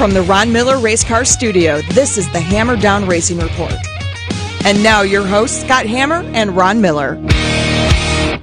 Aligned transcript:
From 0.00 0.14
the 0.14 0.22
Ron 0.22 0.50
Miller 0.50 0.78
Race 0.78 1.04
Car 1.04 1.26
Studio, 1.26 1.82
this 1.92 2.16
is 2.16 2.26
the 2.32 2.40
Hammer 2.40 2.74
Down 2.74 3.06
Racing 3.06 3.36
Report. 3.38 3.74
And 4.64 4.82
now 4.82 5.02
your 5.02 5.26
hosts, 5.26 5.60
Scott 5.60 5.84
Hammer 5.84 6.22
and 6.32 6.56
Ron 6.56 6.80
Miller. 6.80 7.16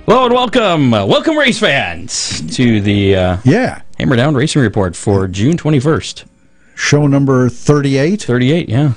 Hello 0.05 0.25
and 0.25 0.33
welcome, 0.35 0.93
uh, 0.93 1.03
welcome 1.07 1.35
race 1.35 1.59
fans 1.59 2.55
to 2.55 2.79
the 2.79 3.15
uh, 3.15 3.37
Yeah. 3.43 3.81
Hammer 3.97 4.15
Down 4.15 4.35
Racing 4.35 4.61
Report 4.61 4.95
for 4.95 5.27
June 5.27 5.57
21st. 5.57 6.25
Show 6.75 7.07
number 7.07 7.49
38. 7.49 8.21
38, 8.21 8.69
yeah. 8.69 8.93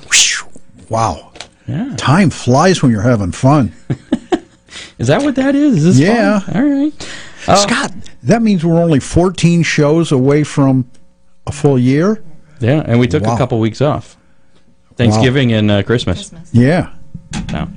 Wow. 0.87 1.31
Yeah. 1.67 1.95
Time 1.97 2.29
flies 2.29 2.83
when 2.83 2.91
you're 2.91 3.01
having 3.01 3.31
fun. 3.31 3.73
Is 4.99 5.07
that 5.07 5.23
what 5.23 5.33
that 5.33 5.55
is? 5.55 5.83
Is 5.83 5.97
this 5.97 6.07
Yeah. 6.07 6.41
fun? 6.41 6.55
All 6.55 6.69
right. 6.69 7.57
Scott, 7.57 7.91
that 8.21 8.43
means 8.43 8.63
we're 8.63 8.79
only 8.79 8.99
14 8.99 9.63
shows 9.63 10.11
away 10.11 10.43
from 10.43 10.87
a 11.47 11.51
full 11.51 11.79
year? 11.79 12.21
Yeah, 12.61 12.83
and 12.85 12.99
we 12.99 13.07
took 13.07 13.23
a 13.23 13.37
couple 13.37 13.59
weeks 13.59 13.81
off. 13.81 14.17
Thanksgiving 14.95 15.51
and 15.53 15.71
uh, 15.71 15.83
Christmas. 15.83 16.31
Yeah. 16.51 16.93
No. 17.51 17.67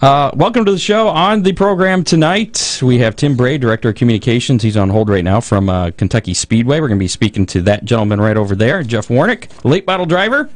Uh, 0.00 0.32
welcome 0.34 0.64
to 0.64 0.72
the 0.72 0.78
show. 0.78 1.06
On 1.08 1.42
the 1.42 1.52
program 1.52 2.02
tonight, 2.02 2.80
we 2.82 2.98
have 2.98 3.14
Tim 3.14 3.36
Bray, 3.36 3.56
Director 3.56 3.90
of 3.90 3.94
Communications. 3.94 4.62
He's 4.62 4.76
on 4.76 4.90
hold 4.90 5.08
right 5.08 5.22
now 5.22 5.40
from 5.40 5.68
uh, 5.68 5.92
Kentucky 5.92 6.34
Speedway. 6.34 6.80
We're 6.80 6.88
going 6.88 6.98
to 6.98 7.04
be 7.04 7.08
speaking 7.08 7.46
to 7.46 7.62
that 7.62 7.84
gentleman 7.84 8.20
right 8.20 8.36
over 8.36 8.56
there, 8.56 8.82
Jeff 8.82 9.08
Warnick, 9.08 9.64
late 9.64 9.86
model 9.86 10.04
driver. 10.04 10.50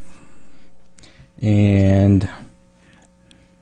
And, 1.41 2.29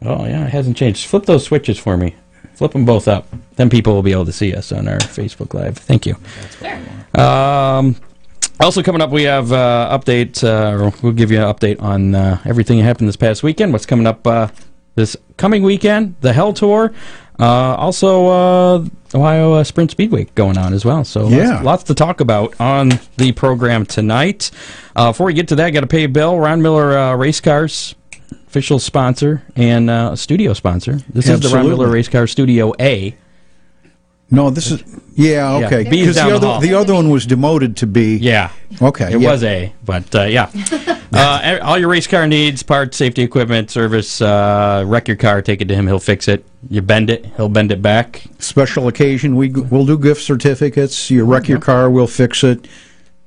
oh, 0.01 0.25
yeah, 0.25 0.47
it 0.47 0.51
hasn't 0.51 0.79
changed. 0.79 1.07
Flip 1.07 1.27
those 1.27 1.45
switches 1.45 1.79
for 1.79 1.99
me. 1.99 2.17
Flip 2.55 2.73
them 2.73 2.87
both 2.87 3.07
up. 3.07 3.29
Then 3.57 3.69
people 3.69 3.93
will 3.93 4.03
be 4.03 4.13
able 4.13 4.25
to 4.25 4.33
see 4.33 4.55
us 4.55 4.73
on 4.73 4.89
our 4.89 4.99
Facebook 4.99 5.53
Live. 5.53 5.77
Thank 5.77 6.07
you. 6.07 6.17
Um, 7.21 7.97
also 8.61 8.83
coming 8.83 9.01
up, 9.03 9.11
we 9.11 9.25
have 9.25 9.53
uh, 9.53 9.97
update. 9.99 10.43
Uh, 10.43 10.91
we'll 11.03 11.13
give 11.13 11.31
you 11.31 11.39
an 11.39 11.45
update 11.53 11.81
on 11.83 12.15
uh, 12.15 12.41
everything 12.45 12.79
that 12.79 12.85
happened 12.85 13.09
this 13.09 13.17
past 13.17 13.43
weekend. 13.43 13.73
What's 13.73 13.87
coming 13.87 14.07
up 14.07 14.27
uh, 14.27 14.49
this 14.95 15.17
coming 15.37 15.63
weekend? 15.63 16.17
The 16.21 16.33
Hell 16.33 16.53
Tour. 16.53 16.93
Uh, 17.39 17.45
also, 17.75 18.27
uh, 18.29 18.85
Ohio 19.13 19.55
uh, 19.55 19.65
Sprint 19.65 19.91
Speed 19.91 20.13
Week 20.13 20.33
going 20.37 20.57
on 20.57 20.73
as 20.73 20.85
well. 20.85 21.03
So 21.05 21.29
Yeah. 21.29 21.55
lots, 21.55 21.65
lots 21.65 21.83
to 21.85 21.95
talk 21.95 22.21
about 22.21 22.55
on 22.61 22.93
the 23.17 23.33
program 23.33 23.87
tonight. 23.87 24.51
Uh, 24.95 25.11
before 25.11 25.27
we 25.27 25.35
get 25.35 25.49
to 25.49 25.57
that, 25.57 25.71
got 25.71 25.81
to 25.81 25.87
pay 25.89 26.05
a 26.05 26.09
bill. 26.09 26.39
Ron 26.39 26.63
Miller 26.63 26.97
uh, 26.97 27.17
Race 27.17 27.41
Cars, 27.41 27.97
official 28.47 28.79
sponsor 28.79 29.43
and 29.57 29.91
uh, 29.91 30.15
studio 30.15 30.53
sponsor. 30.53 31.01
This 31.13 31.29
is 31.29 31.41
the 31.41 31.49
Ron 31.49 31.67
Miller 31.69 31.89
Race 31.89 32.09
Car 32.09 32.29
Studio 32.29 32.73
A. 32.79 33.17
No, 34.35 34.51
this 34.51 34.71
is. 34.71 34.83
Yeah, 35.17 35.59
Yeah, 35.59 35.67
okay. 35.67 35.89
B 35.89 36.01
is 36.01 36.09
Because 36.09 36.17
down 36.17 36.33
the, 36.33 36.39
the 36.39 36.49
other, 36.49 36.67
the 36.67 36.75
other 36.75 36.95
one 36.95 37.09
was 37.09 37.25
demoted 37.25 37.77
to 37.79 37.87
be. 37.87 38.17
Yeah. 38.17 38.51
Okay. 38.83 39.13
It 39.15 39.21
yeah. 39.21 39.31
was 39.31 39.45
A, 39.45 39.73
but 39.85 40.13
uh, 40.15 40.23
yeah. 40.25 40.51
uh, 41.13 41.59
all 41.63 41.79
your 41.79 41.89
race 41.89 42.07
car 42.07 42.27
needs, 42.27 42.63
parts, 42.63 42.97
safety 42.97 43.23
equipment, 43.23 43.71
service, 43.71 44.21
uh, 44.21 44.83
wreck 44.87 45.07
your 45.07 45.17
car, 45.17 45.41
take 45.41 45.61
it 45.61 45.69
to 45.69 45.75
him, 45.75 45.87
he'll 45.87 46.01
fix 46.01 46.27
it. 46.27 46.45
You 46.69 46.83
bend 46.83 47.11
it, 47.11 47.27
he'll 47.37 47.49
bend 47.49 47.71
it 47.71 47.81
back. 47.81 48.25
Special 48.41 48.89
occasion, 48.89 49.37
we, 49.37 49.51
we'll 49.51 49.87
do 49.87 49.99
gift 49.99 50.23
certificates. 50.23 51.11
You 51.11 51.25
wreck 51.25 51.49
your 51.49 51.61
car, 51.61 51.89
we'll 51.89 52.07
fix 52.07 52.43
it. 52.43 52.67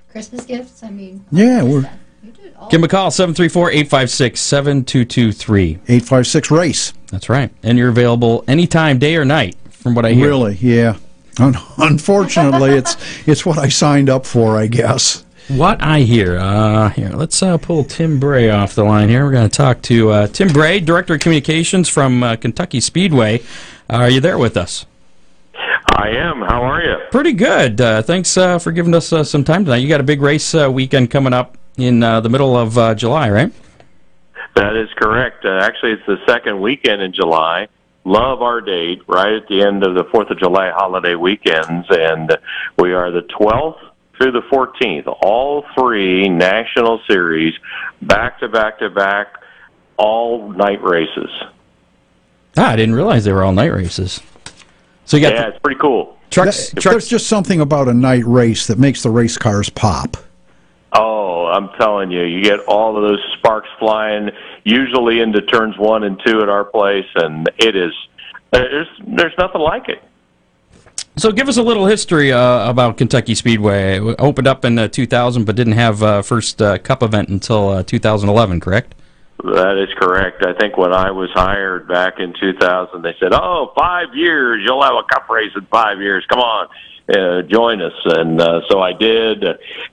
Christmas 0.09 0.45
gifts. 0.45 0.83
I 0.83 0.89
mean, 0.89 1.23
Yeah, 1.31 1.63
we're 1.63 1.89
you 2.23 2.31
do 2.31 2.43
it 2.43 2.55
all. 2.57 2.69
Give 2.69 2.79
him 2.79 2.85
a 2.85 2.87
call, 2.87 3.11
734 3.11 3.71
856 3.71 4.39
7223. 4.39 5.69
856 5.87 6.51
race. 6.51 6.93
That's 7.11 7.29
right. 7.29 7.51
And 7.63 7.77
you're 7.77 7.89
available 7.89 8.43
anytime, 8.47 8.99
day 8.99 9.15
or 9.15 9.23
night, 9.23 9.55
from 9.87 9.95
what 9.95 10.05
I 10.05 10.13
hear. 10.13 10.27
Really, 10.27 10.55
yeah. 10.55 10.97
Unfortunately, 11.39 12.71
it's 12.71 12.97
it's 13.27 13.45
what 13.45 13.57
I 13.57 13.69
signed 13.69 14.09
up 14.09 14.25
for, 14.25 14.57
I 14.57 14.67
guess. 14.67 15.23
What 15.47 15.81
I 15.81 16.01
hear. 16.01 16.37
Uh, 16.37 16.89
here, 16.89 17.11
let's 17.11 17.41
uh, 17.41 17.57
pull 17.57 17.85
Tim 17.85 18.19
Bray 18.19 18.49
off 18.49 18.75
the 18.75 18.83
line 18.83 19.07
here. 19.07 19.23
We're 19.23 19.31
going 19.31 19.49
to 19.49 19.55
talk 19.55 19.81
to 19.83 20.09
uh, 20.09 20.27
Tim 20.27 20.49
Bray, 20.49 20.81
Director 20.81 21.13
of 21.13 21.21
Communications 21.21 21.87
from 21.87 22.21
uh, 22.21 22.35
Kentucky 22.35 22.81
Speedway. 22.81 23.41
are 23.89 24.09
you 24.09 24.19
there 24.19 24.37
with 24.37 24.57
us? 24.57 24.85
I 25.55 26.09
am. 26.09 26.41
How 26.41 26.63
are 26.63 26.83
you? 26.83 26.97
Pretty 27.11 27.31
good. 27.31 27.79
Uh, 27.79 28.01
thanks 28.01 28.35
uh, 28.35 28.59
for 28.59 28.73
giving 28.73 28.93
us 28.93 29.13
uh, 29.13 29.23
some 29.23 29.45
time 29.45 29.63
tonight. 29.63 29.77
You 29.77 29.87
got 29.87 30.01
a 30.01 30.03
big 30.03 30.21
race 30.21 30.53
uh, 30.53 30.69
weekend 30.69 31.11
coming 31.11 31.31
up 31.31 31.57
in 31.77 32.03
uh, 32.03 32.19
the 32.19 32.29
middle 32.29 32.57
of 32.57 32.77
uh, 32.77 32.93
July, 32.93 33.29
right? 33.29 33.53
That 34.55 34.75
is 34.75 34.89
correct. 34.97 35.45
Uh, 35.45 35.59
actually, 35.61 35.93
it's 35.93 36.05
the 36.05 36.17
second 36.27 36.59
weekend 36.59 37.01
in 37.01 37.13
July. 37.13 37.67
Love 38.07 38.41
our 38.41 38.61
date, 38.61 39.01
right 39.09 39.33
at 39.33 39.49
the 39.49 39.61
end 39.61 39.83
of 39.83 39.93
the 39.93 40.05
Fourth 40.13 40.29
of 40.29 40.39
July 40.39 40.71
holiday 40.73 41.15
weekends, 41.15 41.85
and 41.89 42.37
we 42.79 42.93
are 42.93 43.11
the 43.11 43.23
12th 43.37 43.79
through 44.15 44.31
the 44.31 44.43
14th. 44.49 45.13
All 45.21 45.65
three 45.77 46.29
national 46.29 47.01
series, 47.05 47.53
back 48.01 48.39
to 48.39 48.47
back 48.47 48.79
to 48.79 48.89
back, 48.89 49.27
all 49.97 50.49
night 50.53 50.81
races. 50.81 51.29
Ah, 52.55 52.69
I 52.71 52.75
didn't 52.77 52.95
realize 52.95 53.25
they 53.25 53.33
were 53.33 53.43
all 53.43 53.51
night 53.51 53.73
races. 53.73 54.21
So 55.03 55.17
you 55.17 55.23
got 55.23 55.33
Yeah, 55.33 55.41
the 55.41 55.47
it's 55.49 55.59
pretty 55.59 55.79
cool. 55.81 56.17
trucks. 56.31 56.69
That- 56.69 56.79
trucks. 56.79 56.93
There's 56.93 57.07
just 57.09 57.27
something 57.27 57.59
about 57.59 57.89
a 57.89 57.93
night 57.93 58.23
race 58.25 58.67
that 58.67 58.79
makes 58.79 59.03
the 59.03 59.09
race 59.09 59.37
cars 59.37 59.69
pop. 59.69 60.15
Oh, 60.99 61.45
I'm 61.45 61.69
telling 61.79 62.09
you, 62.09 62.23
you 62.23 62.41
get 62.41 62.59
all 62.61 62.97
of 62.97 63.03
those 63.03 63.23
sparks 63.37 63.69
flying, 63.77 64.31
usually 64.63 65.19
into 65.19 65.41
turns 65.43 65.77
one 65.77 66.03
and 66.03 66.19
two 66.25 66.41
at 66.41 66.49
our 66.49 66.65
place, 66.65 67.05
and 67.15 67.47
it 67.59 67.75
is 67.75 67.93
there's 68.51 68.87
there's 69.05 69.33
nothing 69.37 69.61
like 69.61 69.89
it. 69.89 70.03
So 71.17 71.31
give 71.31 71.47
us 71.49 71.57
a 71.57 71.63
little 71.63 71.85
history 71.85 72.31
uh, 72.31 72.69
about 72.69 72.97
Kentucky 72.97 73.35
Speedway. 73.35 73.99
It 73.99 74.15
opened 74.19 74.47
up 74.47 74.65
in 74.65 74.77
uh, 74.77 74.87
2000, 74.87 75.45
but 75.45 75.55
didn't 75.55 75.73
have 75.73 76.01
uh, 76.01 76.21
first 76.21 76.61
uh, 76.61 76.77
Cup 76.79 77.03
event 77.03 77.29
until 77.29 77.69
uh, 77.69 77.83
2011, 77.83 78.59
correct? 78.59 78.95
That 79.43 79.77
is 79.77 79.93
correct. 79.97 80.43
I 80.45 80.53
think 80.53 80.77
when 80.77 80.93
I 80.93 81.11
was 81.11 81.29
hired 81.31 81.87
back 81.87 82.19
in 82.19 82.33
2000, 82.39 83.01
they 83.03 83.15
said, 83.19 83.33
"Oh, 83.33 83.71
five 83.77 84.15
years, 84.15 84.63
you'll 84.65 84.81
have 84.81 84.95
a 84.95 85.03
cup 85.03 85.29
race 85.29 85.51
in 85.55 85.65
five 85.65 86.01
years. 86.01 86.25
Come 86.27 86.39
on, 86.39 86.67
uh, 87.09 87.41
join 87.43 87.81
us." 87.81 87.93
And 88.05 88.41
uh, 88.41 88.61
so 88.67 88.81
I 88.81 88.93
did, 88.93 89.43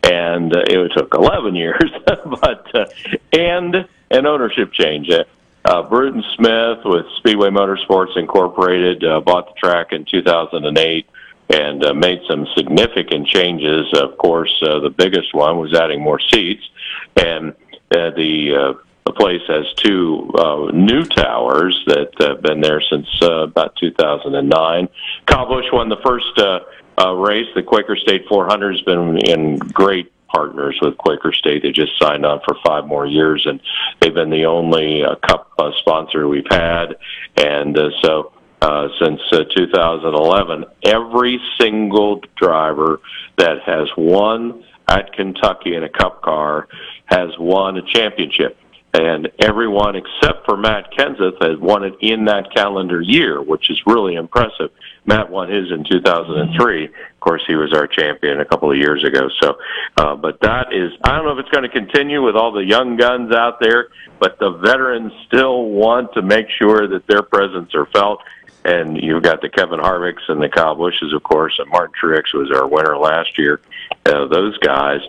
and 0.03 0.57
uh, 0.57 0.63
it 0.67 0.93
took 0.97 1.15
11 1.15 1.55
years, 1.65 1.91
but 2.07 2.75
uh, 2.75 2.87
and 3.33 3.87
an 4.11 4.27
ownership 4.27 4.73
change. 4.73 5.11
Uh, 5.11 5.25
uh, 5.67 5.83
Bruton 5.83 6.23
Smith 6.37 6.79
with 6.85 7.07
Speedway 7.17 7.49
Motorsports 7.49 8.17
Incorporated 8.17 9.03
uh, 9.03 9.21
bought 9.21 9.47
the 9.47 9.59
track 9.59 9.93
in 9.93 10.05
2008 10.05 11.07
and 11.51 11.85
uh, 11.85 11.95
made 11.95 12.21
some 12.29 12.47
significant 12.57 13.27
changes. 13.27 13.87
Of 13.95 14.19
course, 14.19 14.53
uh, 14.63 14.81
the 14.81 14.91
biggest 14.91 15.35
one 15.35 15.59
was 15.59 15.75
adding 15.75 16.03
more 16.03 16.21
seats, 16.21 16.65
and 17.17 17.51
uh, 17.91 18.11
the 18.11 18.55
uh, 18.55 18.73
the 19.07 19.13
place 19.13 19.43
has 19.49 19.65
two 19.75 20.31
uh, 20.39 20.71
new 20.73 21.05
towers 21.05 21.83
that 21.87 22.11
have 22.21 22.43
been 22.43 22.61
there 22.61 22.83
since 22.91 23.07
uh, 23.23 23.43
about 23.43 23.77
2009. 23.77 24.89
Kyle 25.27 25.47
Busch 25.47 25.67
won 25.73 25.89
the 25.89 26.01
first 26.05 26.39
uh, 26.39 26.61
uh, 26.99 27.13
race. 27.13 27.47
The 27.55 27.63
Quaker 27.63 27.97
State 27.97 28.25
400 28.29 28.73
has 28.73 28.83
been 28.83 29.19
in 29.19 29.59
great 29.59 30.11
partners 30.35 30.79
with 30.83 30.97
Quaker 30.97 31.33
State. 31.33 31.63
They 31.63 31.71
just 31.71 31.93
signed 32.01 32.25
on 32.27 32.41
for 32.47 32.57
five 32.65 32.87
more 32.87 33.07
years, 33.07 33.47
and 33.47 33.61
they've 34.01 34.15
been 34.15 34.31
the 34.31 34.47
only 34.47 35.05
uh, 35.05 35.17
cup 35.17 35.53
uh, 35.59 35.71
sponsor 35.79 36.27
we've 36.27 36.51
had. 36.51 36.97
And 37.37 37.79
uh, 37.79 37.91
so 38.03 38.33
uh, 38.63 38.89
since 39.01 39.21
uh, 39.33 39.45
2011, 39.55 40.65
every 40.85 41.41
single 41.61 42.21
driver 42.37 43.01
that 43.37 43.61
has 43.67 43.89
won 43.97 44.65
at 44.89 45.13
Kentucky 45.13 45.75
in 45.77 45.85
a 45.85 45.89
cup 45.89 46.23
car 46.23 46.69
has 47.07 47.31
won 47.39 47.77
a 47.77 47.83
championship. 47.83 48.57
And 48.95 49.29
everyone 49.41 49.97
except 49.97 50.45
for 50.45 50.57
Matt 50.57 50.93
Kenseth 50.93 51.43
has 51.43 51.59
won 51.59 51.83
it 51.83 51.95
in 52.01 52.27
that 52.27 52.55
calendar 52.55 53.01
year, 53.03 53.43
which 53.43 53.69
is 53.69 53.83
really 53.87 54.15
impressive. 54.15 54.71
Matt 55.05 55.31
won 55.31 55.51
his 55.51 55.73
in 55.73 55.85
2003. 55.85 56.85
Of 56.85 56.91
course, 57.19 57.43
he 57.45 57.57
was 57.57 57.73
our 57.73 57.89
champion 57.89 58.41
a 58.41 58.45
couple 58.45 58.71
of 58.71 58.77
years 58.77 59.03
ago. 59.03 59.29
So, 59.43 59.59
uh, 59.97 60.15
but 60.15 60.41
that 60.43 60.73
is, 60.73 60.93
I 61.03 61.17
don't 61.17 61.25
know 61.25 61.33
if 61.33 61.41
it's 61.41 61.51
going 61.51 61.69
to 61.69 61.69
continue 61.69 62.23
with 62.25 62.37
all 62.37 62.53
the 62.53 62.65
young 62.65 62.97
guns 62.97 63.33
out 63.33 63.59
there, 63.59 63.89
but 64.21 64.39
the 64.39 64.51
veterans 64.51 65.13
still 65.27 65.65
want 65.65 66.15
to 66.15 66.23
make 66.23 66.47
sure 66.57 66.87
that 66.87 67.05
their 67.09 67.23
presence 67.23 67.75
are 67.75 67.87
felt. 67.87 68.21
and 68.65 68.97
you've 69.03 69.23
got 69.23 69.43
the 69.43 69.49
Kevin 69.49 69.81
Harvicks 69.81 70.23
and 70.29 70.41
the 70.41 70.49
Kyle 70.49 70.75
Busches, 70.75 71.13
of 71.13 71.23
course, 71.23 71.59
and 71.59 71.69
Martin 71.69 71.95
Truex 72.01 72.33
was 72.33 72.51
our 72.51 72.67
winner 72.67 72.97
last 72.97 73.37
year. 73.37 73.61
Uh, 74.07 74.27
those 74.27 74.57
guys, 74.59 75.01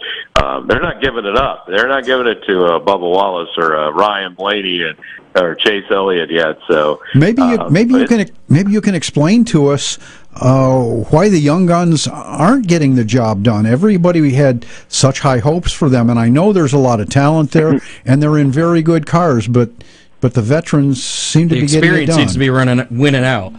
um, 0.41 0.67
they're 0.67 0.79
not 0.81 1.01
giving 1.01 1.25
it 1.25 1.35
up. 1.35 1.67
They're 1.67 1.87
not 1.89 2.05
giving 2.05 2.27
it 2.27 2.43
to 2.47 2.63
uh, 2.65 2.79
Bubba 2.79 3.01
Wallace 3.01 3.49
or 3.57 3.75
uh, 3.77 3.89
Ryan 3.91 4.35
Blaney 4.35 4.83
and 4.83 4.97
or 5.35 5.53
Chase 5.53 5.83
Elliott 5.91 6.31
yet. 6.31 6.59
So 6.69 7.01
maybe 7.13 7.41
you, 7.41 7.57
uh, 7.59 7.69
maybe 7.69 7.93
you 7.93 8.07
can 8.07 8.29
maybe 8.47 8.71
you 8.71 8.79
can 8.79 8.95
explain 8.95 9.43
to 9.45 9.67
us 9.67 9.97
uh, 10.35 10.81
why 11.09 11.27
the 11.27 11.39
young 11.39 11.65
guns 11.65 12.07
aren't 12.07 12.67
getting 12.67 12.95
the 12.95 13.03
job 13.03 13.43
done. 13.43 13.65
Everybody 13.65 14.21
we 14.21 14.35
had 14.35 14.65
such 14.87 15.19
high 15.19 15.39
hopes 15.39 15.73
for 15.73 15.89
them, 15.89 16.09
and 16.09 16.17
I 16.17 16.29
know 16.29 16.53
there's 16.53 16.73
a 16.73 16.77
lot 16.77 17.01
of 17.01 17.09
talent 17.09 17.51
there, 17.51 17.81
and 18.05 18.23
they're 18.23 18.37
in 18.37 18.49
very 18.49 18.81
good 18.81 19.05
cars, 19.05 19.45
but 19.49 19.71
but 20.21 20.35
the 20.35 20.41
veterans 20.41 21.03
seem 21.03 21.49
to 21.49 21.55
The 21.55 21.61
be 21.61 21.67
getting 21.67 21.77
it 21.79 21.83
experience 21.83 22.09
done. 22.11 22.19
seems 22.19 22.33
to 22.33 22.39
be 22.39 22.49
running, 22.49 22.87
winning 22.91 23.25
out. 23.25 23.53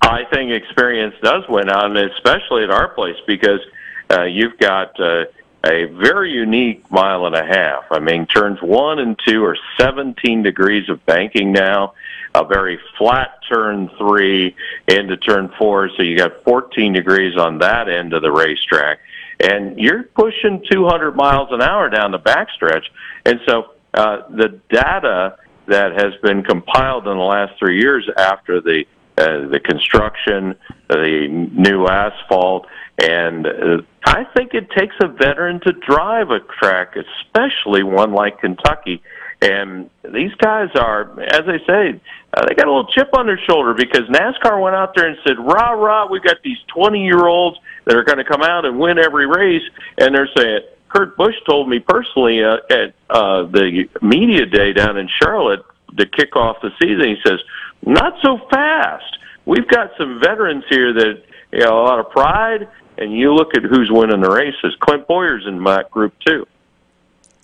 I 0.00 0.24
think 0.32 0.52
experience 0.52 1.14
does 1.24 1.42
win 1.48 1.68
out, 1.68 1.86
and 1.86 1.96
especially 1.96 2.62
at 2.62 2.70
our 2.70 2.88
place 2.88 3.16
because 3.26 3.60
uh, 4.10 4.24
you've 4.24 4.58
got 4.58 4.98
uh, 5.00 5.24
a 5.64 5.84
very 5.84 6.32
unique 6.32 6.90
mile 6.90 7.26
and 7.26 7.34
a 7.34 7.44
half. 7.44 7.84
I 7.90 7.98
mean, 7.98 8.26
turns 8.26 8.60
one 8.62 8.98
and 8.98 9.18
two 9.26 9.44
are 9.44 9.56
17 9.78 10.42
degrees 10.42 10.88
of 10.88 11.04
banking 11.06 11.52
now. 11.52 11.94
A 12.34 12.44
very 12.44 12.78
flat 12.96 13.40
turn 13.48 13.90
three 13.98 14.54
into 14.86 15.16
turn 15.16 15.52
four, 15.58 15.90
so 15.96 16.02
you 16.02 16.16
got 16.16 16.44
14 16.44 16.92
degrees 16.92 17.36
on 17.36 17.58
that 17.58 17.88
end 17.88 18.12
of 18.12 18.22
the 18.22 18.30
racetrack, 18.30 19.00
and 19.40 19.78
you're 19.78 20.04
pushing 20.04 20.64
200 20.70 21.16
miles 21.16 21.48
an 21.50 21.60
hour 21.60 21.90
down 21.90 22.12
the 22.12 22.20
backstretch. 22.20 22.84
And 23.26 23.40
so 23.46 23.72
uh, 23.94 24.28
the 24.30 24.60
data 24.70 25.38
that 25.66 25.92
has 26.00 26.14
been 26.22 26.44
compiled 26.44 27.08
in 27.08 27.16
the 27.16 27.24
last 27.24 27.58
three 27.58 27.80
years 27.80 28.08
after 28.16 28.60
the 28.60 28.84
uh, 29.18 29.48
the 29.48 29.60
construction, 29.60 30.54
the 30.88 31.28
new 31.28 31.86
asphalt, 31.86 32.66
and 33.00 33.46
uh, 33.46 33.82
I 34.04 34.24
think 34.36 34.52
it 34.54 34.70
takes 34.70 34.94
a 35.02 35.08
veteran 35.08 35.60
to 35.60 35.72
drive 35.72 36.30
a 36.30 36.40
track, 36.40 36.96
especially 36.96 37.82
one 37.82 38.12
like 38.12 38.40
Kentucky. 38.40 39.02
And 39.42 39.88
these 40.04 40.34
guys 40.34 40.68
are, 40.74 41.18
as 41.18 41.42
I 41.46 41.58
say, 41.66 42.00
uh, 42.34 42.46
they 42.46 42.54
got 42.54 42.66
a 42.66 42.70
little 42.70 42.88
chip 42.92 43.08
on 43.14 43.26
their 43.26 43.40
shoulder 43.48 43.72
because 43.72 44.02
NASCAR 44.08 44.60
went 44.60 44.76
out 44.76 44.94
there 44.94 45.08
and 45.08 45.16
said, 45.26 45.38
"Rah 45.38 45.70
rah, 45.70 46.06
we've 46.10 46.22
got 46.22 46.42
these 46.42 46.58
twenty-year-olds 46.68 47.58
that 47.86 47.96
are 47.96 48.04
going 48.04 48.18
to 48.18 48.24
come 48.24 48.42
out 48.42 48.66
and 48.66 48.78
win 48.78 48.98
every 48.98 49.26
race," 49.26 49.64
and 49.98 50.14
they're 50.14 50.28
saying. 50.36 50.60
Kurt 50.90 51.16
Busch 51.16 51.36
told 51.48 51.68
me 51.68 51.78
personally 51.78 52.42
uh, 52.42 52.56
at 52.68 52.94
uh, 53.08 53.44
the 53.44 53.88
media 54.02 54.44
day 54.44 54.72
down 54.72 54.96
in 54.96 55.08
Charlotte 55.22 55.64
to 55.96 56.04
kick 56.04 56.34
off 56.34 56.56
the 56.62 56.70
season. 56.82 57.06
He 57.10 57.16
says, 57.24 57.38
"Not 57.86 58.14
so 58.22 58.38
fast. 58.50 59.18
We've 59.46 59.68
got 59.68 59.92
some 59.96 60.18
veterans 60.20 60.64
here 60.68 60.92
that 60.92 61.22
you 61.52 61.60
know 61.60 61.80
a 61.80 61.84
lot 61.84 62.00
of 62.00 62.10
pride." 62.10 62.68
And 63.00 63.12
you 63.12 63.34
look 63.34 63.56
at 63.56 63.62
who's 63.62 63.90
winning 63.90 64.20
the 64.20 64.30
races. 64.30 64.76
Clint 64.80 65.08
Bowyer's 65.08 65.46
in 65.46 65.58
my 65.58 65.82
group 65.90 66.14
too. 66.24 66.46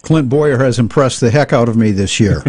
Clint 0.03 0.29
Bowyer 0.29 0.59
has 0.59 0.79
impressed 0.79 1.21
the 1.21 1.31
heck 1.31 1.53
out 1.53 1.69
of 1.69 1.77
me 1.77 1.91
this 1.91 2.21
year. 2.21 2.45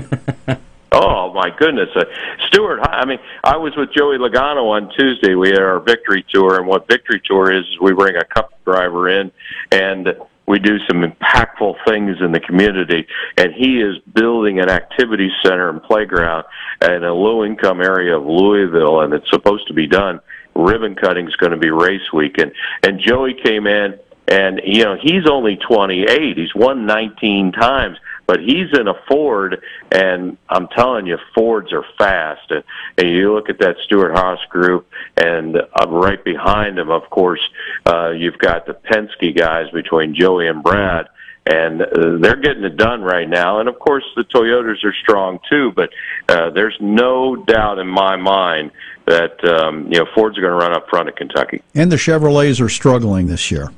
Oh 0.90 1.34
my 1.34 1.50
goodness, 1.50 1.90
uh, 1.96 2.06
Stuart! 2.48 2.80
I 2.82 3.06
mean, 3.06 3.20
I 3.44 3.58
was 3.58 3.76
with 3.76 3.94
Joey 3.94 4.18
Logano 4.18 4.72
on 4.72 4.90
Tuesday. 4.98 5.36
We 5.36 5.50
had 5.50 5.60
our 5.60 5.80
victory 5.80 6.26
tour, 6.30 6.58
and 6.58 6.66
what 6.66 6.88
victory 6.88 7.22
tour 7.24 7.52
is, 7.52 7.66
is 7.66 7.80
we 7.82 7.94
bring 7.94 8.16
a 8.16 8.24
cup 8.24 8.54
driver 8.64 9.10
in, 9.10 9.32
and 9.72 10.16
we 10.48 10.60
do 10.60 10.80
some 10.88 11.04
impactful 11.04 11.76
things 11.86 12.18
in 12.22 12.32
the 12.32 12.40
community. 12.40 13.06
And 13.36 13.54
he 13.54 13.82
is 13.82 13.98
building 14.14 14.60
an 14.60 14.70
activity 14.70 15.30
center 15.44 15.70
and 15.70 15.84
playground 15.84 16.46
in 16.82 17.04
a 17.04 17.14
low-income 17.14 17.82
area 17.82 18.18
of 18.18 18.26
Louisville, 18.26 19.02
and 19.02 19.14
it's 19.14 19.30
supposed 19.30 19.68
to 19.68 19.74
be 19.74 19.88
done. 19.88 20.22
Ribbon 20.58 20.96
cutting 20.96 21.28
is 21.28 21.36
going 21.36 21.52
to 21.52 21.58
be 21.58 21.70
race 21.70 22.12
week, 22.14 22.38
and 22.38 23.00
Joey 23.00 23.34
came 23.34 23.68
in, 23.68 24.00
and 24.28 24.62
you 24.66 24.84
know 24.84 24.98
he's 25.02 25.28
only 25.30 25.58
28. 25.58 26.38
He's 26.38 26.56
won 26.56 26.86
19 26.86 27.52
times 27.54 27.98
but 28.28 28.42
he's 28.42 28.78
in 28.78 28.88
a 28.88 28.94
Ford, 29.08 29.64
and 29.90 30.38
I'm 30.50 30.68
telling 30.68 31.08
you, 31.08 31.18
Fords 31.34 31.72
are 31.72 31.86
fast. 31.98 32.52
And, 32.52 32.64
and 32.98 33.10
you 33.10 33.34
look 33.34 33.50
at 33.50 33.60
that 33.60 33.78
Stewart-Haas 33.86 34.40
group, 34.50 34.88
and 35.16 35.56
uh, 35.56 35.88
right 35.88 36.22
behind 36.24 36.78
him, 36.78 36.92
of 36.92 37.10
course, 37.10 37.40
uh, 37.86 38.10
you've 38.10 38.38
got 38.38 38.66
the 38.66 38.74
Penske 38.74 39.36
guys 39.36 39.72
between 39.72 40.14
Joey 40.14 40.48
and 40.48 40.62
Brad. 40.62 41.08
And 41.50 41.82
uh, 41.82 42.18
they're 42.20 42.36
getting 42.36 42.66
it 42.66 42.76
done 42.76 43.02
right 43.02 43.28
now, 43.28 43.62
and 43.62 43.70
of 43.70 43.80
course 43.80 44.04
the 44.18 44.26
Toyotas 44.26 44.84
are 44.84 44.94
strong 45.02 45.40
too. 45.50 45.72
But 45.74 45.92
uh, 46.28 46.50
there's 46.50 46.76
no 46.82 47.38
doubt 47.38 47.80
in 47.80 47.88
my 47.88 48.18
mind 48.18 48.72
that 49.08 49.44
um, 49.46 49.92
you 49.92 50.00
know 50.00 50.06
Ford's 50.14 50.38
are 50.38 50.42
going 50.42 50.52
to 50.52 50.58
run 50.58 50.74
up 50.74 50.88
front 50.90 51.08
at 51.08 51.16
Kentucky. 51.16 51.64
and 51.74 51.92
the 51.92 51.96
Chevrolets 51.96 52.62
are 52.62 52.70
struggling 52.70 53.28
this 53.28 53.50
year. 53.50 53.72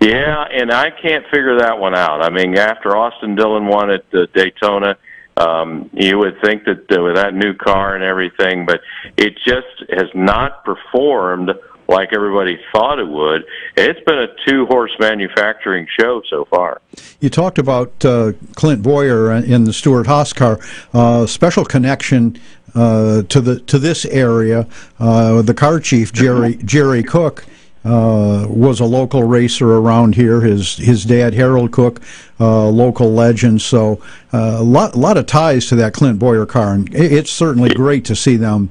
Yeah, 0.00 0.44
and 0.52 0.72
I 0.72 0.90
can't 0.90 1.24
figure 1.26 1.58
that 1.58 1.78
one 1.78 1.94
out. 1.94 2.22
I 2.22 2.30
mean, 2.30 2.56
after 2.56 2.96
Austin 2.96 3.34
Dillon 3.34 3.66
won 3.66 3.90
at 3.90 4.04
uh, 4.14 4.26
Daytona, 4.34 4.96
um, 5.36 5.90
you 5.92 6.18
would 6.18 6.40
think 6.42 6.64
that 6.64 6.90
uh, 6.90 7.02
with 7.02 7.16
that 7.16 7.34
new 7.34 7.54
car 7.54 7.94
and 7.94 8.04
everything, 8.04 8.66
but 8.66 8.80
it 9.16 9.34
just 9.44 9.90
has 9.90 10.08
not 10.14 10.64
performed 10.64 11.50
like 11.88 12.12
everybody 12.12 12.58
thought 12.72 12.98
it 12.98 13.06
would. 13.06 13.44
It's 13.76 14.00
been 14.06 14.18
a 14.18 14.28
two 14.46 14.66
horse 14.66 14.92
manufacturing 14.98 15.86
show 15.98 16.22
so 16.28 16.46
far. 16.46 16.80
You 17.20 17.30
talked 17.30 17.58
about 17.58 18.04
uh, 18.04 18.32
Clint 18.54 18.82
Bowyer 18.82 19.32
in 19.32 19.64
the 19.64 19.72
Stewart-Haas 19.72 20.32
car. 20.32 20.58
Uh, 20.92 21.26
special 21.26 21.64
connection 21.64 22.40
uh, 22.76 23.22
to 23.22 23.40
the 23.40 23.60
to 23.60 23.78
this 23.78 24.04
area. 24.04 24.66
Uh, 25.00 25.42
the 25.42 25.54
car 25.54 25.80
chief 25.80 26.12
Jerry 26.12 26.56
Jerry 26.56 27.02
Cook 27.02 27.44
uh, 27.84 28.46
was 28.48 28.80
a 28.80 28.84
local 28.84 29.22
racer 29.24 29.76
around 29.78 30.14
here. 30.14 30.40
His 30.42 30.76
his 30.76 31.04
dad 31.04 31.34
Harold 31.34 31.72
Cook, 31.72 32.02
uh, 32.38 32.68
local 32.68 33.12
legend. 33.12 33.62
So 33.62 34.00
a 34.32 34.62
lot 34.62 34.94
lot 34.94 35.16
of 35.16 35.26
ties 35.26 35.66
to 35.68 35.76
that 35.76 35.94
Clint 35.94 36.18
Bowyer 36.18 36.46
car, 36.46 36.74
and 36.74 36.94
it- 36.94 37.12
it's 37.12 37.30
certainly 37.30 37.70
great 37.70 38.04
to 38.06 38.14
see 38.14 38.36
them 38.36 38.70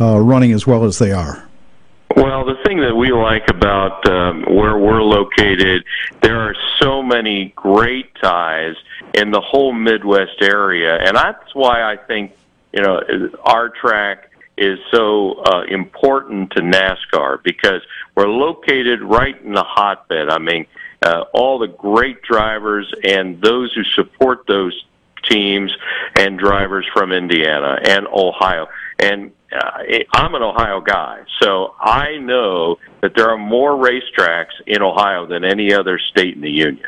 uh, 0.00 0.18
running 0.18 0.52
as 0.52 0.66
well 0.66 0.84
as 0.84 0.98
they 0.98 1.12
are. 1.12 1.48
Well, 2.16 2.44
the 2.44 2.54
thing 2.64 2.80
that 2.80 2.94
we 2.94 3.10
like 3.12 3.48
about 3.48 4.08
um, 4.08 4.42
where 4.44 4.78
we're 4.78 5.02
located, 5.02 5.84
there 6.20 6.38
are 6.40 6.54
so 6.78 7.02
many 7.02 7.52
great 7.56 8.14
ties 8.22 8.76
in 9.14 9.32
the 9.32 9.40
whole 9.40 9.72
Midwest 9.72 10.40
area, 10.40 10.96
and 10.96 11.16
that's 11.16 11.54
why 11.54 11.82
I 11.82 11.96
think 11.96 12.32
you 12.74 12.82
know 12.82 13.00
our 13.44 13.68
track 13.68 14.30
is 14.56 14.78
so 14.92 15.34
uh, 15.44 15.62
important 15.68 16.50
to 16.52 16.60
NASCAR 16.60 17.42
because 17.42 17.82
we're 18.14 18.28
located 18.28 19.02
right 19.02 19.40
in 19.42 19.52
the 19.52 19.64
hotbed. 19.64 20.28
I 20.28 20.38
mean, 20.38 20.66
uh, 21.02 21.24
all 21.32 21.58
the 21.58 21.68
great 21.68 22.22
drivers 22.22 22.92
and 23.02 23.40
those 23.40 23.72
who 23.72 23.82
support 23.84 24.46
those 24.46 24.84
teams 25.28 25.74
and 26.16 26.38
drivers 26.38 26.86
from 26.92 27.12
Indiana 27.12 27.78
and 27.84 28.06
Ohio. 28.06 28.68
And 28.98 29.32
uh, 29.52 29.82
I'm 30.12 30.34
an 30.34 30.42
Ohio 30.42 30.80
guy, 30.80 31.22
so 31.40 31.74
I 31.80 32.16
know 32.18 32.78
that 33.02 33.14
there 33.16 33.30
are 33.30 33.38
more 33.38 33.72
racetracks 33.72 34.52
in 34.66 34.82
Ohio 34.82 35.26
than 35.26 35.44
any 35.44 35.72
other 35.72 35.98
state 35.98 36.34
in 36.34 36.40
the 36.40 36.50
union. 36.50 36.86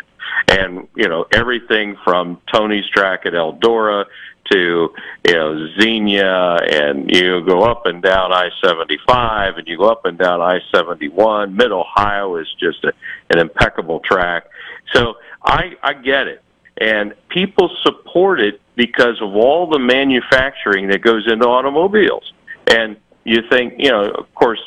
And 0.49 0.89
you 0.97 1.09
know 1.09 1.27
everything 1.33 1.97
from 2.05 2.41
Tony's 2.53 2.87
track 2.89 3.27
at 3.27 3.33
Eldora 3.33 4.05
to 4.51 4.93
you 5.27 5.35
know 5.35 5.69
Xenia, 5.81 6.57
and 6.71 7.11
you 7.11 7.45
go 7.45 7.63
up 7.63 7.87
and 7.87 8.03
down 8.03 8.33
I 8.33 8.51
seventy 8.65 8.99
five, 9.07 9.57
and 9.57 9.67
you 9.67 9.79
go 9.79 9.91
up 9.91 10.05
and 10.05 10.19
down 10.19 10.41
I 10.41 10.61
seventy 10.75 11.09
one. 11.09 11.57
Mid 11.57 11.73
Ohio 11.73 12.37
is 12.37 12.49
just 12.59 12.85
a, 12.85 12.93
an 13.31 13.39
impeccable 13.39 14.01
track. 14.01 14.45
So 14.93 15.15
I 15.43 15.73
I 15.83 15.95
get 15.95 16.27
it, 16.27 16.43
and 16.79 17.15
people 17.29 17.71
support 17.83 18.41
it 18.41 18.61
because 18.77 19.21
of 19.21 19.35
all 19.35 19.69
the 19.69 19.79
manufacturing 19.79 20.89
that 20.89 21.03
goes 21.03 21.31
into 21.31 21.47
automobiles. 21.47 22.33
And 22.69 22.97
you 23.25 23.43
think, 23.51 23.75
you 23.79 23.91
know, 23.91 24.11
of 24.11 24.33
course, 24.35 24.61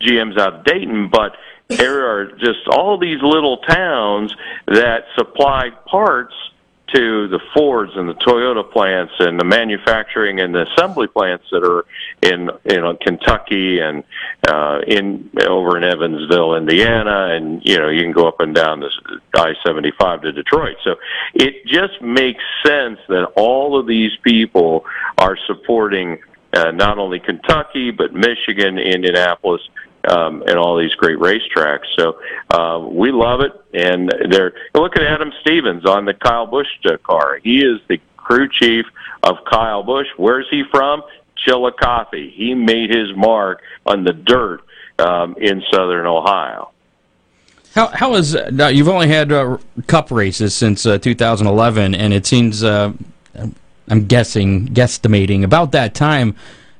GM's 0.00 0.38
out 0.38 0.54
of 0.54 0.64
Dayton, 0.64 1.08
but 1.08 1.36
there 1.68 2.06
are 2.08 2.26
just 2.32 2.66
all 2.70 2.98
these 2.98 3.20
little 3.22 3.58
towns 3.58 4.34
that 4.66 5.04
supply 5.16 5.70
parts 5.86 6.34
to 6.94 7.28
the 7.28 7.40
Fords 7.54 7.92
and 7.96 8.08
the 8.08 8.14
Toyota 8.14 8.68
plants 8.70 9.12
and 9.18 9.40
the 9.40 9.44
manufacturing 9.44 10.40
and 10.40 10.54
the 10.54 10.70
assembly 10.72 11.08
plants 11.08 11.44
that 11.50 11.64
are 11.64 11.84
in 12.22 12.50
you 12.70 12.80
know 12.80 12.96
Kentucky 12.96 13.80
and 13.80 14.04
uh, 14.48 14.80
in 14.86 15.30
over 15.46 15.76
in 15.76 15.84
Evansville, 15.84 16.54
Indiana, 16.54 17.34
and 17.34 17.60
you 17.64 17.78
know 17.78 17.88
you 17.88 18.02
can 18.02 18.12
go 18.12 18.28
up 18.28 18.40
and 18.40 18.54
down 18.54 18.80
this 18.80 18.96
I 19.34 19.54
seventy 19.64 19.92
five 19.98 20.22
to 20.22 20.32
Detroit. 20.32 20.76
So 20.84 20.96
it 21.34 21.66
just 21.66 22.00
makes 22.00 22.42
sense 22.64 22.98
that 23.08 23.32
all 23.36 23.78
of 23.78 23.86
these 23.86 24.12
people 24.22 24.84
are 25.18 25.36
supporting 25.46 26.18
uh, 26.52 26.70
not 26.70 26.98
only 26.98 27.18
Kentucky 27.18 27.90
but 27.90 28.12
Michigan, 28.14 28.78
Indianapolis, 28.78 29.62
um, 30.06 30.42
and 30.42 30.56
all 30.56 30.76
these 30.76 30.94
great 30.94 31.18
racetracks. 31.18 31.86
So 31.98 32.18
uh, 32.50 32.86
we 32.88 33.12
love 33.12 33.40
it. 33.40 33.52
And 33.74 34.12
they're 34.30 34.52
look 34.74 34.96
at 34.96 35.02
Adam 35.02 35.32
Stevens 35.40 35.84
on 35.84 36.04
the 36.04 36.14
Kyle 36.14 36.46
Busch 36.46 36.66
uh, 36.84 36.96
car. 36.98 37.38
He 37.42 37.58
is 37.58 37.80
the 37.88 38.00
crew 38.16 38.48
chief 38.48 38.86
of 39.22 39.36
Kyle 39.50 39.82
Busch. 39.82 40.08
Where's 40.16 40.46
he 40.50 40.62
from? 40.70 41.02
Chillicothe. 41.36 42.32
He 42.32 42.54
made 42.54 42.90
his 42.90 43.14
mark 43.14 43.62
on 43.84 44.04
the 44.04 44.12
dirt 44.12 44.62
um, 44.98 45.36
in 45.38 45.62
southern 45.70 46.06
Ohio. 46.06 46.70
How 47.74 47.88
how 47.88 48.14
is 48.14 48.34
now? 48.52 48.68
You've 48.68 48.88
only 48.88 49.08
had 49.08 49.30
uh, 49.30 49.58
cup 49.86 50.10
races 50.10 50.54
since 50.54 50.86
uh, 50.86 50.96
2011, 50.96 51.94
and 51.94 52.14
it 52.14 52.24
seems 52.24 52.64
uh, 52.64 52.94
I'm 53.88 54.06
guessing, 54.06 54.68
guesstimating 54.68 55.44
about 55.44 55.72
that 55.72 55.94
time. 55.94 56.34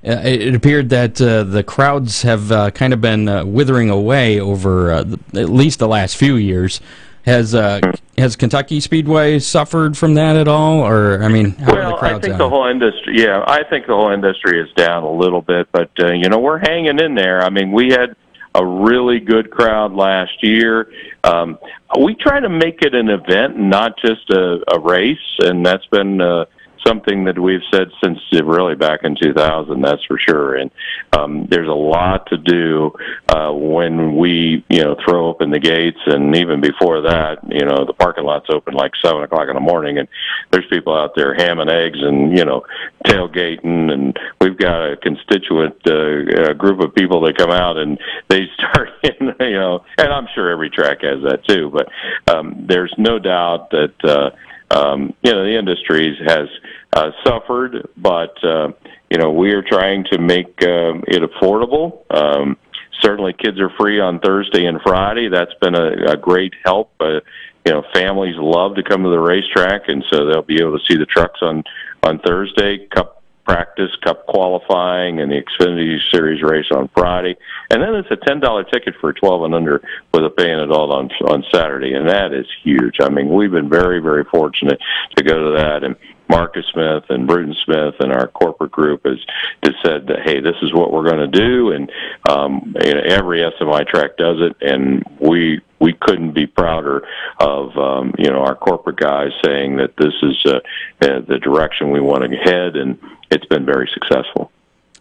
Uh, 0.07 0.21
it, 0.25 0.43
it 0.43 0.55
appeared 0.55 0.91
that 0.91 1.21
uh, 1.21 1.43
the 1.43 1.65
crowds 1.65 2.23
have 2.23 2.53
uh, 2.53 2.71
kind 2.71 2.93
of 2.93 3.01
been 3.01 3.29
uh, 3.29 3.45
withering 3.45 3.91
away 3.91 4.39
over 4.39 4.93
uh, 4.93 5.03
the, 5.03 5.19
at 5.41 5.49
least 5.49 5.81
the 5.81 5.89
last 5.89 6.17
few 6.17 6.37
years. 6.37 6.81
Has 7.25 7.57
uh, 7.57 7.81
has 8.17 8.37
Kentucky 8.37 8.79
Speedway 8.79 9.41
suffered 9.41 9.99
from 9.99 10.15
that 10.15 10.37
at 10.37 10.47
all, 10.47 10.87
or 10.87 11.25
I 11.25 11.29
mean, 11.29 11.57
how 11.57 11.73
are 11.73 11.83
the 11.83 11.95
Well, 11.95 12.05
I 12.05 12.21
think 12.21 12.39
the 12.39 12.49
whole 12.49 12.69
industry. 12.69 13.21
Yeah, 13.21 13.43
I 13.49 13.65
think 13.65 13.89
the 13.89 13.95
whole 13.95 14.13
industry 14.13 14.61
is 14.61 14.73
down 14.77 15.03
a 15.03 15.11
little 15.11 15.43
bit, 15.43 15.67
but 15.73 15.91
uh, 15.99 16.13
you 16.13 16.29
know 16.29 16.39
we're 16.39 16.59
hanging 16.61 17.01
in 17.01 17.17
there. 17.17 17.43
I 17.43 17.51
mean, 17.51 17.73
we 17.73 17.89
had 17.89 18.15
a 18.55 18.65
really 18.65 19.19
good 19.19 19.51
crowd 19.51 19.93
last 19.93 20.41
year. 20.41 20.93
Um, 21.25 21.59
we 22.01 22.15
try 22.15 22.39
to 22.39 22.49
make 22.49 22.83
it 22.83 22.95
an 22.95 23.09
event, 23.09 23.59
not 23.59 23.99
just 23.99 24.31
a, 24.31 24.63
a 24.73 24.79
race, 24.79 25.19
and 25.41 25.67
that's 25.67 25.87
been 25.87 26.21
uh, 26.21 26.45
something 26.87 27.25
that 27.25 27.39
we've 27.39 27.61
said 27.73 27.89
since 28.03 28.19
really 28.47 28.75
back 28.75 29.01
in 29.03 29.17
2000. 29.21 29.81
That's 29.81 30.05
for 30.05 30.19
sure. 30.19 30.55
And 30.57 30.71
um, 31.17 31.47
there's 31.51 31.69
a 31.69 31.73
lot 31.73 32.27
to 32.29 32.37
do 32.37 32.93
uh, 33.29 33.53
when 33.53 34.17
we, 34.17 34.65
you 34.69 34.83
know, 34.83 34.97
throw 35.05 35.29
open 35.29 35.51
the 35.51 35.59
gates, 35.59 35.99
and 36.07 36.35
even 36.37 36.61
before 36.61 37.03
that, 37.03 37.39
you 37.49 37.65
know, 37.65 37.85
the 37.85 37.93
parking 37.93 38.25
lot's 38.25 38.47
open 38.51 38.75
like 38.75 38.93
seven 39.05 39.23
o'clock 39.23 39.49
in 39.49 39.55
the 39.55 39.61
morning, 39.61 39.99
and 39.99 40.09
there's 40.51 40.67
people 40.71 40.97
out 40.97 41.13
there 41.17 41.37
hamming 41.37 41.71
eggs 41.71 41.99
and 42.01 42.37
you 42.37 42.45
know 42.45 42.63
tailgating, 43.07 43.93
and 43.93 44.19
we've 44.41 44.57
got 44.57 44.93
a 44.93 44.97
constituent 44.97 45.77
uh, 45.87 46.51
uh, 46.51 46.53
group 46.55 46.81
of 46.81 46.95
people 46.95 47.21
that 47.23 47.37
come 47.37 47.51
out 47.51 47.77
and 47.77 47.99
they 48.29 48.47
start, 48.55 48.91
in, 49.03 49.35
you 49.41 49.59
know, 49.59 49.85
and 49.99 50.13
I'm 50.13 50.29
sure 50.35 50.51
every 50.51 50.71
track 50.71 50.99
has 51.03 51.23
that 51.23 51.45
too, 51.49 51.71
but 51.73 51.89
um, 52.33 52.67
there's 52.69 52.95
no 52.99 53.19
doubt 53.19 53.71
that. 53.71 53.95
Uh, 54.05 54.31
um, 54.69 55.15
you 55.23 55.31
know, 55.31 55.45
the 55.45 55.57
industry 55.57 56.19
has 56.27 56.49
uh, 56.97 57.11
suffered, 57.25 57.89
but 57.99 58.43
uh, 58.43 58.73
you 59.11 59.19
know, 59.19 59.31
we 59.31 59.53
are 59.53 59.63
trying 59.63 60.05
to 60.11 60.19
make 60.19 60.63
um, 60.65 61.05
it 61.07 61.23
affordable. 61.23 62.01
Um, 62.11 62.57
certainly, 63.03 63.35
kids 63.35 63.61
are 63.61 63.71
free 63.79 64.01
on 64.01 64.19
Thursday 64.19 64.65
and 64.65 64.81
Friday. 64.81 65.29
That's 65.29 65.53
been 65.61 65.75
a, 65.75 66.13
a 66.13 66.17
great 66.17 66.55
help. 66.65 66.91
Uh, 66.99 67.21
you 67.67 67.73
know, 67.73 67.85
families 67.93 68.37
love 68.39 68.77
to 68.77 68.83
come 68.83 69.03
to 69.03 69.11
the 69.11 69.21
racetrack, 69.21 69.89
and 69.89 70.05
so 70.11 70.25
they'll 70.25 70.43
be 70.43 70.61
able 70.61 70.79
to 70.79 70.85
see 70.87 70.97
the 70.97 71.05
trucks 71.05 71.41
on 71.43 71.65
on 72.03 72.19
Thursday. 72.21 72.87
Cup 72.87 73.23
practice, 73.45 73.91
Cup 74.03 74.27
qualifying, 74.27 75.21
and 75.21 75.31
the 75.31 75.43
Xfinity 75.43 75.99
Series 76.11 76.43
race 76.43 76.67
on 76.71 76.89
Friday, 76.97 77.37
and 77.71 77.83
then 77.83 77.95
it's 77.95 78.11
a 78.11 78.17
ten 78.17 78.41
dollar 78.41 78.65
ticket 78.65 78.95
for 79.03 79.13
twelve 79.13 79.45
and 79.45 79.55
under 79.55 79.83
with 80.15 80.25
a 80.25 80.31
paying 80.31 80.61
adult 80.61 80.91
on 80.91 81.11
on 81.31 81.45
Saturday, 81.53 81.93
and 81.93 82.09
that 82.09 82.33
is 82.33 82.47
huge. 82.65 82.97
I 83.01 83.11
mean, 83.11 83.29
we've 83.29 83.53
been 83.53 83.69
very 83.69 84.01
very 84.01 84.25
fortunate 84.25 84.81
to 85.17 85.23
go 85.23 85.51
to 85.51 85.57
that, 85.59 85.85
and 85.85 85.95
Marcus 86.29 86.65
Smith 86.73 87.05
and 87.09 87.27
Bruton 87.27 87.55
Smith 87.65 87.95
and 88.01 88.13
our 88.13 88.29
corporate 88.29 88.73
group 88.73 89.05
has 89.05 89.19
has 89.63 89.75
said 89.85 90.07
that 90.09 90.21
hey, 90.25 90.41
this 90.41 90.57
is 90.63 90.73
what 90.73 90.93
we're 90.93 91.09
going 91.09 91.31
to 91.31 91.39
do, 91.39 91.71
and 91.73 91.91
um, 92.29 92.75
you 92.85 92.95
know, 92.95 93.01
every 93.05 93.41
SMI 93.41 93.87
track 93.87 94.17
does 94.17 94.39
it, 94.41 94.57
and 94.61 95.05
we 95.21 95.61
we 95.79 95.93
couldn't 95.93 96.33
be 96.33 96.47
prouder 96.47 97.07
of 97.41 97.77
um, 97.79 98.15
you 98.19 98.31
know 98.31 98.39
our 98.41 98.55
corporate 98.55 98.97
guys 98.97 99.31
saying 99.45 99.77
that 99.77 99.97
this 99.97 100.15
is 100.23 100.45
uh, 100.47 100.57
uh, 101.03 101.21
the 101.29 101.39
direction 101.39 101.91
we 101.91 102.01
want 102.01 102.23
to 102.25 102.37
head, 102.37 102.77
and 102.77 102.99
it's 103.31 103.47
been 103.47 103.65
very 103.65 103.89
successful. 103.93 104.51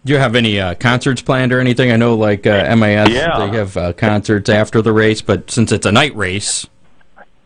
Do 0.04 0.14
you 0.14 0.20
have 0.20 0.36
any 0.36 0.60
uh, 0.60 0.76
concerts 0.76 1.24
planned 1.24 1.52
or 1.52 1.60
anything? 1.60 1.92
I 1.92 1.96
know, 1.96 2.16
like 2.16 2.46
uh, 2.46 2.76
MIS, 2.76 3.10
Yeah. 3.10 3.40
they 3.40 3.58
have 3.58 3.76
uh, 3.76 3.94
concerts 3.94 4.50
after 4.50 4.80
the 4.84 4.94
race, 4.94 5.24
but 5.24 5.50
since 5.50 5.72
it's 5.72 5.88
a 5.88 5.92
night 5.92 6.16
race, 6.16 6.68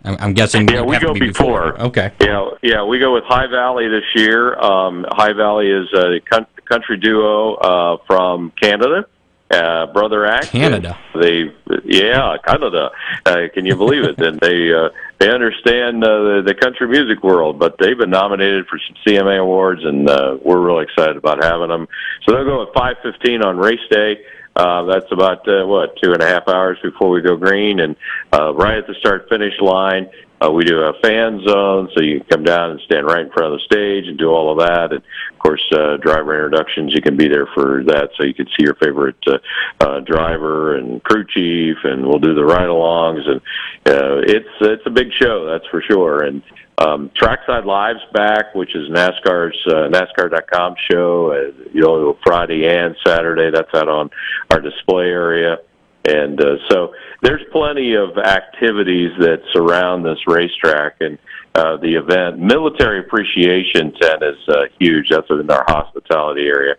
I'm, 0.03 0.17
I'm 0.19 0.33
guessing. 0.33 0.67
Yeah, 0.67 0.81
we 0.81 0.97
go 0.99 1.13
be 1.13 1.27
before. 1.27 1.79
Okay. 1.79 2.11
Yeah, 2.21 2.49
yeah, 2.61 2.83
we 2.83 2.99
go 2.99 3.13
with 3.13 3.23
High 3.25 3.47
Valley 3.47 3.87
this 3.87 4.03
year. 4.15 4.57
Um, 4.59 5.05
High 5.09 5.33
Valley 5.33 5.69
is 5.69 5.91
a 5.93 6.19
country 6.65 6.97
duo 6.97 7.55
uh, 7.55 7.97
from 8.07 8.51
Canada. 8.61 9.05
Uh, 9.51 9.87
Brother 9.87 10.27
Act. 10.27 10.49
Canada. 10.49 10.95
They, 11.19 11.51
yeah, 11.83 12.37
Canada. 12.45 12.91
Uh, 13.25 13.47
can 13.51 13.65
you 13.65 13.75
believe 13.75 14.03
it? 14.03 14.21
and 14.21 14.39
they 14.39 14.71
uh, 14.71 14.89
they 15.17 15.31
understand 15.31 16.03
uh, 16.03 16.07
the, 16.07 16.43
the 16.45 16.53
country 16.53 16.87
music 16.87 17.23
world, 17.23 17.57
but 17.57 17.75
they've 17.79 17.97
been 17.97 18.11
nominated 18.11 18.67
for 18.67 18.79
some 18.87 18.95
CMA 19.05 19.39
awards, 19.41 19.83
and 19.83 20.07
uh, 20.07 20.37
we're 20.43 20.61
really 20.61 20.83
excited 20.83 21.17
about 21.17 21.43
having 21.43 21.69
them. 21.69 21.87
So 22.25 22.35
they'll 22.35 22.45
go 22.45 22.61
at 22.61 22.73
five 22.75 22.97
fifteen 23.01 23.41
on 23.41 23.57
race 23.57 23.79
day. 23.89 24.23
Uh, 24.55 24.83
that's 24.83 25.11
about 25.11 25.47
uh, 25.47 25.65
what 25.65 25.95
two 26.01 26.11
and 26.11 26.21
a 26.21 26.27
half 26.27 26.47
hours 26.47 26.77
before 26.83 27.09
we 27.09 27.21
go 27.21 27.37
green, 27.37 27.79
and 27.79 27.95
uh, 28.33 28.53
right 28.53 28.77
at 28.77 28.87
the 28.87 28.95
start 28.95 29.27
finish 29.29 29.53
line, 29.61 30.09
uh, 30.41 30.51
we 30.51 30.63
do 30.63 30.79
a 30.79 30.93
fan 31.01 31.41
zone, 31.45 31.89
so 31.93 32.01
you 32.01 32.19
can 32.19 32.29
come 32.29 32.43
down 32.43 32.71
and 32.71 32.79
stand 32.81 33.05
right 33.05 33.25
in 33.25 33.31
front 33.31 33.53
of 33.53 33.59
the 33.59 33.65
stage 33.65 34.07
and 34.07 34.17
do 34.17 34.29
all 34.29 34.51
of 34.51 34.57
that. 34.65 34.91
And 34.91 35.01
of 35.31 35.39
course, 35.39 35.61
uh, 35.71 35.97
driver 35.97 36.33
introductions, 36.33 36.93
you 36.93 37.01
can 37.01 37.17
be 37.17 37.27
there 37.27 37.47
for 37.53 37.83
that, 37.85 38.09
so 38.15 38.23
you 38.23 38.33
can 38.33 38.47
see 38.47 38.63
your 38.63 38.75
favorite 38.75 39.17
uh, 39.27 39.37
uh, 39.81 39.99
driver 40.01 40.75
and 40.77 41.03
crew 41.03 41.25
chief, 41.25 41.77
and 41.83 42.05
we'll 42.05 42.19
do 42.19 42.33
the 42.33 42.45
ride-alongs, 42.45 43.27
and 43.27 43.41
uh, 43.85 44.17
it's 44.25 44.49
it's 44.61 44.85
a 44.85 44.89
big 44.89 45.11
show, 45.21 45.45
that's 45.45 45.67
for 45.67 45.81
sure. 45.81 46.23
And 46.23 46.41
um, 46.79 47.11
Trackside 47.13 47.65
Live's 47.65 47.99
back, 48.13 48.55
which 48.55 48.75
is 48.75 48.89
NASCAR's 48.89 49.57
uh, 49.67 49.89
NASCAR.com 49.89 50.75
show. 50.89 51.31
Uh, 51.31 51.63
you 51.73 51.81
know, 51.81 52.17
Friday 52.23 52.67
and 52.67 52.95
Saturday. 53.05 53.51
That's 53.53 53.73
out 53.75 53.89
on 53.89 54.09
our 54.51 54.61
display 54.61 55.05
area, 55.05 55.57
and 56.05 56.41
uh, 56.41 56.55
so 56.69 56.93
there's 57.21 57.41
plenty 57.51 57.95
of 57.95 58.17
activities 58.17 59.11
that 59.19 59.41
surround 59.51 60.05
this 60.05 60.19
racetrack 60.25 60.95
and 61.01 61.17
uh, 61.55 61.75
the 61.77 61.95
event. 61.95 62.39
Military 62.39 62.99
Appreciation 62.99 63.91
Tent 63.99 64.23
is 64.23 64.37
uh, 64.47 64.63
huge. 64.79 65.09
That's 65.09 65.29
in 65.29 65.51
our 65.51 65.65
hospitality 65.67 66.47
area. 66.47 66.75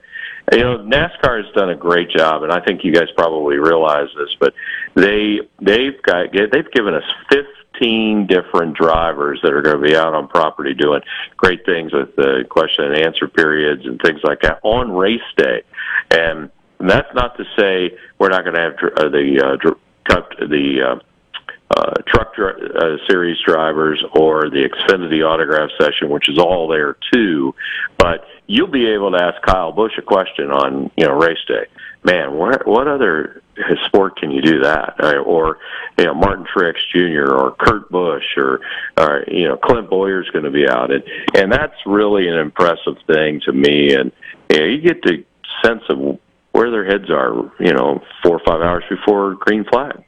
You 0.52 0.61
know, 0.61 0.78
NASCAR 0.78 1.45
has 1.45 1.54
done 1.54 1.71
a 1.71 1.76
great 1.76 2.11
job, 2.11 2.42
and 2.42 2.50
I 2.50 2.61
think 2.61 2.85
you 2.85 2.92
guys 2.92 3.09
probably 3.16 3.59
realize 3.59 4.09
this, 4.16 4.35
but 4.40 4.54
they 4.95 5.40
they've 5.61 6.00
got 6.02 6.33
they've 6.33 6.73
given 6.73 6.95
us 6.95 7.04
15 7.80 8.26
different 8.26 8.76
drivers 8.76 9.40
that 9.42 9.52
are 9.52 9.62
going 9.62 9.80
to 9.80 9.82
be 9.82 9.96
out 9.96 10.14
on 10.14 10.28
property 10.28 10.75
doing 10.75 11.00
great 11.37 11.64
things 11.64 11.92
with 11.92 12.14
the 12.16 12.44
question 12.49 12.84
and 12.84 12.96
answer 12.96 13.26
periods 13.26 13.84
and 13.87 14.00
things 14.00 14.20
like 14.22 14.40
that 14.42 14.60
on 14.62 14.92
race 14.92 15.20
day, 15.37 15.62
and 16.10 16.50
that's 16.78 17.12
not 17.14 17.37
to 17.37 17.44
say 17.58 17.96
we're 18.18 18.28
not 18.28 18.44
going 18.44 18.54
to 18.54 18.60
have 18.60 18.75
uh, 18.96 19.08
the 19.08 19.40
uh, 19.42 20.46
the 20.46 20.82
uh, 20.82 20.99
uh, 21.76 21.94
truck 22.06 22.34
dri- 22.34 22.70
uh, 22.75 22.96
series 23.08 23.38
drivers 23.46 24.02
or 24.14 24.50
the 24.50 24.68
Xfinity 24.68 25.26
autograph 25.26 25.70
session, 25.80 26.10
which 26.10 26.28
is 26.28 26.38
all 26.38 26.68
there 26.68 26.96
too. 27.12 27.54
But 27.96 28.26
you'll 28.46 28.66
be 28.66 28.88
able 28.88 29.12
to 29.12 29.22
ask 29.22 29.40
Kyle 29.42 29.72
Busch 29.72 29.96
a 29.99 30.02
question 30.02 30.50
on 30.50 30.90
you 30.96 31.06
know 31.06 31.14
race 31.14 31.38
day. 31.46 31.66
Man, 32.02 32.35
what 32.35 32.66
what 32.66 32.88
other 32.88 33.42
sport 33.87 34.16
can 34.16 34.30
you 34.30 34.40
do 34.40 34.61
that? 34.61 34.95
Uh, 35.02 35.19
or 35.19 35.59
you 35.99 36.07
know 36.07 36.14
Martin 36.14 36.47
Truex 36.47 36.76
Jr. 36.92 37.30
or 37.33 37.54
Kurt 37.59 37.90
Busch 37.90 38.37
or 38.37 38.61
or 38.99 39.25
you 39.28 39.47
know 39.47 39.57
Clint 39.57 39.90
Bowyer's 39.90 40.28
going 40.30 40.45
to 40.45 40.50
be 40.50 40.66
out, 40.66 40.90
and 40.90 41.04
and 41.35 41.52
that's 41.52 41.75
really 41.85 42.28
an 42.28 42.38
impressive 42.38 42.97
thing 43.07 43.40
to 43.45 43.52
me. 43.52 43.95
And 43.95 44.12
you, 44.49 44.59
know, 44.59 44.64
you 44.64 44.80
get 44.80 45.02
the 45.02 45.25
sense 45.62 45.83
of 45.90 46.19
where 46.52 46.71
their 46.71 46.85
heads 46.85 47.11
are, 47.11 47.50
you 47.59 47.73
know, 47.73 48.02
four 48.23 48.37
or 48.37 48.40
five 48.47 48.61
hours 48.61 48.85
before 48.88 49.35
green 49.35 49.64
flag. 49.64 50.02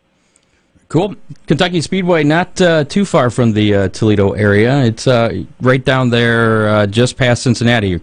Cool. 0.89 1.15
Kentucky 1.47 1.81
Speedway, 1.81 2.23
not 2.23 2.61
uh, 2.61 2.85
too 2.85 3.05
far 3.05 3.31
from 3.31 3.53
the 3.53 3.75
uh, 3.75 3.89
Toledo 3.89 4.33
area. 4.33 4.85
It's 4.85 5.07
uh, 5.07 5.45
right 5.61 5.83
down 5.83 6.11
there, 6.11 6.69
uh, 6.69 6.87
just 6.87 7.17
past 7.17 7.43
Cincinnati. 7.43 8.01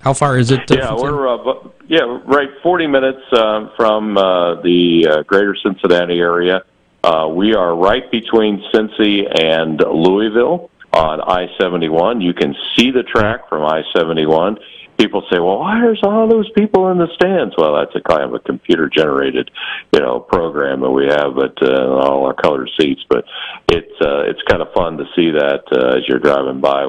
How 0.00 0.12
far 0.12 0.38
is 0.38 0.50
it? 0.50 0.68
uh, 0.70 0.74
Yeah, 0.74 0.94
we're 0.94 1.28
uh, 1.28 1.68
yeah 1.88 2.20
right 2.26 2.48
forty 2.62 2.86
minutes 2.86 3.22
uh, 3.32 3.68
from 3.76 4.16
uh, 4.16 4.60
the 4.62 5.06
uh, 5.08 5.22
greater 5.22 5.56
Cincinnati 5.62 6.18
area. 6.18 6.62
Uh, 7.02 7.28
we 7.28 7.54
are 7.54 7.76
right 7.76 8.10
between 8.10 8.64
Cincy 8.72 9.28
and 9.38 9.78
Louisville 9.78 10.70
on 10.92 11.20
I 11.20 11.48
seventy 11.60 11.88
one. 11.88 12.20
You 12.20 12.32
can 12.32 12.54
see 12.76 12.90
the 12.90 13.02
track 13.02 13.48
from 13.48 13.64
I 13.64 13.82
seventy 13.94 14.26
one. 14.26 14.58
People 14.96 15.22
say, 15.30 15.38
"Well, 15.40 15.58
why 15.58 15.80
there's 15.80 16.00
all 16.04 16.28
those 16.28 16.48
people 16.52 16.90
in 16.90 16.98
the 16.98 17.08
stands?" 17.14 17.54
Well, 17.58 17.74
that's 17.74 17.94
a 17.96 18.00
kind 18.00 18.22
of 18.22 18.32
a 18.32 18.38
computer 18.38 18.88
generated, 18.88 19.50
you 19.92 20.00
know, 20.00 20.20
program 20.20 20.80
that 20.80 20.90
we 20.90 21.06
have, 21.06 21.34
but 21.34 21.60
uh, 21.60 21.98
all 21.98 22.26
our 22.26 22.34
colored 22.34 22.70
seats. 22.80 23.02
But 23.08 23.24
it's 23.68 24.00
uh, 24.00 24.22
it's 24.22 24.40
kind 24.48 24.62
of 24.62 24.72
fun 24.72 24.96
to 24.98 25.04
see 25.16 25.30
that 25.30 25.64
uh, 25.72 25.98
as 25.98 26.08
you're 26.08 26.20
driving 26.20 26.60
by 26.60 26.86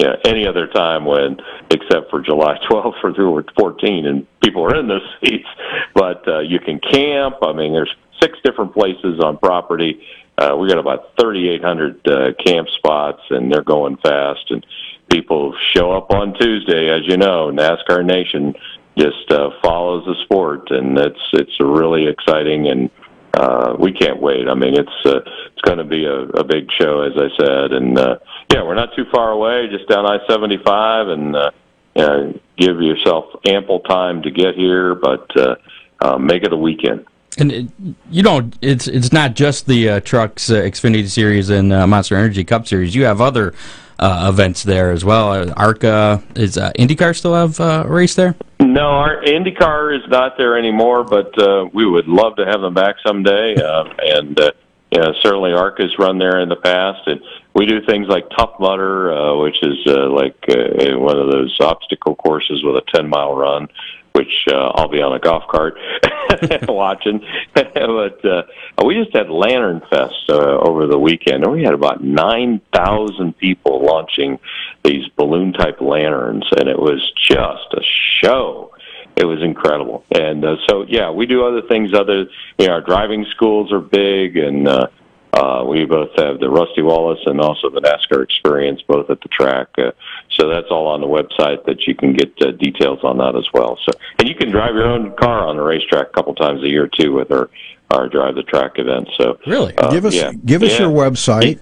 yeah, 0.00 0.16
any 0.24 0.46
other 0.46 0.66
time 0.66 1.04
when, 1.04 1.36
except 1.70 2.08
for 2.10 2.22
July 2.22 2.58
12th 2.70 3.04
or 3.04 3.12
through 3.12 3.44
14, 3.58 4.06
and 4.06 4.26
people 4.40 4.64
are 4.64 4.74
in 4.74 4.88
those 4.88 5.06
seats. 5.22 5.48
But 5.94 6.26
uh, 6.26 6.38
you 6.40 6.58
can 6.58 6.80
camp. 6.80 7.36
I 7.42 7.52
mean, 7.52 7.74
there's 7.74 7.94
six 8.22 8.38
different 8.42 8.72
places 8.72 9.20
on 9.22 9.36
property. 9.36 10.02
Uh, 10.38 10.56
we 10.56 10.68
got 10.68 10.78
about 10.78 11.12
3,800 11.20 12.08
uh, 12.08 12.32
camp 12.42 12.68
spots, 12.78 13.20
and 13.28 13.52
they're 13.52 13.62
going 13.62 13.98
fast. 13.98 14.50
And 14.50 14.64
people 15.10 15.54
show 15.74 15.92
up 15.92 16.10
on 16.10 16.32
Tuesday, 16.32 16.88
as 16.88 17.02
you 17.06 17.18
know, 17.18 17.50
NASCAR 17.52 18.02
Nation 18.02 18.54
just 18.96 19.30
uh, 19.30 19.50
follows 19.62 20.04
the 20.06 20.14
sport, 20.24 20.70
and 20.70 20.98
it's 20.98 21.20
it's 21.34 21.60
really 21.60 22.06
exciting, 22.06 22.68
and 22.68 22.90
uh, 23.34 23.76
we 23.78 23.92
can't 23.92 24.20
wait. 24.20 24.48
I 24.48 24.54
mean, 24.54 24.74
it's 24.76 25.06
uh, 25.06 25.20
it's 25.60 25.68
going 25.68 25.78
to 25.78 25.84
be 25.84 26.04
a, 26.04 26.20
a 26.40 26.44
big 26.44 26.70
show, 26.72 27.02
as 27.02 27.12
I 27.16 27.28
said, 27.36 27.72
and 27.72 27.98
uh, 27.98 28.18
yeah, 28.52 28.62
we're 28.62 28.74
not 28.74 28.94
too 28.96 29.04
far 29.12 29.30
away, 29.30 29.68
just 29.70 29.88
down 29.88 30.06
I 30.06 30.18
seventy 30.26 30.58
five, 30.64 31.08
and 31.08 31.36
uh, 31.36 31.50
uh, 31.96 32.32
give 32.56 32.80
yourself 32.80 33.26
ample 33.46 33.80
time 33.80 34.22
to 34.22 34.30
get 34.30 34.54
here, 34.54 34.94
but 34.94 35.36
uh, 35.36 35.56
uh, 36.00 36.18
make 36.18 36.44
it 36.44 36.52
a 36.52 36.56
weekend. 36.56 37.06
And 37.38 37.52
it, 37.52 37.68
you 38.10 38.22
know, 38.22 38.50
it's 38.62 38.88
it's 38.88 39.12
not 39.12 39.34
just 39.34 39.66
the 39.66 39.88
uh, 39.88 40.00
trucks 40.00 40.50
uh, 40.50 40.54
Xfinity 40.54 41.08
Series 41.08 41.50
and 41.50 41.72
uh, 41.72 41.86
Monster 41.86 42.16
Energy 42.16 42.44
Cup 42.44 42.66
Series. 42.66 42.94
You 42.94 43.04
have 43.04 43.20
other 43.20 43.54
uh, 43.98 44.30
events 44.32 44.62
there 44.62 44.90
as 44.90 45.04
well. 45.04 45.32
Uh, 45.32 45.52
ARCA 45.56 46.22
is 46.34 46.56
uh, 46.56 46.72
IndyCar 46.78 47.14
still 47.14 47.34
have 47.34 47.60
uh, 47.60 47.84
a 47.86 47.88
race 47.88 48.14
there? 48.14 48.34
No, 48.60 48.82
our 48.82 49.22
IndyCar 49.22 49.96
is 49.96 50.08
not 50.08 50.36
there 50.38 50.58
anymore, 50.58 51.04
but 51.04 51.38
uh, 51.40 51.68
we 51.72 51.86
would 51.86 52.08
love 52.08 52.36
to 52.36 52.46
have 52.46 52.60
them 52.62 52.74
back 52.74 52.96
someday. 53.06 53.56
Uh, 53.56 53.84
and 53.98 54.40
uh, 54.40 54.52
yeah, 54.90 55.12
certainly 55.22 55.52
ARCA's 55.52 55.96
run 55.98 56.18
there 56.18 56.40
in 56.40 56.48
the 56.48 56.56
past, 56.56 57.06
and 57.06 57.20
we 57.54 57.64
do 57.64 57.80
things 57.86 58.08
like 58.08 58.28
Tough 58.36 58.54
Mudder, 58.58 59.12
uh, 59.12 59.36
which 59.36 59.62
is 59.62 59.78
uh, 59.86 60.08
like 60.10 60.36
uh, 60.48 60.98
one 60.98 61.16
of 61.16 61.30
those 61.30 61.56
obstacle 61.60 62.16
courses 62.16 62.62
with 62.64 62.76
a 62.76 62.82
ten 62.92 63.08
mile 63.08 63.34
run. 63.34 63.68
Which 64.12 64.48
uh, 64.52 64.72
I'll 64.74 64.88
be 64.88 65.00
on 65.00 65.14
a 65.14 65.20
golf 65.20 65.44
cart 65.48 65.78
watching, 66.68 67.24
but 67.54 68.24
uh, 68.24 68.42
we 68.84 69.00
just 69.00 69.14
had 69.14 69.30
Lantern 69.30 69.80
Fest 69.88 70.24
uh, 70.28 70.58
over 70.58 70.88
the 70.88 70.98
weekend, 70.98 71.44
and 71.44 71.52
we 71.52 71.62
had 71.62 71.74
about 71.74 72.02
nine 72.02 72.60
thousand 72.74 73.38
people 73.38 73.84
launching 73.84 74.40
these 74.82 75.06
balloon 75.16 75.52
type 75.52 75.80
lanterns, 75.80 76.44
and 76.58 76.68
it 76.68 76.76
was 76.76 77.00
just 77.16 77.72
a 77.72 77.82
show 78.20 78.72
it 79.20 79.26
was 79.26 79.42
incredible. 79.42 80.04
And 80.10 80.44
uh, 80.44 80.56
so, 80.68 80.86
yeah, 80.88 81.10
we 81.10 81.26
do 81.26 81.44
other 81.44 81.60
things. 81.62 81.92
Other, 81.92 82.24
you 82.58 82.66
know, 82.66 82.72
our 82.72 82.80
driving 82.80 83.26
schools 83.30 83.70
are 83.70 83.80
big, 83.80 84.38
and 84.38 84.66
uh, 84.66 84.86
uh, 85.34 85.62
we 85.68 85.84
both 85.84 86.10
have 86.16 86.40
the 86.40 86.48
Rusty 86.48 86.80
Wallace 86.80 87.20
and 87.26 87.38
also 87.38 87.68
the 87.68 87.82
NASCAR 87.82 88.22
experience, 88.24 88.80
both 88.88 89.10
at 89.10 89.20
the 89.20 89.28
track. 89.28 89.68
Uh, 89.76 89.92
so 90.30 90.48
that's 90.48 90.68
all 90.70 90.86
on 90.86 91.02
the 91.02 91.06
website 91.06 91.64
that 91.66 91.86
you 91.86 91.94
can 91.94 92.14
get 92.14 92.32
uh, 92.40 92.52
details 92.52 93.00
on 93.04 93.18
that 93.18 93.36
as 93.36 93.46
well. 93.52 93.78
So, 93.84 93.92
and 94.18 94.26
you 94.26 94.34
can 94.34 94.50
drive 94.50 94.74
your 94.74 94.86
own 94.86 95.14
car 95.16 95.46
on 95.46 95.56
the 95.56 95.62
racetrack 95.62 96.08
a 96.08 96.12
couple 96.12 96.34
times 96.34 96.62
a 96.62 96.68
year 96.68 96.88
too 96.88 97.12
with 97.12 97.30
our 97.30 97.50
our 97.90 98.08
drive 98.08 98.36
the 98.36 98.44
track 98.44 98.72
event. 98.76 99.08
So, 99.18 99.36
Really? 99.46 99.76
uh, 99.76 99.90
give 99.90 100.04
us 100.04 100.14
yeah. 100.14 100.32
give 100.32 100.62
us 100.62 100.72
Yeah. 100.78 100.86
your 100.86 100.90
website. 100.90 101.58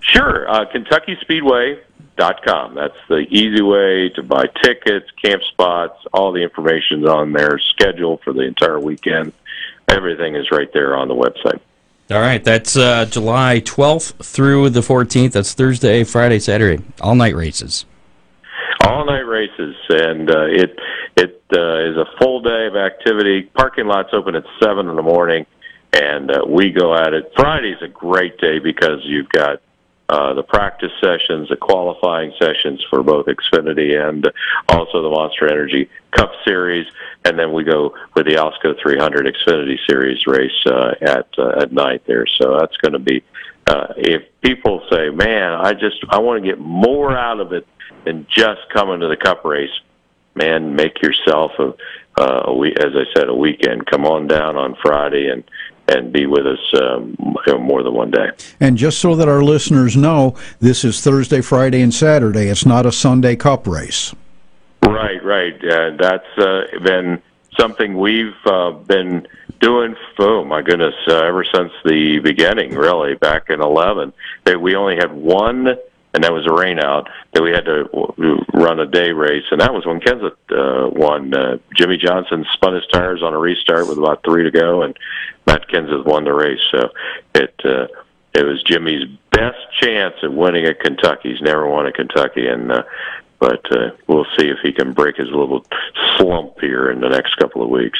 Sure, 0.00 0.50
uh, 0.50 0.64
KentuckySpeedway.com. 2.16 2.74
That's 2.74 2.96
the 3.08 3.26
easy 3.30 3.62
way 3.62 4.08
to 4.10 4.22
buy 4.22 4.44
tickets, 4.62 5.06
camp 5.22 5.42
spots, 5.44 5.98
all 6.12 6.32
the 6.32 6.42
information's 6.42 7.06
on 7.06 7.32
there, 7.32 7.58
schedule 7.70 8.20
for 8.24 8.32
the 8.32 8.42
entire 8.42 8.80
weekend. 8.80 9.32
Everything 9.88 10.34
is 10.34 10.50
right 10.50 10.72
there 10.72 10.96
on 10.96 11.08
the 11.08 11.14
website. 11.14 11.60
All 12.10 12.20
right, 12.20 12.42
that's 12.42 12.76
uh, 12.76 13.06
July 13.06 13.60
12th 13.60 14.24
through 14.24 14.70
the 14.70 14.80
14th. 14.80 15.32
That's 15.32 15.54
Thursday, 15.54 16.04
Friday, 16.04 16.38
Saturday, 16.38 16.82
all 17.00 17.14
night 17.14 17.34
races. 17.34 17.86
All 18.86 19.06
night 19.06 19.20
races, 19.20 19.74
and 19.88 20.30
uh, 20.30 20.44
it 20.46 20.78
it 21.16 21.42
uh, 21.56 21.90
is 21.90 21.96
a 21.96 22.04
full 22.18 22.42
day 22.42 22.66
of 22.66 22.76
activity. 22.76 23.42
Parking 23.42 23.86
lots 23.86 24.10
open 24.12 24.34
at 24.34 24.44
seven 24.62 24.88
in 24.88 24.96
the 24.96 25.02
morning, 25.02 25.46
and 25.94 26.30
uh, 26.30 26.44
we 26.46 26.70
go 26.70 26.94
at 26.94 27.14
it. 27.14 27.32
Friday's 27.34 27.80
a 27.80 27.88
great 27.88 28.36
day 28.38 28.58
because 28.58 29.00
you've 29.04 29.30
got 29.30 29.62
uh, 30.08 30.34
the 30.34 30.42
practice 30.42 30.92
sessions, 31.02 31.48
the 31.48 31.56
qualifying 31.56 32.32
sessions 32.38 32.84
for 32.90 33.02
both 33.02 33.26
Xfinity 33.26 33.98
and 33.98 34.30
also 34.68 35.02
the 35.02 35.08
Monster 35.08 35.50
Energy 35.50 35.88
Cup 36.10 36.30
Series, 36.44 36.86
and 37.24 37.38
then 37.38 37.52
we 37.52 37.64
go 37.64 37.94
with 38.14 38.26
the 38.26 38.34
Alsco 38.34 38.78
300 38.80 39.34
Xfinity 39.34 39.78
Series 39.88 40.26
race 40.26 40.66
uh, 40.66 40.94
at 41.00 41.26
uh, 41.38 41.60
at 41.60 41.72
night 41.72 42.02
there. 42.06 42.26
So 42.26 42.58
that's 42.58 42.76
going 42.78 42.92
to 42.92 42.98
be. 42.98 43.22
Uh, 43.66 43.94
if 43.96 44.22
people 44.42 44.86
say, 44.92 45.08
"Man, 45.08 45.52
I 45.52 45.72
just 45.72 45.96
I 46.10 46.18
want 46.18 46.42
to 46.42 46.48
get 46.48 46.58
more 46.58 47.16
out 47.16 47.40
of 47.40 47.54
it 47.54 47.66
than 48.04 48.26
just 48.28 48.60
coming 48.74 49.00
to 49.00 49.08
the 49.08 49.16
Cup 49.16 49.42
race," 49.44 49.72
man, 50.34 50.76
make 50.76 51.00
yourself 51.00 51.52
a, 51.58 51.72
uh, 52.20 52.42
a 52.44 52.54
week, 52.54 52.78
as 52.78 52.92
I 52.94 53.04
said, 53.14 53.28
a 53.28 53.34
weekend. 53.34 53.86
Come 53.86 54.04
on 54.04 54.26
down 54.26 54.56
on 54.56 54.76
Friday 54.82 55.28
and 55.28 55.44
and 55.88 56.12
be 56.12 56.26
with 56.26 56.46
us 56.46 56.80
um, 56.80 57.16
more 57.60 57.82
than 57.82 57.94
one 57.94 58.10
day. 58.10 58.30
And 58.60 58.76
just 58.76 58.98
so 58.98 59.14
that 59.16 59.28
our 59.28 59.42
listeners 59.42 59.96
know, 59.96 60.36
this 60.60 60.84
is 60.84 61.00
Thursday, 61.00 61.40
Friday, 61.40 61.82
and 61.82 61.92
Saturday. 61.92 62.48
It's 62.48 62.66
not 62.66 62.86
a 62.86 62.92
Sunday 62.92 63.36
Cup 63.36 63.66
race. 63.66 64.14
Right, 64.82 65.22
right. 65.24 65.54
Uh, 65.64 65.96
that's 65.98 66.38
uh, 66.38 66.62
been 66.82 67.22
something 67.58 67.98
we've 67.98 68.34
uh, 68.46 68.70
been 68.72 69.26
doing. 69.60 69.96
Oh 70.18 70.44
my 70.44 70.62
goodness, 70.62 70.94
uh, 71.08 71.24
ever 71.24 71.44
since 71.44 71.72
the 71.84 72.18
beginning, 72.20 72.74
really, 72.74 73.14
back 73.14 73.50
in 73.50 73.60
eleven. 73.60 74.12
That 74.44 74.60
we 74.60 74.74
only 74.76 74.96
had 74.96 75.12
one, 75.12 75.68
and 76.12 76.24
that 76.24 76.32
was 76.32 76.46
a 76.46 76.50
rainout. 76.50 77.08
That 77.32 77.42
we 77.42 77.50
had 77.50 77.64
to 77.64 77.84
w- 77.84 78.44
run 78.52 78.80
a 78.80 78.86
day 78.86 79.12
race, 79.12 79.44
and 79.50 79.60
that 79.60 79.72
was 79.72 79.86
when 79.86 80.00
Kenseth 80.00 80.36
uh, 80.50 80.88
won. 80.90 81.34
Uh, 81.34 81.58
Jimmie 81.76 81.96
Johnson 81.96 82.44
spun 82.52 82.74
his 82.74 82.86
tires 82.92 83.22
on 83.22 83.34
a 83.34 83.38
restart 83.38 83.88
with 83.88 83.98
about 83.98 84.22
three 84.24 84.44
to 84.44 84.50
go, 84.50 84.82
and 84.82 84.96
Matt 85.54 85.68
Kenseth 85.68 86.04
won 86.04 86.24
the 86.24 86.32
race. 86.32 86.60
So 86.70 86.90
it. 87.34 87.54
Uh, 87.64 87.86
it 88.34 88.44
was 88.44 88.60
Jimmie's 88.64 89.06
best 89.30 89.58
chance 89.80 90.14
at 90.24 90.32
winning 90.32 90.64
at 90.64 90.80
Kentucky. 90.80 91.30
He's 91.30 91.40
never 91.40 91.68
won 91.68 91.86
at 91.86 91.94
Kentucky, 91.94 92.48
and 92.48 92.72
uh, 92.72 92.82
but 93.38 93.64
uh, 93.70 93.90
we'll 94.08 94.26
see 94.36 94.48
if 94.48 94.58
he 94.60 94.72
can 94.72 94.92
break 94.92 95.16
his 95.16 95.28
little 95.28 95.64
slump 96.16 96.58
here 96.60 96.90
in 96.90 97.00
the 97.00 97.08
next 97.08 97.36
couple 97.36 97.62
of 97.62 97.70
weeks. 97.70 97.98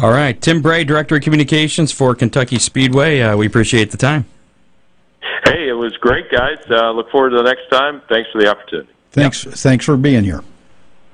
All 0.00 0.10
right, 0.10 0.40
Tim 0.40 0.62
Bray, 0.62 0.84
Director 0.84 1.16
of 1.16 1.22
Communications 1.22 1.90
for 1.90 2.14
Kentucky 2.14 2.58
Speedway. 2.58 3.20
Uh, 3.20 3.36
we 3.36 3.46
appreciate 3.46 3.90
the 3.90 3.96
time. 3.96 4.24
Hey, 5.44 5.68
it 5.68 5.76
was 5.76 5.96
great, 5.96 6.30
guys. 6.30 6.58
Uh, 6.70 6.92
look 6.92 7.10
forward 7.10 7.30
to 7.30 7.36
the 7.36 7.42
next 7.42 7.68
time. 7.68 8.02
Thanks 8.08 8.30
for 8.30 8.40
the 8.40 8.48
opportunity. 8.48 8.88
Thanks, 9.10 9.42
thanks 9.44 9.84
for 9.84 9.96
being 9.96 10.22
here. 10.22 10.42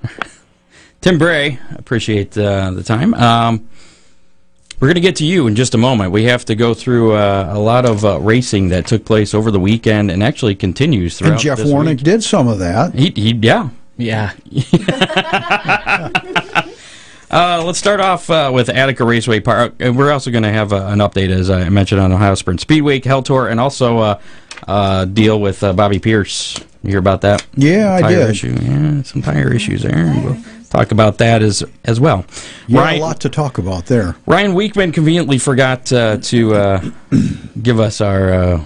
Tim 1.00 1.18
Bray, 1.18 1.58
appreciate 1.74 2.36
uh, 2.36 2.70
the 2.72 2.82
time. 2.82 3.14
Um, 3.14 3.68
we're 4.80 4.88
going 4.88 4.94
to 4.94 5.00
get 5.00 5.16
to 5.16 5.24
you 5.24 5.46
in 5.46 5.54
just 5.56 5.74
a 5.74 5.78
moment. 5.78 6.12
We 6.12 6.24
have 6.24 6.44
to 6.46 6.54
go 6.54 6.74
through 6.74 7.12
uh, 7.12 7.50
a 7.52 7.58
lot 7.58 7.84
of 7.84 8.04
uh, 8.04 8.20
racing 8.20 8.68
that 8.68 8.86
took 8.86 9.04
place 9.04 9.34
over 9.34 9.50
the 9.50 9.60
weekend 9.60 10.10
and 10.10 10.22
actually 10.22 10.54
continues 10.54 11.18
throughout. 11.18 11.32
And 11.32 11.40
Jeff 11.40 11.58
this 11.58 11.68
Warnick 11.68 11.96
week. 11.96 12.02
did 12.02 12.22
some 12.22 12.48
of 12.48 12.58
that. 12.60 12.94
He, 12.94 13.10
he, 13.10 13.32
yeah. 13.32 13.70
Yeah. 13.96 14.32
Uh, 17.30 17.62
let's 17.62 17.78
start 17.78 18.00
off 18.00 18.30
uh, 18.30 18.50
with 18.54 18.70
Attica 18.70 19.04
Raceway 19.04 19.40
Park. 19.40 19.74
Uh, 19.84 19.92
We're 19.92 20.12
also 20.12 20.30
going 20.30 20.44
to 20.44 20.52
have 20.52 20.72
uh, 20.72 20.86
an 20.86 21.00
update, 21.00 21.28
as 21.28 21.50
I 21.50 21.68
mentioned, 21.68 22.00
on 22.00 22.10
Ohio 22.10 22.34
Sprint 22.34 22.60
Speedway, 22.60 23.00
Hell 23.02 23.22
Tour, 23.22 23.48
and 23.48 23.60
also 23.60 23.98
uh, 23.98 24.20
uh, 24.66 25.04
deal 25.04 25.38
with 25.38 25.62
uh, 25.62 25.74
Bobby 25.74 25.98
Pierce. 25.98 26.58
You 26.82 26.90
hear 26.90 26.98
about 26.98 27.20
that? 27.22 27.46
Yeah, 27.54 28.00
I 28.02 28.08
did. 28.08 28.30
Issue. 28.30 28.56
Yeah, 28.62 29.02
some 29.02 29.20
tire 29.20 29.52
issues 29.52 29.82
there. 29.82 30.10
We'll 30.24 30.38
talk 30.70 30.92
about 30.92 31.18
that 31.18 31.42
as 31.42 31.64
as 31.84 31.98
well. 32.00 32.24
Yeah, 32.66 32.80
Ryan, 32.80 33.00
a 33.00 33.04
lot 33.04 33.20
to 33.20 33.28
talk 33.28 33.58
about 33.58 33.86
there. 33.86 34.16
Ryan 34.26 34.54
Weekman 34.54 34.92
conveniently 34.92 35.38
forgot 35.38 35.92
uh, 35.92 36.18
to 36.18 36.54
uh, 36.54 36.90
give 37.62 37.80
us 37.80 38.00
our 38.00 38.32
uh, 38.32 38.64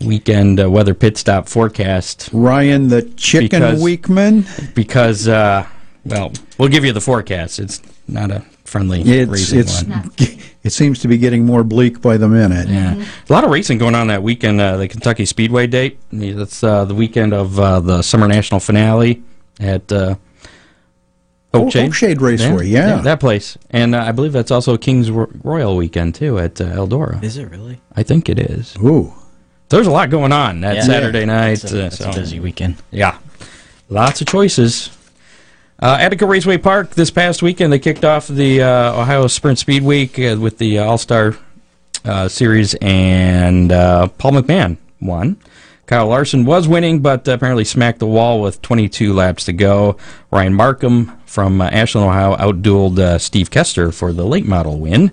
weekend 0.00 0.60
uh, 0.60 0.70
weather 0.70 0.94
pit 0.94 1.16
stop 1.16 1.48
forecast 1.48 2.28
Ryan 2.32 2.88
the 2.88 3.02
Chicken 3.02 3.60
Because- 3.60 3.82
Weekman. 3.82 4.44
because, 4.74 5.26
uh, 5.28 5.66
well, 6.04 6.32
we'll 6.58 6.68
give 6.68 6.84
you 6.84 6.92
the 6.92 7.00
forecast. 7.00 7.58
It's 7.58 7.80
not 8.06 8.30
a 8.30 8.40
friendly 8.64 9.00
It's 9.02 9.30
racing 9.30 9.58
it's 9.60 9.84
one. 9.84 10.10
it 10.62 10.70
seems 10.70 10.98
to 11.00 11.08
be 11.08 11.16
getting 11.18 11.46
more 11.46 11.64
bleak 11.64 12.00
by 12.02 12.16
the 12.16 12.28
minute. 12.28 12.68
Yeah, 12.68 12.94
a 13.28 13.32
lot 13.32 13.44
of 13.44 13.50
racing 13.50 13.78
going 13.78 13.94
on 13.94 14.08
that 14.08 14.22
weekend. 14.22 14.60
Uh, 14.60 14.76
the 14.76 14.88
Kentucky 14.88 15.24
Speedway 15.24 15.66
date. 15.66 15.98
That's 16.12 16.62
uh, 16.62 16.84
the 16.84 16.94
weekend 16.94 17.32
of 17.32 17.58
uh, 17.58 17.80
the 17.80 18.02
Summer 18.02 18.28
National 18.28 18.60
Finale 18.60 19.22
at 19.58 19.90
Oh, 21.62 21.66
Oakshade 21.66 22.20
Raceway, 22.20 22.66
yeah. 22.68 22.96
that 23.02 23.20
place. 23.20 23.56
And 23.70 23.94
uh, 23.94 24.02
I 24.02 24.12
believe 24.12 24.32
that's 24.32 24.50
also 24.50 24.76
King's 24.76 25.10
Royal 25.10 25.76
weekend 25.76 26.14
too 26.14 26.38
at 26.38 26.60
uh, 26.60 26.64
Eldora. 26.66 27.22
Is 27.22 27.36
it 27.36 27.50
really? 27.50 27.80
I 27.94 28.02
think 28.02 28.28
it 28.28 28.38
is. 28.38 28.76
Ooh, 28.76 29.12
There's 29.68 29.86
a 29.86 29.90
lot 29.90 30.10
going 30.10 30.32
on 30.32 30.60
that 30.60 30.76
Yeah. 30.76 30.82
Saturday 30.82 31.24
night. 31.24 31.64
It's 31.64 31.72
a, 31.72 31.84
uh, 31.84 31.86
it's 31.86 31.98
so- 31.98 32.10
a 32.10 32.14
busy 32.14 32.40
weekend. 32.40 32.76
yeah, 32.90 33.18
lots 33.88 34.20
of 34.20 34.26
choices. 34.26 34.90
Uh, 35.78 35.98
Attica 36.00 36.24
Raceway 36.24 36.56
Park 36.56 36.90
this 36.94 37.10
past 37.10 37.42
weekend 37.42 37.70
they 37.70 37.78
kicked 37.78 38.02
off 38.04 38.28
the 38.28 38.62
uh, 38.62 38.98
Ohio 39.02 39.26
Sprint 39.26 39.58
Speed 39.58 39.82
Week 39.82 40.18
uh, 40.18 40.36
with 40.40 40.56
the 40.56 40.78
All 40.78 40.96
Star 40.96 41.36
uh, 42.04 42.28
Series, 42.28 42.74
and 42.80 43.70
uh, 43.72 44.08
Paul 44.18 44.32
McMahon 44.32 44.78
won. 45.02 45.36
Kyle 45.86 46.08
Larson 46.08 46.44
was 46.44 46.66
winning, 46.66 47.00
but 47.00 47.26
apparently 47.28 47.64
smacked 47.64 48.00
the 48.00 48.06
wall 48.06 48.40
with 48.40 48.60
22 48.62 49.12
laps 49.12 49.44
to 49.44 49.52
go. 49.52 49.96
Ryan 50.30 50.54
Markham 50.54 51.16
from 51.26 51.60
uh, 51.60 51.68
Ashland, 51.68 52.08
Ohio, 52.08 52.36
outdueled 52.36 52.98
uh, 52.98 53.18
Steve 53.18 53.50
Kester 53.50 53.92
for 53.92 54.12
the 54.12 54.24
late 54.26 54.46
model 54.46 54.78
win. 54.78 55.12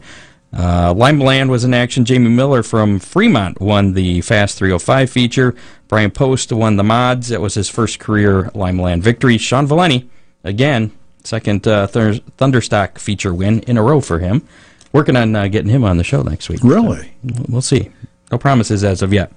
Uh, 0.52 0.94
Limaland 0.94 1.50
was 1.50 1.64
in 1.64 1.74
action. 1.74 2.06
Jamie 2.06 2.30
Miller 2.30 2.64
from 2.64 3.00
Fremont 3.00 3.60
won 3.60 3.94
the 3.94 4.22
Fast 4.22 4.58
305 4.58 5.10
feature. 5.10 5.56
Brian 5.88 6.12
Post 6.12 6.52
won 6.52 6.76
the 6.76 6.84
mods. 6.84 7.30
That 7.30 7.42
was 7.42 7.54
his 7.56 7.70
first 7.70 8.00
career 8.00 8.52
Limaland 8.54 9.02
victory. 9.02 9.38
Sean 9.38 9.68
Valeni, 9.68 10.08
again, 10.44 10.92
Second 11.24 11.66
uh, 11.68 11.88
thur- 11.88 12.20
Thunderstock 12.38 13.00
feature 13.00 13.34
win 13.34 13.62
in 13.62 13.78
a 13.78 13.84
row 13.84 14.02
for 14.02 14.20
him. 14.20 14.46
Working 14.92 15.16
on 15.16 15.36
uh, 15.36 15.48
getting 15.48 15.72
him 15.72 15.84
on 15.84 15.98
the 15.98 16.04
show 16.04 16.22
next 16.22 16.50
week. 16.50 16.60
Really? 16.64 17.14
So 17.34 17.46
we'll 17.48 17.62
see. 17.62 17.90
No 18.32 18.38
promises 18.38 18.84
as 18.84 19.02
of 19.02 19.14
yet. 19.14 19.32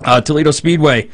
Uh, 0.00 0.20
Toledo 0.20 0.50
Speedway 0.50 1.08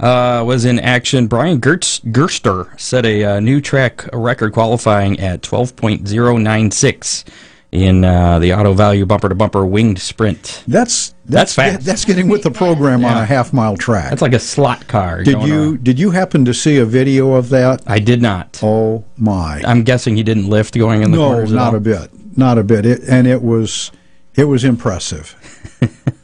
uh, 0.00 0.42
was 0.46 0.64
in 0.64 0.78
action. 0.80 1.26
Brian 1.26 1.60
Gertz, 1.60 2.00
Gerster 2.12 2.78
set 2.80 3.04
a 3.04 3.24
uh, 3.24 3.40
new 3.40 3.60
track 3.60 4.08
record 4.12 4.52
qualifying 4.52 5.18
at 5.20 5.42
12.096 5.42 7.24
in 7.72 8.04
uh, 8.04 8.38
the 8.40 8.52
auto 8.52 8.72
value 8.72 9.06
bumper 9.06 9.28
to 9.28 9.34
bumper 9.34 9.64
winged 9.64 10.00
sprint. 10.00 10.64
That's 10.66 11.10
That's 11.24 11.54
that's 11.54 11.54
fast. 11.54 11.86
That's 11.86 12.04
getting 12.04 12.28
with 12.28 12.42
the 12.42 12.50
program 12.50 13.04
on 13.04 13.16
a 13.16 13.24
half 13.24 13.52
mile 13.52 13.76
track. 13.76 14.10
That's 14.10 14.22
like 14.22 14.32
a 14.32 14.40
slot 14.40 14.88
car. 14.88 15.22
did 15.22 15.42
you 15.42 15.78
did 15.78 15.98
you 15.98 16.10
happen 16.10 16.44
to 16.46 16.54
see 16.54 16.78
a 16.78 16.84
video 16.84 17.34
of 17.34 17.50
that? 17.50 17.82
I 17.86 18.00
did 18.00 18.20
not. 18.20 18.58
Oh 18.62 19.04
my! 19.16 19.62
I'm 19.64 19.84
guessing 19.84 20.16
he 20.16 20.22
didn't 20.22 20.48
lift 20.48 20.74
going 20.74 21.02
in 21.02 21.12
the 21.12 21.18
no, 21.18 21.28
corners. 21.28 21.52
at 21.52 21.56
not 21.56 21.74
a 21.74 21.80
bit, 21.80 22.10
not 22.36 22.58
a 22.58 22.64
bit. 22.64 22.84
It, 22.86 23.02
and 23.08 23.28
it 23.28 23.42
was 23.42 23.92
it 24.34 24.44
was 24.44 24.64
impressive. 24.64 25.36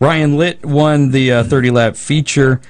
Ryan 0.00 0.36
Litt 0.36 0.64
won 0.64 1.10
the 1.10 1.32
uh, 1.32 1.44
30 1.44 1.70
lap 1.70 1.96
feature. 1.96 2.60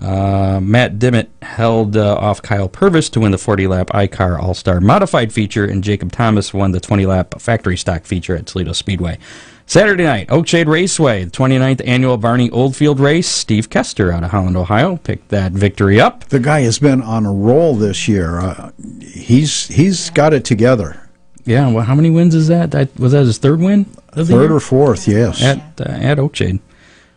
Uh, 0.00 0.60
Matt 0.62 0.98
Dimmitt 0.98 1.30
held 1.42 1.96
uh, 1.96 2.16
off 2.16 2.40
Kyle 2.40 2.68
Purvis 2.68 3.10
to 3.10 3.20
win 3.20 3.32
the 3.32 3.38
40 3.38 3.66
lap 3.66 3.88
iCar 3.88 4.40
All 4.40 4.54
Star 4.54 4.80
Modified 4.80 5.32
feature, 5.32 5.64
and 5.64 5.84
Jacob 5.84 6.10
Thomas 6.10 6.54
won 6.54 6.72
the 6.72 6.80
20 6.80 7.04
lap 7.04 7.38
factory 7.38 7.76
stock 7.76 8.04
feature 8.04 8.34
at 8.34 8.46
Toledo 8.46 8.72
Speedway. 8.72 9.18
Saturday 9.66 10.02
night, 10.02 10.26
Oakshade 10.28 10.66
Raceway, 10.66 11.24
the 11.24 11.30
29th 11.30 11.86
annual 11.86 12.16
Barney 12.16 12.50
Oldfield 12.50 12.98
race. 12.98 13.28
Steve 13.28 13.70
Kester 13.70 14.10
out 14.10 14.24
of 14.24 14.30
Holland, 14.30 14.56
Ohio, 14.56 14.96
picked 14.96 15.28
that 15.28 15.52
victory 15.52 16.00
up. 16.00 16.24
The 16.24 16.40
guy 16.40 16.62
has 16.62 16.78
been 16.80 17.02
on 17.02 17.24
a 17.24 17.32
roll 17.32 17.76
this 17.76 18.08
year. 18.08 18.40
Uh, 18.40 18.72
he's 19.00 19.68
he's 19.68 20.10
got 20.10 20.32
it 20.32 20.44
together. 20.44 21.08
Yeah, 21.44 21.70
well, 21.70 21.84
how 21.84 21.94
many 21.94 22.10
wins 22.10 22.34
is 22.34 22.48
that? 22.48 22.70
that 22.72 22.98
was 22.98 23.12
that 23.12 23.26
his 23.26 23.38
third 23.38 23.60
win? 23.60 23.84
Third 24.12 24.50
or 24.50 24.60
fourth, 24.60 25.06
yes. 25.06 25.40
at 25.42 25.58
uh, 25.80 25.84
at 25.84 26.18
Oakshade. 26.18 26.58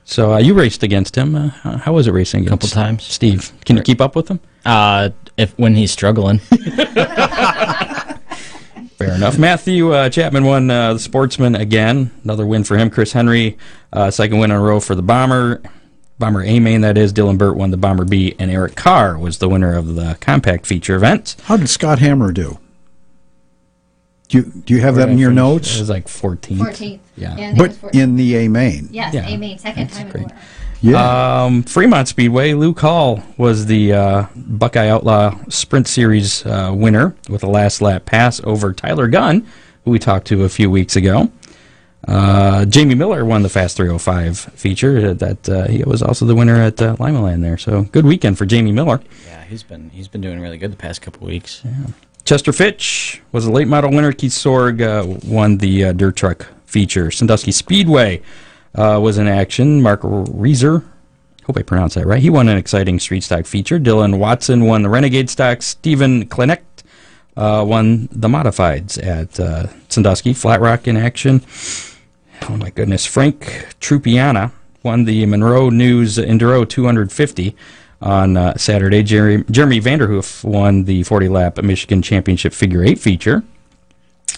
So 0.05 0.33
uh, 0.33 0.37
you 0.39 0.53
raced 0.53 0.83
against 0.83 1.15
him. 1.17 1.35
Uh, 1.35 1.49
how 1.49 1.77
how 1.77 1.93
was 1.93 2.07
it 2.07 2.11
racing 2.11 2.41
against 2.41 2.61
Couple 2.61 2.69
times. 2.69 3.03
Steve, 3.03 3.51
can 3.65 3.77
you 3.77 3.83
keep 3.83 4.01
up 4.01 4.15
with 4.15 4.27
him? 4.29 4.39
Uh, 4.65 5.09
if 5.37 5.57
when 5.57 5.75
he's 5.75 5.91
struggling, 5.91 6.39
Fair 8.97 9.15
enough. 9.15 9.37
Matthew 9.37 9.91
uh, 9.91 10.09
Chapman 10.09 10.45
won 10.45 10.69
uh, 10.69 10.93
the 10.93 10.99
Sportsman 10.99 11.55
again. 11.55 12.11
Another 12.23 12.45
win 12.45 12.63
for 12.63 12.77
him. 12.77 12.89
Chris 12.89 13.11
Henry, 13.11 13.57
uh, 13.91 14.11
second 14.11 14.37
win 14.39 14.51
in 14.51 14.57
a 14.57 14.61
row 14.61 14.79
for 14.79 14.95
the 14.95 15.01
Bomber. 15.01 15.61
Bomber 16.19 16.43
A 16.43 16.59
main, 16.59 16.81
that 16.81 16.97
is. 16.97 17.11
Dylan 17.11 17.37
Burt 17.37 17.57
won 17.57 17.71
the 17.71 17.77
Bomber 17.77 18.05
B, 18.05 18.35
and 18.39 18.51
Eric 18.51 18.75
Carr 18.75 19.17
was 19.17 19.39
the 19.39 19.49
winner 19.49 19.75
of 19.75 19.95
the 19.95 20.15
compact 20.21 20.65
feature 20.65 20.95
event. 20.95 21.35
How 21.43 21.57
did 21.57 21.67
Scott 21.69 21.99
Hammer 21.99 22.31
do? 22.31 22.59
Do 24.33 24.39
you, 24.39 24.45
do 24.65 24.73
you 24.73 24.81
have 24.81 24.95
that 24.95 25.09
in 25.09 25.19
your 25.19 25.29
notes? 25.31 25.75
It 25.75 25.79
was 25.81 25.89
like 25.91 26.07
14th. 26.07 26.57
14th. 26.57 26.99
Yeah. 27.15 27.35
And 27.37 27.55
But 27.55 27.69
14th. 27.69 27.93
in 28.01 28.15
the 28.15 28.35
A 28.37 28.47
main. 28.47 28.89
yes, 28.91 29.13
Yeah. 29.13 29.27
A 29.27 29.37
main 29.37 29.59
second 29.59 29.83
That's 29.83 29.95
time 29.97 30.07
in 30.07 30.11
great. 30.11 30.23
order. 30.23 30.35
Yeah. 30.81 31.43
Um, 31.43 31.61
Fremont 31.61 32.07
Speedway, 32.07 32.53
Luke 32.53 32.79
Hall 32.79 33.21
was 33.37 33.67
the 33.67 33.93
uh, 33.93 34.25
Buckeye 34.35 34.87
Outlaw 34.87 35.37
Sprint 35.49 35.87
Series 35.87 36.43
uh, 36.47 36.73
winner 36.75 37.15
with 37.29 37.43
a 37.43 37.47
last 37.47 37.79
lap 37.79 38.05
pass 38.05 38.41
over 38.43 38.73
Tyler 38.73 39.07
Gunn, 39.07 39.45
who 39.85 39.91
we 39.91 39.99
talked 39.99 40.25
to 40.27 40.43
a 40.45 40.49
few 40.49 40.71
weeks 40.71 40.95
ago. 40.95 41.29
Uh, 42.07 42.65
Jamie 42.65 42.95
Miller 42.95 43.23
won 43.25 43.43
the 43.43 43.49
Fast 43.49 43.77
305 43.77 44.39
feature. 44.55 45.13
That 45.13 45.47
uh, 45.47 45.67
he 45.67 45.83
was 45.83 46.01
also 46.01 46.25
the 46.25 46.33
winner 46.35 46.55
at 46.55 46.81
uh, 46.81 46.95
Lima 46.99 47.21
Land 47.21 47.43
there. 47.43 47.59
So 47.59 47.83
good 47.83 48.03
weekend 48.05 48.39
for 48.39 48.47
Jamie 48.47 48.71
Miller. 48.71 48.99
yeah, 49.27 49.43
he's 49.43 49.61
been 49.61 49.91
he's 49.91 50.07
been 50.07 50.21
doing 50.21 50.39
really 50.41 50.57
good 50.57 50.71
the 50.71 50.75
past 50.77 51.03
couple 51.03 51.27
weeks. 51.27 51.61
Chester 52.25 52.53
Fitch 52.53 53.21
was 53.33 53.45
a 53.45 53.51
late 53.51 53.67
model 53.67 53.91
winner. 53.91 54.13
Keith 54.13 54.31
Sorg 54.31 54.81
uh, 54.81 55.19
won 55.27 55.57
the 55.57 55.85
uh, 55.85 55.93
dirt 55.93 56.15
truck 56.15 56.47
feature. 56.65 57.11
Sandusky 57.11 57.51
Speedway 57.51 58.21
uh, 58.75 58.99
was 59.01 59.17
in 59.17 59.27
action. 59.27 59.81
Mark 59.81 59.99
Reeser, 60.03 60.83
hope 61.45 61.57
I 61.57 61.63
pronounced 61.63 61.95
that 61.95 62.07
right. 62.07 62.21
He 62.21 62.29
won 62.29 62.47
an 62.47 62.57
exciting 62.57 62.97
street 62.99 63.23
stock 63.23 63.45
feature. 63.45 63.77
Dylan 63.77 64.19
Watson 64.19 64.65
won 64.65 64.83
the 64.83 64.89
Renegade 64.89 65.29
stock. 65.29 65.61
Stephen 65.61 66.25
Klinek 66.27 66.61
uh, 67.35 67.65
won 67.67 68.07
the 68.09 68.29
modifieds 68.29 69.05
at 69.05 69.37
uh, 69.37 69.67
Sandusky. 69.89 70.33
Flat 70.33 70.61
Rock 70.61 70.87
in 70.87 70.95
action. 70.95 71.41
Oh 72.43 72.55
my 72.55 72.69
goodness. 72.69 73.05
Frank 73.05 73.67
Trupiana 73.81 74.51
won 74.81 75.03
the 75.03 75.25
Monroe 75.25 75.69
News 75.69 76.17
Enduro 76.17 76.67
250 76.67 77.55
on 78.03 78.37
uh, 78.37 78.55
Saturday. 78.57 79.01
Jerry, 79.01 79.43
Jeremy 79.49 79.79
Vanderhoof 79.81 80.43
won 80.43 80.83
the 80.83 81.03
40 81.03 81.29
lap 81.29 81.61
Michigan 81.63 82.01
Championship 82.01 82.53
Figure 82.53 82.83
8 82.83 82.99
feature. 82.99 83.43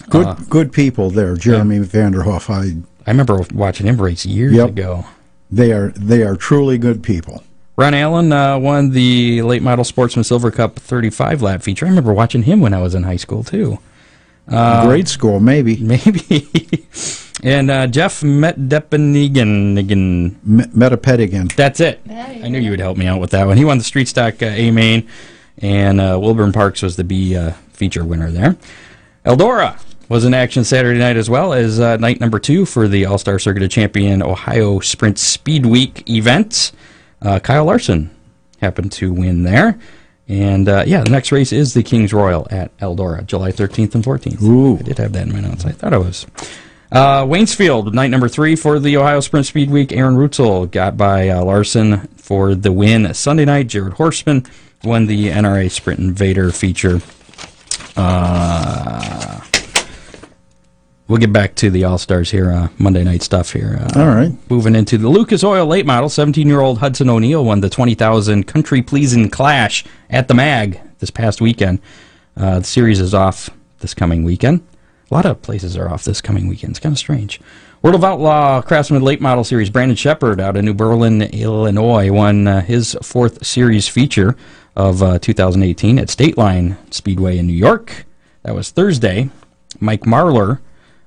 good 0.08 0.26
uh, 0.26 0.34
good 0.48 0.72
people 0.72 1.10
there. 1.10 1.36
Jeremy 1.36 1.80
Vanderhoof. 1.80 2.48
I 2.50 2.82
I 3.06 3.10
remember 3.10 3.40
watching 3.54 3.86
him 3.86 4.00
race 4.00 4.24
years 4.26 4.52
Yep. 4.54 4.68
ago. 4.70 5.04
they 5.50 5.72
are 5.72 5.90
they 5.96 6.22
are 6.22 6.36
truly 6.36 6.78
good 6.78 7.02
people. 7.02 7.42
Ron 7.76 7.92
Allen 7.92 8.32
uh, 8.32 8.58
won 8.58 8.90
the 8.92 9.42
late 9.42 9.62
model 9.62 9.84
Sportsman 9.84 10.24
Silver 10.24 10.50
Cup 10.50 10.76
35 10.76 11.42
lap 11.42 11.62
feature. 11.62 11.84
I 11.84 11.90
remember 11.90 12.12
watching 12.14 12.44
him 12.44 12.60
when 12.60 12.72
I 12.72 12.80
was 12.80 12.94
in 12.94 13.02
high 13.02 13.16
school 13.16 13.44
too. 13.44 13.78
Uh, 14.48 14.86
Grade 14.86 15.08
school, 15.08 15.40
maybe. 15.40 15.76
Maybe. 15.80 16.48
and 17.42 17.70
uh, 17.70 17.86
Jeff 17.88 18.20
Metdepenigan. 18.20 19.74
Me- 20.44 20.64
Metapedigan. 20.64 21.54
That's 21.56 21.80
it. 21.80 22.00
There 22.04 22.24
I 22.24 22.48
knew 22.48 22.58
you 22.60 22.70
would 22.70 22.80
help 22.80 22.96
me 22.96 23.06
out 23.06 23.20
with 23.20 23.30
that 23.30 23.46
one. 23.46 23.56
He 23.56 23.64
won 23.64 23.78
the 23.78 23.84
Street 23.84 24.08
Stock 24.08 24.42
uh, 24.42 24.46
A 24.46 24.70
main, 24.70 25.08
and 25.58 26.00
uh, 26.00 26.18
Wilburn 26.20 26.52
Parks 26.52 26.82
was 26.82 26.96
the 26.96 27.04
B 27.04 27.36
uh, 27.36 27.52
feature 27.72 28.04
winner 28.04 28.30
there. 28.30 28.56
Eldora 29.24 29.80
was 30.08 30.24
in 30.24 30.34
action 30.34 30.62
Saturday 30.62 31.00
night 31.00 31.16
as 31.16 31.28
well 31.28 31.52
as 31.52 31.80
uh, 31.80 31.96
night 31.96 32.20
number 32.20 32.38
two 32.38 32.64
for 32.64 32.86
the 32.86 33.04
All 33.06 33.18
Star 33.18 33.38
Circuit 33.38 33.62
of 33.64 33.70
Champion 33.70 34.22
Ohio 34.22 34.78
Sprint 34.80 35.18
Speed 35.18 35.66
Week 35.66 36.08
event. 36.08 36.70
Uh, 37.20 37.40
Kyle 37.40 37.64
Larson 37.64 38.14
happened 38.60 38.92
to 38.92 39.12
win 39.12 39.42
there. 39.42 39.78
And 40.28 40.68
uh, 40.68 40.84
yeah, 40.86 41.02
the 41.02 41.10
next 41.10 41.30
race 41.30 41.52
is 41.52 41.74
the 41.74 41.82
Kings 41.82 42.12
Royal 42.12 42.46
at 42.50 42.76
Eldora, 42.78 43.24
July 43.24 43.52
13th 43.52 43.94
and 43.94 44.04
14th. 44.04 44.42
Ooh. 44.42 44.78
I 44.78 44.82
did 44.82 44.98
have 44.98 45.12
that 45.12 45.28
in 45.28 45.32
my 45.32 45.40
notes. 45.40 45.64
I 45.64 45.70
thought 45.70 45.92
I 45.94 45.98
was. 45.98 46.26
Uh, 46.90 47.24
Waynesfield, 47.24 47.92
night 47.92 48.10
number 48.10 48.28
three 48.28 48.56
for 48.56 48.78
the 48.78 48.96
Ohio 48.96 49.20
Sprint 49.20 49.46
Speed 49.46 49.70
Week. 49.70 49.92
Aaron 49.92 50.16
Reutzel 50.16 50.70
got 50.70 50.96
by 50.96 51.28
uh, 51.28 51.44
Larson 51.44 52.06
for 52.16 52.54
the 52.54 52.72
win 52.72 53.12
Sunday 53.14 53.44
night. 53.44 53.68
Jared 53.68 53.94
Horseman 53.94 54.46
won 54.84 55.06
the 55.06 55.28
NRA 55.28 55.70
Sprint 55.70 56.00
Invader 56.00 56.50
feature. 56.50 57.00
Uh, 57.96 59.40
we'll 61.08 61.18
get 61.18 61.32
back 61.32 61.54
to 61.56 61.70
the 61.70 61.84
All 61.84 61.98
Stars 61.98 62.30
here, 62.30 62.50
uh, 62.50 62.68
Monday 62.78 63.04
night 63.04 63.22
stuff 63.22 63.52
here. 63.52 63.78
Uh, 63.80 64.00
All 64.00 64.06
right. 64.06 64.32
Moving 64.50 64.74
into 64.74 64.98
the 64.98 65.08
Lucas 65.08 65.44
Oil 65.44 65.66
late 65.66 65.86
model, 65.86 66.08
17 66.08 66.46
year 66.46 66.60
old 66.60 66.78
Hudson 66.78 67.08
O'Neal 67.08 67.44
won 67.44 67.60
the 67.60 67.70
20,000 67.70 68.44
Country 68.46 68.82
pleasing 68.82 69.30
Clash 69.30 69.84
at 70.10 70.28
the 70.28 70.34
MAG 70.34 70.80
this 70.98 71.10
past 71.10 71.40
weekend. 71.40 71.80
Uh, 72.36 72.58
the 72.60 72.64
series 72.64 73.00
is 73.00 73.14
off 73.14 73.50
this 73.80 73.94
coming 73.94 74.24
weekend. 74.24 74.66
A 75.10 75.14
lot 75.14 75.26
of 75.26 75.40
places 75.42 75.76
are 75.76 75.88
off 75.88 76.04
this 76.04 76.20
coming 76.20 76.48
weekend. 76.48 76.72
It's 76.72 76.80
kind 76.80 76.92
of 76.92 76.98
strange. 76.98 77.40
World 77.82 77.94
of 77.94 78.04
Outlaw 78.04 78.62
Craftsman 78.62 79.02
Late 79.02 79.20
Model 79.20 79.44
Series, 79.44 79.70
Brandon 79.70 79.96
Sheppard 79.96 80.40
out 80.40 80.56
of 80.56 80.64
New 80.64 80.74
Berlin, 80.74 81.22
Illinois, 81.22 82.10
won 82.10 82.48
uh, 82.48 82.60
his 82.62 82.96
fourth 83.02 83.46
series 83.46 83.86
feature 83.86 84.34
of 84.74 85.02
uh, 85.02 85.18
2018 85.20 85.98
at 85.98 86.10
State 86.10 86.36
Line 86.36 86.76
Speedway 86.90 87.38
in 87.38 87.46
New 87.46 87.52
York. 87.52 88.04
That 88.42 88.54
was 88.54 88.70
Thursday. 88.70 89.30
Mike 89.78 90.02
Marlar 90.02 90.58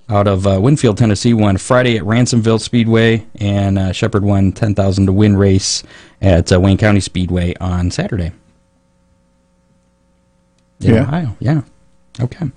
out 0.09 0.27
of 0.27 0.47
uh, 0.47 0.59
Winfield, 0.59 0.97
Tennessee, 0.97 1.33
won 1.33 1.57
Friday 1.57 1.97
at 1.97 2.03
Ransomville 2.03 2.59
Speedway, 2.59 3.25
and 3.39 3.77
uh, 3.77 3.91
Sheppard 3.91 4.23
won 4.23 4.51
10,000 4.51 5.05
to 5.05 5.11
win 5.13 5.37
race 5.37 5.83
at 6.21 6.51
uh, 6.51 6.59
Wayne 6.59 6.77
County 6.77 6.99
Speedway 6.99 7.53
on 7.61 7.91
Saturday. 7.91 8.31
In 10.81 10.93
Yeah. 10.95 11.01
Ohio, 11.01 11.35
yeah. 11.39 11.61
Okay. 12.21 12.47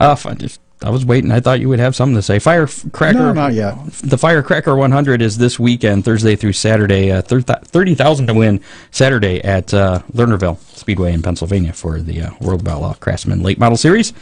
Uh, 0.00 0.14
fun- 0.14 0.38
just- 0.38 0.60
I 0.82 0.90
was 0.90 1.06
waiting. 1.06 1.32
I 1.32 1.40
thought 1.40 1.60
you 1.60 1.70
would 1.70 1.78
have 1.78 1.96
something 1.96 2.16
to 2.16 2.20
say. 2.20 2.38
Firecracker. 2.38 3.18
No, 3.18 3.32
not 3.32 3.54
yet. 3.54 3.74
The 4.02 4.18
Firecracker 4.18 4.76
100 4.76 5.22
is 5.22 5.38
this 5.38 5.58
weekend, 5.58 6.04
Thursday 6.04 6.36
through 6.36 6.52
Saturday. 6.52 7.10
Uh, 7.10 7.22
30,000 7.22 8.26
to 8.26 8.34
win 8.34 8.60
Saturday 8.90 9.40
at 9.42 9.72
uh, 9.72 10.00
Lernerville 10.12 10.58
Speedway 10.76 11.14
in 11.14 11.22
Pennsylvania 11.22 11.72
for 11.72 12.00
the 12.02 12.22
uh, 12.22 12.30
World 12.40 12.60
of 12.60 12.68
Outlaw 12.68 12.92
Craftsman 12.94 13.42
Late 13.42 13.58
Model 13.58 13.78
Series. 13.78 14.12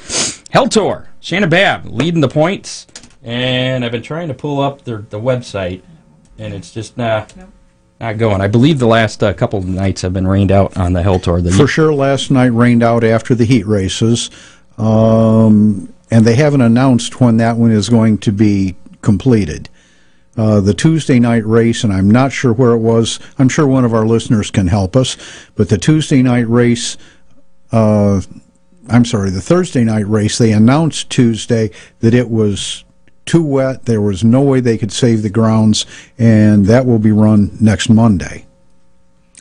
Hell 0.51 0.69
Tour. 0.69 1.09
Shannon 1.23 1.49
Babb 1.49 1.87
leading 1.87 2.21
the 2.21 2.29
points. 2.29 2.89
And 3.23 3.85
I've 3.85 3.93
been 3.93 4.03
trying 4.03 4.27
to 4.27 4.35
pull 4.35 4.61
up 4.61 4.83
the, 4.83 4.99
the 4.99 5.21
website, 5.21 5.83
and 6.37 6.53
it's 6.53 6.73
just 6.73 6.97
not, 6.97 7.33
not 8.01 8.19
going. 8.19 8.41
I 8.41 8.49
believe 8.49 8.81
the 8.81 8.89
last 8.89 9.23
uh, 9.23 9.33
couple 9.33 9.61
of 9.61 9.65
nights 9.65 10.03
have 10.03 10.13
been 10.13 10.27
rained 10.27 10.51
out 10.51 10.77
on 10.77 10.95
the 10.95 11.03
Hell 11.03 11.21
Tour. 11.21 11.41
The, 11.41 11.53
For 11.53 11.69
sure, 11.69 11.95
last 11.95 12.33
night 12.33 12.49
rained 12.49 12.83
out 12.83 13.05
after 13.05 13.37
the 13.37 13.45
heat 13.45 13.65
races, 13.69 14.31
um, 14.77 15.95
and 16.11 16.25
they 16.25 16.35
haven't 16.35 16.61
announced 16.61 17.21
when 17.21 17.37
that 17.37 17.57
one 17.57 17.71
is 17.71 17.89
going 17.89 18.19
to 18.19 18.33
be 18.33 18.75
completed. 19.01 19.69
Uh, 20.37 20.61
the 20.61 20.75
Tuesday 20.75 21.21
night 21.21 21.47
race, 21.47 21.85
and 21.85 21.93
I'm 21.93 22.11
not 22.11 22.33
sure 22.33 22.53
where 22.53 22.73
it 22.73 22.79
was. 22.79 23.21
I'm 23.39 23.49
sure 23.49 23.69
one 23.69 23.85
of 23.85 23.95
our 23.95 24.07
listeners 24.07 24.51
can 24.51 24.67
help 24.67 24.97
us. 24.97 25.17
But 25.55 25.69
the 25.69 25.79
Tuesday 25.79 26.21
night 26.21 26.49
race 26.49 26.97
uh, 27.71 28.23
I'm 28.89 29.05
sorry, 29.05 29.31
the 29.31 29.41
Thursday 29.41 29.85
night 29.85 30.07
race, 30.07 30.39
they 30.39 30.53
announced 30.53 31.11
Tuesday 31.11 31.71
that 32.01 32.15
it 32.15 32.29
was 32.29 32.85
too 33.27 33.43
wet. 33.43 33.85
There 33.85 34.01
was 34.01 34.25
no 34.25 34.41
way 34.43 34.61
they 34.61 34.79
could 34.79 34.93
save 34.93 35.23
the 35.23 35.31
grounds, 35.31 35.87
and 36.19 36.67
that 36.67 36.87
will 36.87 36.99
be 36.99 37.13
run 37.13 37.57
next 37.61 37.89
Monday. 37.89 38.47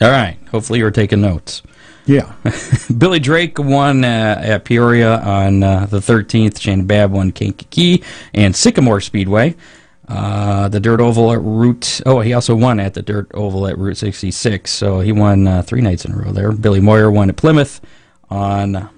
All 0.00 0.10
right. 0.10 0.38
Hopefully, 0.50 0.78
you're 0.78 0.90
taking 0.90 1.20
notes. 1.20 1.62
Yeah. 2.06 2.32
Billy 2.98 3.20
Drake 3.20 3.58
won 3.58 4.04
uh, 4.04 4.40
at 4.42 4.64
Peoria 4.64 5.20
on 5.20 5.62
uh, 5.62 5.86
the 5.86 5.98
13th. 5.98 6.60
Shannon 6.60 6.86
Babb 6.86 7.12
won 7.12 7.30
Kankakee 7.32 8.02
and 8.34 8.56
Sycamore 8.56 9.00
Speedway. 9.00 9.54
Uh, 10.08 10.68
the 10.68 10.80
Dirt 10.80 11.00
Oval 11.00 11.32
at 11.32 11.40
Route. 11.40 12.00
Oh, 12.04 12.20
he 12.20 12.32
also 12.32 12.56
won 12.56 12.80
at 12.80 12.94
the 12.94 13.02
Dirt 13.02 13.30
Oval 13.34 13.68
at 13.68 13.78
Route 13.78 13.96
66. 13.96 14.70
So 14.70 15.00
he 15.00 15.12
won 15.12 15.46
uh, 15.46 15.62
three 15.62 15.80
nights 15.80 16.04
in 16.04 16.12
a 16.12 16.16
row 16.16 16.32
there. 16.32 16.50
Billy 16.52 16.80
Moyer 16.80 17.10
won 17.10 17.30
at 17.30 17.36
Plymouth 17.36 17.80
on 18.28 18.88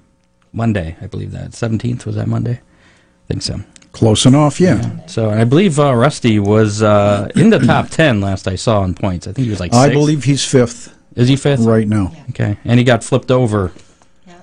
Monday, 0.55 0.97
I 1.03 1.07
believe 1.07 1.33
that 1.33 1.51
17th 1.51 2.07
was 2.07 2.15
that 2.17 2.29
Monday. 2.29 2.61
I 2.61 3.27
think 3.29 3.43
so. 3.43 3.61
Close 3.93 4.27
enough, 4.27 4.61
yeah. 4.61 5.07
So 5.07 5.31
I 5.31 5.45
believe 5.45 5.79
uh, 5.79 5.95
Rusty 5.95 6.39
was 6.39 6.83
uh, 6.83 7.29
in 7.37 7.51
the 7.51 7.59
top 7.67 7.89
10 7.91 8.21
last 8.21 8.49
I 8.49 8.57
saw 8.57 8.83
in 8.85 8.95
points. 8.95 9.27
I 9.27 9.33
think 9.33 9.45
he 9.45 9.51
was 9.51 9.61
like 9.61 9.73
I 9.73 9.85
sixth. 9.85 9.95
believe 9.95 10.25
he's 10.25 10.45
fifth 10.45 10.97
Is 11.17 11.29
he 11.29 11.37
fifth? 11.37 11.61
right 11.61 11.87
now. 11.87 12.13
Okay, 12.31 12.57
and 12.65 12.79
he 12.79 12.85
got 12.85 13.05
flipped 13.05 13.31
over 13.31 13.73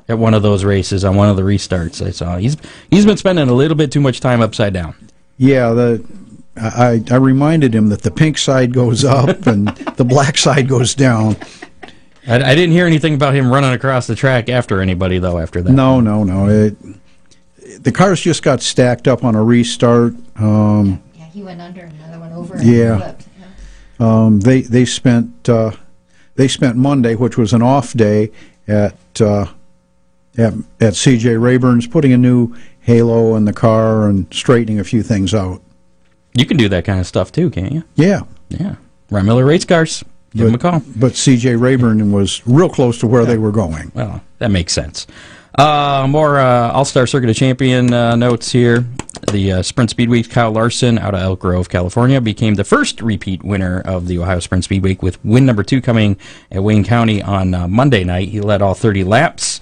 at 0.08 0.18
one 0.18 0.34
of 0.34 0.42
those 0.42 0.64
races 0.64 1.04
on 1.06 1.16
one 1.16 1.30
of 1.30 1.36
the 1.36 1.42
restarts. 1.42 2.06
I 2.06 2.12
saw 2.12 2.38
he's 2.38 2.56
he's 2.90 3.06
been 3.06 3.18
spending 3.18 3.50
a 3.50 3.54
little 3.54 3.76
bit 3.78 3.92
too 3.92 4.02
much 4.02 4.20
time 4.22 4.42
upside 4.42 4.74
down. 4.74 4.96
Yeah, 5.38 5.72
the 5.72 6.06
I, 6.58 7.04
I 7.12 7.16
reminded 7.16 7.74
him 7.76 7.90
that 7.90 8.02
the 8.04 8.12
pink 8.12 8.38
side 8.38 8.74
goes 8.74 9.04
up 9.06 9.48
and 9.48 9.68
the 9.98 10.04
black 10.06 10.38
side 10.38 10.68
goes 10.68 10.96
down. 10.96 11.36
I, 12.28 12.36
I 12.36 12.56
didn't 12.56 12.72
hear 12.72 12.86
anything 12.86 13.14
about 13.16 13.34
him 13.34 13.52
running 13.52 13.74
across 13.74 14.08
the 14.08 14.16
track 14.16 14.50
after 14.50 14.82
anybody 14.82 15.18
though. 15.20 15.38
After 15.40 15.62
that, 15.62 15.72
No, 15.72 16.00
no, 16.00 16.24
no. 16.24 16.48
It, 16.50 16.76
the 17.84 17.92
cars 17.92 18.20
just 18.22 18.44
got 18.44 18.62
stacked 18.62 19.08
up 19.08 19.24
on 19.24 19.36
a 19.36 19.44
restart. 19.44 20.14
Um, 20.38 21.02
Yeah, 21.16 21.26
he 21.26 21.42
went 21.44 21.62
under, 21.62 21.82
another 21.82 22.20
one 22.20 22.34
over, 22.34 22.56
and 22.56 22.64
Yeah. 22.64 22.98
flipped. 22.98 23.24
Yeah. 23.40 23.46
um, 24.26 24.40
they 24.42 24.62
they 24.62 24.86
spent 24.86 25.50
uh, 25.50 25.72
they 26.36 26.48
spent 26.48 26.76
Monday, 26.78 27.16
which 27.16 27.38
was 27.38 27.54
an 27.54 27.62
off 27.62 27.94
day, 27.94 28.32
at 28.68 28.96
uh, 29.20 29.48
at, 30.38 30.54
at 30.80 30.96
C.J. 30.96 31.36
Rayburn's, 31.38 31.88
putting 31.88 32.14
a 32.14 32.18
new 32.18 32.56
halo 32.82 33.36
in 33.36 33.46
the 33.46 33.54
car 33.54 34.08
and 34.08 34.26
straightening 34.34 34.80
a 34.80 34.84
few 34.84 35.04
things 35.04 35.34
out. 35.34 35.62
you 36.34 36.46
can 36.46 36.56
do 36.58 36.70
that 36.70 36.86
kind 36.86 37.00
of 37.00 37.06
stuff 37.08 37.32
too, 37.32 37.50
can't 37.50 37.72
you? 37.74 37.84
Yeah, 37.96 38.22
Yeah, 38.50 38.76
Ron 39.10 39.26
Miller 39.26 39.46
Race 39.46 39.66
Cars. 39.66 40.04
Give 40.34 40.48
him 40.48 40.56
a 40.56 40.58
call. 40.58 40.82
but 40.96 41.16
C.J. 41.16 41.56
Rayburn 41.58 42.12
was 42.12 42.42
real 42.46 42.70
close 42.70 43.00
to 43.00 43.08
where 43.08 43.26
they 43.26 43.38
were 43.38 43.52
going. 43.52 43.92
Well, 43.94 44.24
that 44.40 44.50
makes 44.52 44.72
sense. 44.74 45.08
Uh, 45.58 46.08
more 46.10 46.40
uh, 46.40 46.72
All 46.72 46.86
Star 46.86 47.06
Circuit 47.06 47.30
of 47.30 47.36
Champion 47.36 47.94
uh, 47.94 48.16
notes 48.16 48.52
here. 48.52 48.86
The 49.32 49.52
uh, 49.52 49.62
Sprint 49.62 49.90
Speed 49.90 50.10
Week, 50.10 50.30
Kyle 50.30 50.52
Larson 50.52 50.98
out 50.98 51.14
of 51.14 51.20
Elk 51.22 51.40
Grove, 51.40 51.70
California, 51.70 52.20
became 52.22 52.56
the 52.56 52.64
first 52.64 53.02
repeat 53.02 53.44
winner 53.44 53.82
of 53.82 54.08
the 54.08 54.18
Ohio 54.18 54.40
Sprint 54.40 54.64
Speed 54.64 54.84
Week 54.84 55.04
with 55.04 55.24
win 55.26 55.46
number 55.46 55.64
two 55.64 55.82
coming 55.82 56.18
at 56.50 56.64
Wayne 56.64 56.84
County 56.84 57.22
on 57.22 57.54
uh, 57.54 57.68
Monday 57.68 58.04
night. 58.04 58.30
He 58.30 58.40
led 58.42 58.62
all 58.62 58.74
30 58.74 59.04
laps. 59.04 59.60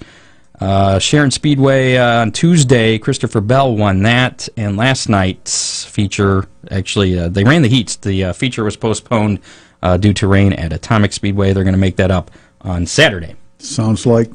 Uh, 0.60 0.98
Sharon 0.98 1.30
Speedway 1.30 1.96
uh, 1.96 2.20
on 2.20 2.32
Tuesday, 2.32 2.98
Christopher 2.98 3.40
Bell 3.40 3.76
won 3.76 4.02
that. 4.02 4.48
And 4.56 4.76
last 4.76 5.08
night's 5.08 5.84
feature, 5.84 6.46
actually, 6.70 7.18
uh, 7.18 7.28
they 7.28 7.44
ran 7.44 7.62
the 7.62 7.68
heats. 7.68 7.96
The 7.96 8.24
uh, 8.26 8.32
feature 8.32 8.62
was 8.62 8.76
postponed 8.76 9.40
uh, 9.82 9.96
due 9.96 10.12
to 10.14 10.26
rain 10.26 10.52
at 10.54 10.72
Atomic 10.72 11.12
Speedway. 11.12 11.52
They're 11.52 11.64
going 11.64 11.74
to 11.74 11.78
make 11.80 11.96
that 11.96 12.10
up 12.10 12.30
on 12.62 12.86
Saturday. 12.86 13.34
Sounds 13.58 14.06
like 14.06 14.30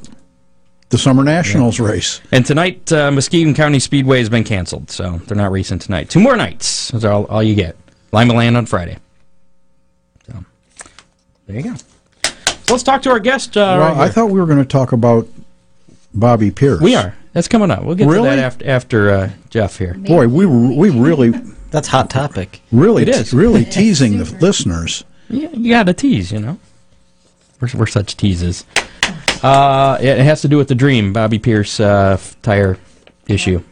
the 0.90 0.98
Summer 0.98 1.24
Nationals 1.24 1.80
race. 1.80 2.22
And 2.32 2.46
tonight, 2.46 2.92
uh, 2.92 3.12
Muskegon 3.12 3.54
County 3.54 3.80
Speedway 3.80 4.20
has 4.20 4.30
been 4.30 4.44
canceled, 4.44 4.90
so 4.92 5.18
they're 5.26 5.38
not 5.38 5.52
racing 5.52 5.80
tonight. 5.80 6.10
Two 6.10 6.20
more 6.20 6.36
nights. 6.36 6.90
That's 6.90 7.06
all, 7.06 7.26
all 7.26 7.42
you 7.44 7.56
get. 7.56 7.76
Lima 8.12 8.34
Land 8.34 8.56
on 8.58 8.66
Friday. 8.66 8.98
So, 10.28 10.46
there 11.48 11.56
you 11.58 11.64
go. 11.64 11.76
So 12.66 12.74
let's 12.74 12.84
talk 12.84 13.02
to 13.04 13.10
our 13.12 13.20
guest. 13.20 13.58
Uh, 13.58 13.78
Well, 13.80 13.96
right 13.96 13.98
I 13.98 14.10
thought 14.10 14.28
we 14.30 14.40
were 14.40 14.46
going 14.46 14.60
to 14.60 14.66
talk 14.66 14.92
about 14.92 15.28
Bobby 16.14 16.50
Pierce. 16.52 16.82
we 16.82 16.96
are. 16.96 17.16
That's 17.34 17.48
coming 17.50 17.70
up. 17.70 17.84
We'll 17.84 17.96
get 17.96 18.08
Really? 18.08 18.30
to 18.30 18.36
that 18.38 18.40
after, 18.40 18.68
after 18.70 19.10
uh, 19.12 19.30
Jeff 19.50 19.78
here. 19.78 19.94
Boy, 19.96 20.28
we 20.30 20.46
we 20.46 20.90
really 20.90 21.32
That's 21.72 21.90
hot 21.90 22.10
topic. 22.10 22.62
really 22.72 23.04
It 23.04 23.10
is. 23.10 23.34
really 23.34 23.66
teasing 23.78 24.18
the 24.20 24.24
listeners. 24.40 25.04
You 25.30 25.70
got 25.70 25.84
to 25.84 25.94
tease, 25.94 26.32
you 26.32 26.40
know. 26.40 26.60
We're, 27.60 27.70
we're 27.76 27.88
such 27.88 28.18
teases. 28.18 28.66
Uh, 29.44 29.98
it 30.02 30.20
has 30.20 30.42
to 30.42 30.48
do 30.48 30.58
with 30.58 30.68
the 30.68 30.76
dream, 30.76 31.14
Bobby 31.14 31.40
Pierce 31.40 31.80
uh, 31.80 32.20
tire 32.42 32.78
issue. 33.28 33.64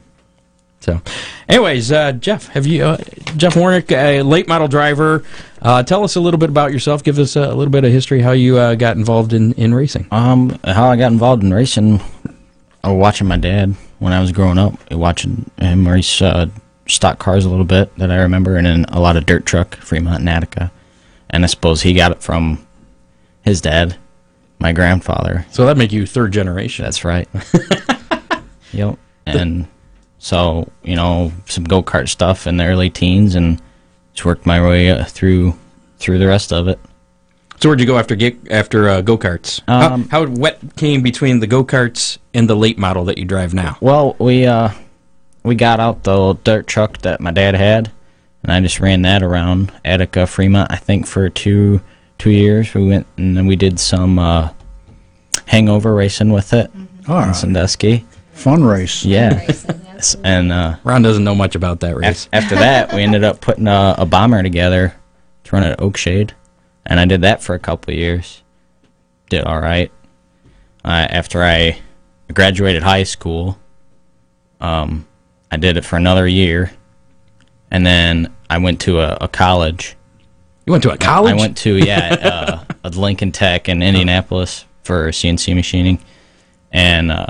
So, 0.79 1.01
anyways, 1.47 1.91
uh, 1.91 2.11
Jeff, 2.13 2.47
have 2.49 2.67
you 2.67 2.83
uh, 2.83 2.97
Jeff 3.37 3.55
Warnick, 3.55 3.91
a 3.91 4.21
late 4.21 4.47
model 4.47 4.67
driver? 4.67 5.23
Uh, 5.61 5.81
tell 5.81 6.03
us 6.03 6.15
a 6.15 6.19
little 6.19 6.37
bit 6.37 6.49
about 6.49 6.73
yourself. 6.73 7.03
Give 7.03 7.17
us 7.19 7.37
a, 7.37 7.53
little 7.53 7.71
bit 7.71 7.85
of 7.85 7.91
history 7.91 8.21
how 8.21 8.31
you 8.31 8.57
uh, 8.57 8.75
got 8.75 8.97
involved 8.97 9.31
in 9.31 9.53
in 9.53 9.73
racing. 9.73 10.07
Um, 10.11 10.59
how 10.65 10.89
I 10.89 10.97
got 10.97 11.11
involved 11.11 11.41
in 11.41 11.53
racing, 11.53 12.01
watching 12.83 13.27
my 13.27 13.37
dad 13.37 13.75
when 13.99 14.11
I 14.11 14.19
was 14.19 14.33
growing 14.33 14.57
up, 14.57 14.73
watching 14.91 15.49
him 15.57 15.87
race 15.87 16.21
stock 16.87 17.17
cars 17.17 17.45
a 17.45 17.49
little 17.49 17.65
bit 17.65 17.95
that 17.97 18.11
I 18.11 18.17
remember, 18.17 18.57
and 18.57 18.65
then 18.65 18.85
a 18.89 18.99
lot 18.99 19.15
of 19.15 19.25
dirt 19.25 19.45
truck, 19.45 19.75
Fremont 19.77 20.19
and 20.19 20.29
Attica. 20.29 20.71
And 21.33 21.43
I 21.43 21.47
suppose 21.47 21.81
he 21.81 21.93
got 21.93 22.11
it 22.11 22.21
from 22.21 22.65
his 23.41 23.59
dad, 23.59 23.97
my 24.59 24.71
grandfather. 24.71 25.45
So 25.51 25.65
that 25.65 25.75
make 25.77 25.91
you 25.91 26.05
third 26.05 26.31
generation. 26.31 26.85
That's 26.85 27.03
right. 27.03 27.27
yep. 28.71 28.97
And 29.25 29.67
so, 30.19 30.71
you 30.83 30.95
know, 30.95 31.33
some 31.47 31.63
go 31.63 31.81
kart 31.83 32.07
stuff 32.07 32.47
in 32.47 32.57
the 32.57 32.65
early 32.65 32.89
teens, 32.89 33.35
and 33.35 33.61
just 34.13 34.25
worked 34.25 34.45
my 34.45 34.61
way 34.65 34.91
uh, 34.91 35.05
through 35.05 35.55
through 35.97 36.19
the 36.19 36.27
rest 36.27 36.53
of 36.53 36.67
it. 36.67 36.79
So 37.59 37.69
where'd 37.69 37.79
you 37.79 37.85
go 37.85 37.97
after 37.97 38.15
ge- 38.15 38.37
after 38.51 38.89
uh, 38.89 39.01
go 39.01 39.17
karts? 39.17 39.61
Um, 39.67 40.07
how, 40.09 40.25
how 40.25 40.31
wet 40.33 40.75
came 40.75 41.01
between 41.01 41.39
the 41.39 41.47
go 41.47 41.63
karts 41.63 42.19
and 42.33 42.49
the 42.49 42.55
late 42.55 42.77
model 42.77 43.05
that 43.05 43.17
you 43.17 43.25
drive 43.25 43.53
now? 43.53 43.77
Well, 43.81 44.15
we 44.19 44.45
uh 44.45 44.69
we 45.43 45.55
got 45.55 45.79
out 45.79 46.03
the 46.03 46.33
dirt 46.43 46.67
truck 46.67 46.99
that 46.99 47.19
my 47.19 47.31
dad 47.31 47.55
had, 47.55 47.91
and 48.43 48.51
I 48.51 48.59
just 48.59 48.79
ran 48.79 49.01
that 49.03 49.23
around 49.23 49.71
Attica, 49.85 50.27
Fremont. 50.27 50.71
I 50.71 50.75
think 50.75 51.07
for 51.07 51.29
two 51.29 51.81
two 52.17 52.31
years. 52.31 52.73
We 52.73 52.87
went 52.87 53.07
and 53.17 53.35
then 53.35 53.47
we 53.47 53.55
did 53.55 53.79
some 53.79 54.19
uh, 54.19 54.49
hangover 55.45 55.93
racing 55.93 56.31
with 56.31 56.53
it 56.53 56.71
All 57.07 57.19
in 57.19 57.27
right. 57.27 57.35
Sandusky. 57.35 58.05
Fun 58.33 58.63
race. 58.63 59.05
Yeah, 59.05 59.45
Racing, 59.45 60.21
and 60.23 60.51
uh, 60.51 60.77
Ron 60.83 61.01
doesn't 61.03 61.23
know 61.23 61.35
much 61.35 61.55
about 61.55 61.81
that 61.81 61.95
race. 61.95 62.25
af- 62.25 62.29
after 62.33 62.55
that, 62.55 62.91
we 62.93 63.01
ended 63.03 63.23
up 63.23 63.41
putting 63.41 63.67
a, 63.67 63.95
a 63.99 64.05
bomber 64.07 64.41
together 64.41 64.95
to 65.43 65.55
run 65.55 65.63
at 65.63 65.77
Oakshade, 65.79 66.31
and 66.85 66.99
I 66.99 67.05
did 67.05 67.21
that 67.21 67.43
for 67.43 67.53
a 67.53 67.59
couple 67.59 67.93
of 67.93 67.99
years. 67.99 68.41
Did 69.29 69.43
all 69.43 69.59
right. 69.61 69.91
Uh, 70.83 71.07
after 71.09 71.43
I 71.43 71.79
graduated 72.33 72.81
high 72.81 73.03
school, 73.03 73.59
um, 74.59 75.05
I 75.51 75.57
did 75.57 75.77
it 75.77 75.85
for 75.85 75.95
another 75.97 76.27
year, 76.27 76.71
and 77.73 77.85
then 77.85 78.33
I 78.49 78.59
went 78.59 78.79
to 78.81 78.99
a, 78.99 79.17
a 79.21 79.27
college. 79.27 79.97
You 80.65 80.71
went 80.71 80.83
to 80.83 80.91
a 80.91 80.97
college? 80.97 81.33
I 81.33 81.35
went 81.35 81.57
to 81.57 81.75
yeah, 81.75 82.63
uh, 82.69 82.73
a 82.85 82.89
Lincoln 82.91 83.33
Tech 83.33 83.67
in 83.67 83.81
Indianapolis 83.83 84.63
for 84.83 85.09
CNC 85.09 85.53
machining, 85.55 85.99
and 86.71 87.11
uh, 87.11 87.27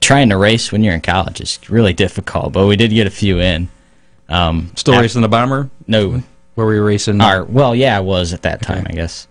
trying 0.00 0.30
to 0.30 0.36
race 0.38 0.72
when 0.72 0.82
you're 0.84 0.94
in 0.94 1.00
college 1.02 1.40
is 1.40 1.58
really 1.68 1.92
difficult. 1.92 2.52
But 2.52 2.66
we 2.66 2.76
did 2.76 2.90
get 2.92 3.06
a 3.06 3.10
few 3.10 3.40
in. 3.40 3.68
Um, 4.28 4.70
Still 4.76 4.94
af- 4.94 5.00
racing 5.02 5.20
the 5.22 5.28
bomber? 5.28 5.68
No, 5.86 6.22
Where 6.54 6.66
were 6.66 6.74
you 6.74 6.84
racing? 6.84 7.20
or 7.20 7.44
well, 7.44 7.74
yeah, 7.74 7.96
I 7.98 8.00
was 8.00 8.32
at 8.32 8.42
that 8.42 8.62
time, 8.62 8.86
I 8.88 8.92
guess. 8.92 9.28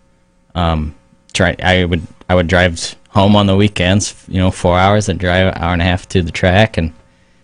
Um, 0.53 0.93
try. 1.33 1.55
I 1.63 1.85
would 1.85 2.05
I 2.29 2.35
would 2.35 2.47
drive 2.47 2.95
home 3.09 3.35
on 3.35 3.47
the 3.47 3.55
weekends. 3.55 4.13
You 4.27 4.39
know, 4.39 4.51
four 4.51 4.77
hours 4.77 5.07
and 5.09 5.19
drive 5.19 5.55
an 5.55 5.61
hour 5.63 5.73
and 5.73 5.81
a 5.81 5.85
half 5.85 6.07
to 6.09 6.21
the 6.21 6.31
track, 6.31 6.77
and 6.77 6.93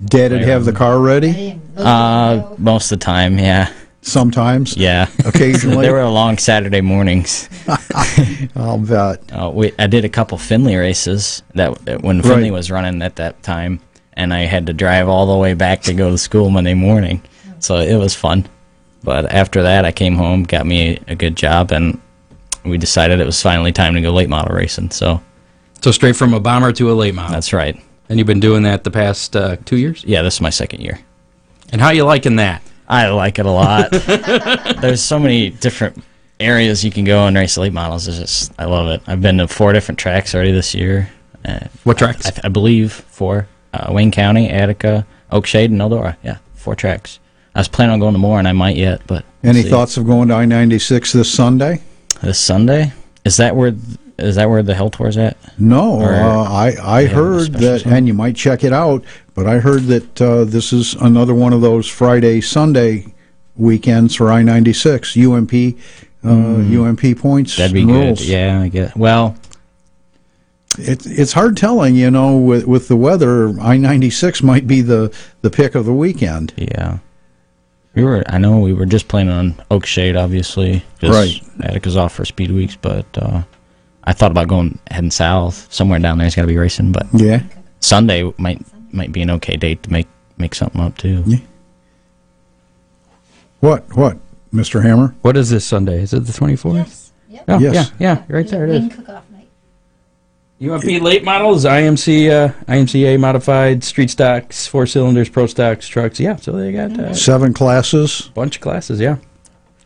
Dad'd 0.06 0.42
have 0.44 0.66
the 0.66 0.72
car 0.72 1.00
ready 1.00 1.28
Ready? 1.30 1.60
Uh, 1.78 2.56
most 2.58 2.92
of 2.92 3.00
the 3.00 3.06
time, 3.06 3.38
yeah, 3.38 3.72
sometimes. 4.02 4.78
yeah. 4.78 5.08
Occasionally. 5.26 5.82
there 5.86 5.94
were 5.94 6.06
long 6.06 6.38
Saturday 6.38 6.82
mornings. 6.82 7.50
I'll 8.56 8.78
bet. 8.78 9.22
Uh, 9.32 9.52
we, 9.54 9.74
I 9.78 9.88
did 9.88 10.06
a 10.06 10.10
couple 10.10 10.38
Finley 10.38 10.76
races 10.76 11.44
that, 11.56 11.76
that 11.86 12.02
when 12.02 12.22
Finley 12.22 12.44
Right. 12.44 12.54
was 12.54 12.72
running 12.72 13.02
at 13.02 13.18
that 13.18 13.42
time, 13.44 13.80
and 14.14 14.34
I 14.34 14.42
had 14.42 14.68
to 14.68 14.74
drive 14.74 15.08
all 15.10 15.26
the 15.28 15.38
way 15.38 15.54
back 15.54 15.82
to 15.84 15.94
go 15.94 16.10
to 16.10 16.18
school 16.18 16.50
Monday 16.50 16.74
morning. 16.74 17.22
So 17.60 17.78
it 17.78 17.96
was 17.98 18.16
fun. 18.16 18.48
But 19.04 19.32
after 19.32 19.64
that, 19.64 19.86
I 19.86 19.92
came 19.92 20.16
home, 20.16 20.44
got 20.44 20.66
me 20.66 21.00
a 21.08 21.16
good 21.16 21.36
job, 21.38 21.72
and 21.72 22.00
we 22.66 22.78
decided 22.78 23.20
it 23.20 23.26
was 23.26 23.42
finally 23.42 23.72
time 23.72 23.94
to 23.96 24.02
go 24.02 24.12
late 24.12 24.30
model 24.30 24.56
racing. 24.56 24.92
So 24.92 25.22
So 25.82 25.92
straight 25.92 26.16
from 26.18 26.34
a 26.34 26.40
bomber 26.40 26.72
to 26.74 26.92
a 26.92 26.94
late 26.94 27.16
model. 27.16 27.32
that's 27.32 27.54
right. 27.54 27.82
And 28.10 28.18
you've 28.18 28.28
been 28.28 28.40
doing 28.40 28.64
that 28.64 28.84
the 28.84 28.92
past 28.92 29.36
uh, 29.36 29.58
two 29.66 29.78
years. 29.78 30.04
Yeah, 30.04 30.22
this 30.24 30.36
is 30.36 30.42
my 30.42 30.50
second 30.50 30.82
year. 30.82 31.00
And 31.72 31.80
how 31.80 31.88
are 31.88 31.94
you 31.94 32.04
liking 32.04 32.38
that? 32.38 32.62
I 32.88 33.08
like 33.10 33.38
it 33.40 33.46
a 33.46 33.52
lot. 33.52 33.92
There's 34.82 35.02
so 35.02 35.20
many 35.20 35.52
different 35.52 36.04
areas 36.40 36.84
you 36.84 36.92
can 36.92 37.04
go 37.06 37.28
and 37.28 37.36
race 37.38 37.58
late 37.58 37.74
models. 37.74 38.08
It's 38.08 38.18
just 38.18 38.52
I 38.58 38.66
love 38.66 38.88
it. 38.88 39.02
I've 39.08 39.22
been 39.22 39.38
to 39.38 39.48
four 39.48 39.74
different 39.74 40.00
tracks 40.00 40.34
already 40.34 40.52
this 40.52 40.74
year. 40.74 41.10
Uh, 41.46 41.60
What 41.84 41.98
tracks? 42.00 42.26
I, 42.28 42.42
I 42.46 42.50
believe 42.50 42.92
four. 42.92 43.48
Uh, 43.74 43.92
Wayne 43.94 44.10
County, 44.12 44.50
Attica, 44.50 45.06
Oakshade, 45.32 45.66
and 45.66 45.80
Eldora. 45.80 46.18
Yeah, 46.24 46.38
four 46.56 46.76
tracks. 46.76 47.20
I 47.54 47.60
was 47.60 47.68
planning 47.68 47.94
on 47.94 48.00
going 48.00 48.14
to 48.14 48.20
more, 48.20 48.40
and 48.40 48.48
I 48.48 48.52
might 48.54 48.76
yet, 48.78 49.02
but 49.06 49.24
Any 49.44 49.62
see. 49.64 49.70
thoughts 49.70 49.98
of 49.98 50.06
going 50.08 50.30
to 50.30 50.34
I 50.34 50.46
ninety 50.46 50.80
six 50.80 51.12
this 51.14 51.32
Sunday? 51.32 51.82
This 52.22 52.40
Sunday 52.40 52.94
is 53.26 53.38
that 53.38 53.56
where 53.56 53.76
is 54.24 54.36
that 54.36 54.50
where 54.50 54.62
the 54.64 54.74
Hell 54.76 54.90
Tour's 54.90 55.18
at? 55.18 55.38
No, 55.60 56.02
Or- 56.02 56.14
uh, 56.14 56.44
I 56.44 56.76
I 56.82 57.06
heard 57.06 57.54
that, 57.54 57.82
song? 57.82 57.94
and 57.94 58.08
you 58.08 58.14
might 58.14 58.36
check 58.36 58.64
it 58.64 58.74
out. 58.74 59.04
But 59.36 59.48
I 59.48 59.60
heard 59.60 59.84
that 59.84 60.22
uh, 60.22 60.44
this 60.44 60.74
is 60.74 60.94
another 60.96 61.34
one 61.34 61.54
of 61.54 61.62
those 61.62 61.88
Friday 61.88 62.42
Sunday 62.42 63.14
weekends 63.56 64.16
for 64.16 64.32
I 64.32 64.42
ninety 64.44 64.74
six 64.74 65.16
UMP 65.18 65.54
uh, 66.26 66.30
UMP 66.30 67.18
points. 67.18 67.56
That'd 67.58 67.74
be 67.74 67.82
and 67.82 67.90
good. 68.18 68.22
Yeah, 68.22 68.62
I 68.62 68.68
get. 68.70 68.96
Well, 68.98 69.36
It, 70.78 71.06
it's 71.06 71.34
hard 71.34 71.58
telling, 71.58 71.96
you 71.96 72.12
know, 72.12 72.38
with 72.38 72.66
with 72.68 72.88
the 72.88 72.96
weather. 72.96 73.60
I 73.60 73.78
ninety 73.78 74.10
six 74.10 74.44
might 74.44 74.68
be 74.68 74.82
the 74.82 75.14
the 75.42 75.50
pick 75.50 75.76
of 75.76 75.86
the 75.86 75.94
weekend. 75.94 76.54
yeah. 76.58 77.00
We 77.96 78.04
were. 78.04 78.24
I 78.30 78.38
know 78.38 78.60
we 78.60 78.72
were 78.72 78.86
just 78.86 79.08
planning 79.08 79.34
on 79.34 79.54
Oakshade, 79.72 80.16
obviously. 80.18 80.86
'cause 81.02 81.10
Right. 81.10 81.42
Attica's 81.64 81.98
off 81.98 82.14
for 82.14 82.24
speed 82.24 82.52
weeks, 82.52 82.78
but 82.80 83.06
uh, 83.18 83.42
I 84.04 84.14
thought 84.14 84.32
about 84.32 84.48
going 84.48 84.80
heading 84.90 85.12
south 85.12 85.72
somewhere 85.74 86.00
down 86.00 86.18
there. 86.18 86.26
He's 86.26 86.36
got 86.36 86.44
to 86.44 86.48
be 86.48 86.58
racing, 86.58 86.92
but 86.92 87.06
Yeah. 87.14 87.44
Sunday 87.80 88.32
might 88.38 88.62
might 88.94 89.12
be 89.12 89.22
an 89.22 89.30
okay 89.32 89.56
date 89.56 89.84
to 89.84 89.92
make 89.92 90.08
make 90.38 90.56
something 90.56 90.82
up 90.82 90.98
too. 90.98 91.24
Yeah. 91.28 91.38
What 93.60 93.96
what, 93.96 94.18
Mister 94.52 94.82
Hammer? 94.82 95.16
What 95.22 95.36
is 95.38 95.50
this 95.50 95.66
Sunday? 95.66 96.02
Is 96.02 96.14
it 96.14 96.22
the 96.26 96.32
24th? 96.34 96.76
Yes. 96.76 97.12
Yep. 97.30 97.44
Oh, 97.48 97.60
Yes. 97.60 97.74
yeah, 97.74 97.86
yeah, 98.00 98.24
right 98.36 98.48
there 98.48 98.64
it 98.66 98.70
is. 98.72 98.80
Wing 98.82 98.90
is. 98.90 98.96
cook-off 98.96 99.24
night. 99.32 99.48
UMP 100.62 101.02
late 101.04 101.24
models, 101.24 101.64
IMC, 101.66 102.30
uh, 102.32 102.54
IMCA 102.68 103.20
modified, 103.20 103.84
street 103.84 104.10
stocks, 104.10 104.66
four 104.66 104.86
cylinders, 104.88 105.30
pro 105.30 105.46
stocks, 105.46 105.88
trucks. 105.88 106.20
Yeah, 106.20 106.38
so 106.38 106.54
they 106.54 106.72
got 106.72 106.98
a 107.00 107.14
Seven 107.16 107.54
classes. 107.54 108.32
bunch 108.34 108.56
of 108.56 108.62
classes. 108.62 109.00
Yeah, 109.00 109.18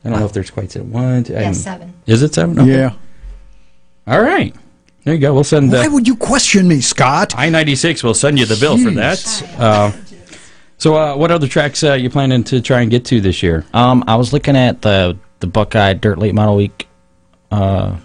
I 0.05 0.09
don't 0.09 0.19
know 0.19 0.25
if 0.25 0.33
there's 0.33 0.49
quite 0.51 0.71
se- 0.71 0.81
one. 0.81 1.23
Two, 1.25 1.33
Yeah, 1.33 1.51
seven. 1.51 1.93
Is 2.05 2.21
it 2.23 2.33
seven? 2.33 2.57
Okay. 2.59 2.71
Yeah. 2.71 2.93
All 4.07 4.21
right. 4.21 4.55
There 5.03 5.13
you 5.13 5.19
go. 5.19 5.33
We'll 5.33 5.43
send 5.43 5.71
Why 5.71 5.87
uh, 5.87 5.91
would 5.91 6.07
you 6.07 6.15
question 6.15 6.67
me, 6.67 6.79
Scott? 6.81 7.33
I 7.37 7.49
ninety 7.49 7.75
six. 7.75 8.03
We'll 8.03 8.13
send 8.13 8.39
you 8.39 8.45
the 8.45 8.55
bill 8.55 8.77
for 8.77 8.91
that. 8.91 9.43
Uh, 9.57 9.91
so, 10.77 10.95
uh, 10.95 11.15
what 11.15 11.31
other 11.31 11.47
tracks 11.47 11.83
uh, 11.83 11.93
you 11.93 12.09
planning 12.09 12.43
to 12.45 12.61
try 12.61 12.81
and 12.81 12.91
get 12.91 13.05
to 13.05 13.21
this 13.21 13.43
year? 13.43 13.65
Um, 13.73 14.03
I 14.07 14.15
was 14.15 14.33
looking 14.33 14.55
at 14.55 14.81
the 14.81 15.17
the 15.39 15.47
Buckeye 15.47 15.93
Dirt 15.93 16.19
Late 16.19 16.33
Model 16.33 16.55
Week 16.55 16.87
uh, 17.51 17.97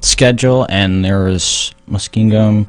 schedule, 0.00 0.66
and 0.68 1.04
there 1.04 1.24
was 1.24 1.74
Muskingum, 1.88 2.68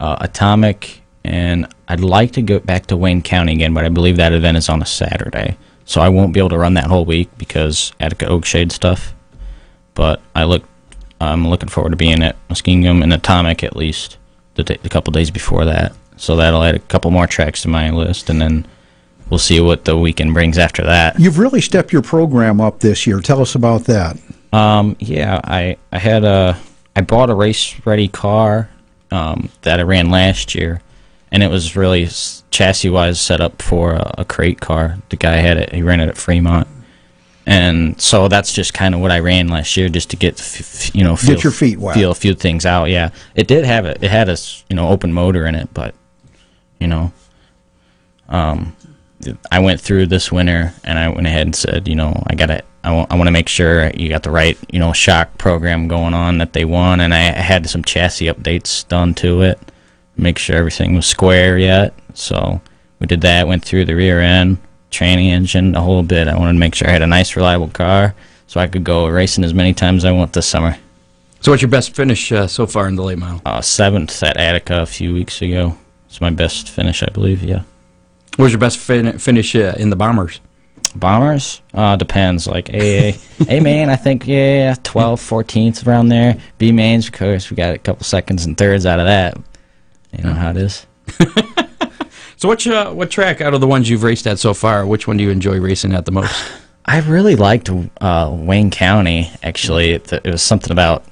uh, 0.00 0.16
Atomic, 0.20 1.02
and 1.24 1.66
I'd 1.88 2.00
like 2.00 2.32
to 2.32 2.42
go 2.42 2.58
back 2.58 2.86
to 2.86 2.96
Wayne 2.96 3.22
County 3.22 3.52
again, 3.52 3.74
but 3.74 3.84
I 3.84 3.88
believe 3.88 4.16
that 4.16 4.32
event 4.32 4.56
is 4.56 4.68
on 4.68 4.82
a 4.82 4.86
Saturday, 4.86 5.56
so 5.84 6.00
I 6.00 6.08
won't 6.08 6.32
be 6.32 6.40
able 6.40 6.50
to 6.50 6.58
run 6.58 6.74
that 6.74 6.84
whole 6.84 7.04
week 7.04 7.28
because 7.38 7.92
Attica 8.00 8.26
Oakshade 8.26 8.72
stuff. 8.72 9.14
But 9.94 10.20
I 10.34 10.44
look, 10.44 10.64
I'm 11.20 11.48
looking 11.48 11.68
forward 11.68 11.90
to 11.90 11.96
being 11.96 12.22
at 12.22 12.36
Muskingum 12.48 13.02
and 13.02 13.12
Atomic 13.12 13.64
at 13.64 13.76
least 13.76 14.18
the, 14.54 14.64
day, 14.64 14.78
the 14.82 14.88
couple 14.88 15.12
days 15.12 15.30
before 15.30 15.64
that. 15.64 15.92
So 16.16 16.36
that'll 16.36 16.62
add 16.62 16.74
a 16.74 16.80
couple 16.80 17.10
more 17.10 17.26
tracks 17.26 17.62
to 17.62 17.68
my 17.68 17.90
list, 17.90 18.30
and 18.30 18.40
then 18.40 18.66
we'll 19.30 19.38
see 19.38 19.60
what 19.60 19.84
the 19.84 19.96
weekend 19.96 20.34
brings 20.34 20.58
after 20.58 20.82
that. 20.84 21.18
You've 21.20 21.38
really 21.38 21.60
stepped 21.60 21.92
your 21.92 22.02
program 22.02 22.60
up 22.60 22.80
this 22.80 23.06
year. 23.06 23.20
Tell 23.20 23.40
us 23.40 23.54
about 23.54 23.84
that. 23.84 24.16
Um, 24.52 24.96
yeah, 24.98 25.40
I 25.44 25.76
I 25.92 25.98
had 25.98 26.24
a 26.24 26.58
I 26.94 27.02
bought 27.02 27.28
a 27.28 27.34
race 27.34 27.74
ready 27.84 28.08
car 28.08 28.70
um, 29.10 29.50
that 29.62 29.80
I 29.80 29.82
ran 29.82 30.10
last 30.10 30.54
year, 30.54 30.80
and 31.30 31.42
it 31.42 31.50
was 31.50 31.76
really 31.76 32.08
chassis 32.50 32.88
wise 32.88 33.20
set 33.20 33.42
up 33.42 33.60
for 33.60 33.92
a, 33.92 34.14
a 34.18 34.24
crate 34.24 34.60
car. 34.60 34.98
The 35.10 35.16
guy 35.16 35.36
had 35.36 35.58
it; 35.58 35.74
he 35.74 35.82
ran 35.82 36.00
it 36.00 36.08
at 36.08 36.16
Fremont, 36.16 36.66
and 37.46 38.00
so 38.00 38.28
that's 38.28 38.52
just 38.52 38.74
kind 38.74 38.94
of 38.94 39.00
what 39.00 39.10
I 39.12 39.20
ran 39.20 39.48
last 39.48 39.76
year, 39.76 39.88
just 39.88 40.10
to 40.10 40.16
get 40.16 40.38
f- 40.40 40.94
you 40.94 41.04
know 41.04 41.16
feel, 41.16 41.36
Get 41.36 41.44
your 41.44 41.52
feet 41.52 41.78
wet. 41.78 41.94
feel 41.94 42.10
a 42.10 42.14
few 42.14 42.34
things 42.34 42.66
out. 42.66 42.86
Yeah, 42.86 43.10
it 43.34 43.46
did 43.46 43.64
have 43.64 43.86
it. 43.86 44.02
It 44.02 44.10
had 44.10 44.28
a 44.28 44.36
you 44.68 44.76
know 44.76 44.88
open 44.88 45.12
motor 45.12 45.46
in 45.46 45.54
it, 45.54 45.68
but 45.72 45.94
you 46.80 46.86
know, 46.88 47.12
um, 48.28 48.76
I 49.50 49.60
went 49.60 49.80
through 49.80 50.06
this 50.06 50.30
winter 50.30 50.74
and 50.84 50.98
I 50.98 51.08
went 51.08 51.26
ahead 51.26 51.46
and 51.46 51.56
said, 51.56 51.88
you 51.88 51.94
know, 51.94 52.22
I 52.26 52.34
got 52.34 52.46
to 52.46 52.62
I 52.84 52.92
want 52.92 53.10
I 53.12 53.16
want 53.16 53.28
to 53.28 53.32
make 53.32 53.48
sure 53.48 53.90
you 53.90 54.08
got 54.08 54.22
the 54.22 54.30
right, 54.30 54.58
you 54.70 54.78
know, 54.78 54.92
shock 54.92 55.38
program 55.38 55.88
going 55.88 56.14
on 56.14 56.38
that 56.38 56.52
they 56.52 56.64
want 56.64 57.00
and 57.00 57.14
I 57.14 57.18
had 57.18 57.68
some 57.68 57.82
chassis 57.82 58.26
updates 58.26 58.86
done 58.86 59.14
to 59.14 59.42
it. 59.42 59.58
Make 60.16 60.38
sure 60.38 60.56
everything 60.56 60.94
was 60.94 61.06
square 61.06 61.58
yet. 61.58 61.92
So, 62.14 62.60
we 62.98 63.06
did 63.06 63.20
that, 63.20 63.46
went 63.46 63.62
through 63.64 63.84
the 63.84 63.94
rear 63.94 64.20
end, 64.20 64.56
training 64.90 65.28
engine, 65.30 65.72
the 65.72 65.80
whole 65.80 66.02
bit. 66.02 66.28
I 66.28 66.36
wanted 66.38 66.54
to 66.54 66.58
make 66.58 66.74
sure 66.74 66.88
I 66.88 66.92
had 66.92 67.02
a 67.02 67.06
nice 67.06 67.36
reliable 67.36 67.68
car 67.68 68.14
so 68.46 68.60
I 68.60 68.66
could 68.66 68.84
go 68.84 69.08
racing 69.08 69.44
as 69.44 69.54
many 69.54 69.74
times 69.74 70.04
as 70.04 70.08
I 70.08 70.12
want 70.12 70.32
this 70.32 70.46
summer. 70.46 70.76
So, 71.40 71.52
what's 71.52 71.62
your 71.62 71.70
best 71.70 71.94
finish 71.94 72.32
uh, 72.32 72.46
so 72.46 72.66
far 72.66 72.88
in 72.88 72.96
the 72.96 73.02
late 73.02 73.18
model? 73.18 73.40
Uh, 73.44 73.60
seventh 73.60 74.22
at 74.22 74.36
Attica 74.36 74.82
a 74.82 74.86
few 74.86 75.12
weeks 75.12 75.42
ago. 75.42 75.76
It's 76.08 76.20
my 76.20 76.30
best 76.30 76.70
finish, 76.70 77.02
I 77.02 77.08
believe. 77.10 77.42
Yeah. 77.42 77.62
What 78.36 78.44
was 78.44 78.52
your 78.52 78.60
best 78.60 78.78
fin- 78.78 79.18
finish 79.18 79.54
uh, 79.54 79.74
in 79.78 79.90
the 79.90 79.96
bombers? 79.96 80.40
Bombers? 80.94 81.60
Uh, 81.74 81.96
depends. 81.96 82.46
Like 82.46 82.70
A, 82.72 83.16
A 83.48 83.60
main, 83.60 83.90
I 83.90 83.96
think, 83.96 84.26
yeah, 84.26 84.74
12, 84.82 85.20
14th 85.20 85.86
around 85.86 86.08
there. 86.08 86.36
B 86.58 86.72
mains, 86.72 87.06
because 87.06 87.50
we 87.50 87.56
got 87.56 87.74
a 87.74 87.78
couple 87.78 88.04
seconds 88.04 88.46
and 88.46 88.56
thirds 88.56 88.86
out 88.86 88.98
of 88.98 89.06
that. 89.06 89.36
You 90.12 90.24
know 90.24 90.32
how 90.32 90.50
it 90.50 90.56
is. 90.56 90.86
So, 92.36 92.48
which 92.48 92.66
uh, 92.66 92.92
what 92.92 93.10
track 93.10 93.40
out 93.40 93.54
of 93.54 93.60
the 93.60 93.66
ones 93.66 93.88
you've 93.88 94.02
raced 94.02 94.26
at 94.26 94.38
so 94.38 94.52
far? 94.52 94.86
Which 94.86 95.08
one 95.08 95.16
do 95.16 95.24
you 95.24 95.30
enjoy 95.30 95.58
racing 95.58 95.94
at 95.94 96.04
the 96.04 96.12
most? 96.12 96.34
I 96.84 97.00
really 97.00 97.34
liked 97.34 97.68
uh, 98.00 98.30
Wayne 98.32 98.70
County. 98.70 99.30
Actually, 99.42 99.92
it, 99.92 100.12
it 100.12 100.26
was 100.26 100.42
something 100.42 100.70
about 100.70 101.04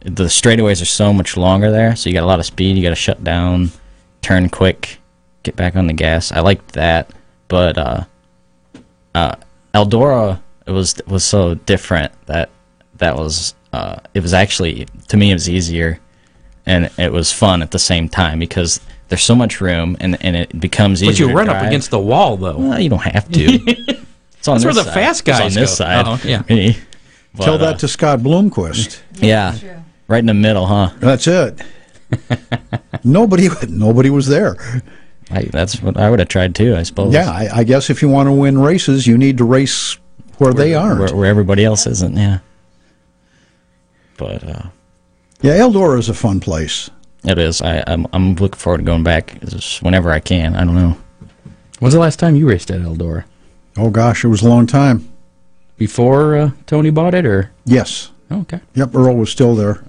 the 0.00 0.24
straightaways 0.24 0.82
are 0.82 0.86
so 0.86 1.12
much 1.12 1.36
longer 1.36 1.70
there, 1.70 1.94
so 1.94 2.08
you 2.08 2.14
got 2.14 2.24
a 2.24 2.26
lot 2.26 2.40
of 2.40 2.46
speed. 2.46 2.76
You 2.76 2.82
got 2.82 2.88
to 2.88 2.96
shut 2.96 3.22
down, 3.22 3.70
turn 4.22 4.48
quick, 4.48 4.98
get 5.42 5.54
back 5.54 5.76
on 5.76 5.86
the 5.86 5.92
gas. 5.92 6.32
I 6.32 6.40
liked 6.40 6.72
that, 6.72 7.10
but 7.48 7.78
uh, 7.78 8.04
uh, 9.14 9.34
Eldora 9.74 10.40
it 10.66 10.72
was 10.72 11.00
was 11.06 11.24
so 11.24 11.54
different 11.54 12.12
that 12.26 12.48
that 12.96 13.16
was 13.16 13.54
uh, 13.72 13.96
it 14.14 14.20
was 14.20 14.32
actually 14.32 14.86
to 15.08 15.16
me 15.16 15.30
it 15.30 15.34
was 15.34 15.48
easier 15.48 16.00
and 16.66 16.90
it 16.98 17.12
was 17.12 17.32
fun 17.32 17.62
at 17.62 17.70
the 17.70 17.78
same 17.78 18.08
time 18.08 18.38
because 18.38 18.80
there's 19.10 19.22
so 19.22 19.34
much 19.34 19.60
room 19.60 19.96
and, 20.00 20.16
and 20.24 20.34
it 20.36 20.58
becomes 20.58 21.02
easier. 21.02 21.12
But 21.12 21.18
you 21.18 21.28
to 21.28 21.34
run 21.34 21.48
up 21.50 21.66
against 21.66 21.90
the 21.90 21.98
wall, 21.98 22.36
though. 22.36 22.56
Well, 22.56 22.80
you 22.80 22.88
don't 22.88 23.02
have 23.02 23.30
to. 23.32 23.96
It's 24.40 24.48
on 24.48 24.54
That's 24.54 24.64
where 24.64 24.72
this 24.72 24.84
the 24.84 24.90
side. 24.90 24.94
fast 24.94 25.20
It's 25.20 25.38
guys 25.38 25.40
on 25.54 25.60
this 25.62 25.70
go. 25.72 25.74
side. 25.84 26.04
Oh, 26.06 26.20
yeah. 26.24 26.72
But, 27.32 27.44
Tell 27.44 27.54
uh, 27.54 27.58
that 27.58 27.78
to 27.80 27.88
Scott 27.88 28.20
Bloomquist. 28.20 29.02
yeah, 29.14 29.54
True. 29.56 29.82
right 30.08 30.18
in 30.18 30.26
the 30.26 30.34
middle, 30.34 30.66
huh? 30.66 30.90
That's 30.98 31.28
it. 31.28 31.60
nobody 33.04 33.48
nobody 33.68 34.10
was 34.10 34.26
there. 34.26 34.56
I, 35.30 35.42
that's 35.42 35.80
what 35.80 35.96
I 35.96 36.10
would 36.10 36.18
have 36.18 36.28
tried 36.28 36.56
too, 36.56 36.74
I 36.74 36.82
suppose. 36.82 37.12
Yeah, 37.14 37.30
I, 37.30 37.58
I 37.58 37.64
guess 37.64 37.88
if 37.88 38.02
you 38.02 38.08
want 38.08 38.26
to 38.28 38.32
win 38.32 38.58
races, 38.58 39.06
you 39.06 39.16
need 39.16 39.38
to 39.38 39.44
race 39.44 39.96
where, 40.38 40.52
they 40.52 40.74
aren't. 40.74 40.98
where, 40.98 41.14
where 41.14 41.26
everybody 41.26 41.64
else 41.64 41.86
isn't. 41.86 42.16
Yeah, 42.16 42.38
but 44.16 44.42
uh, 44.42 44.62
yeah, 45.40 45.58
Eldora 45.58 46.00
is 46.00 46.08
a 46.08 46.14
fun 46.14 46.40
place. 46.40 46.90
It 47.24 47.38
is. 47.38 47.60
I, 47.62 47.82
I'm 47.86 48.06
I'm 48.12 48.34
looking 48.36 48.58
forward 48.58 48.78
to 48.78 48.84
going 48.84 49.02
back 49.04 49.36
whenever 49.80 50.10
I 50.10 50.20
can. 50.20 50.56
I 50.56 50.64
don't 50.64 50.74
know. 50.74 50.96
When's 51.78 51.94
the 51.94 52.00
last 52.00 52.18
time 52.18 52.36
you 52.36 52.48
raced 52.48 52.70
at 52.70 52.80
Eldora? 52.80 53.24
Oh 53.76 53.90
gosh, 53.90 54.24
it 54.24 54.28
was 54.28 54.42
a 54.42 54.48
long 54.48 54.66
time. 54.66 55.10
Before 55.76 56.36
uh, 56.36 56.50
Tony 56.66 56.90
bought 56.90 57.14
it, 57.14 57.24
or 57.24 57.50
Yes. 57.64 58.10
oh, 58.30 58.40
okay? 58.42 58.60
Yep, 58.74 58.94
Earl 58.94 59.16
was 59.16 59.30
still 59.30 59.54
there. 59.54 59.82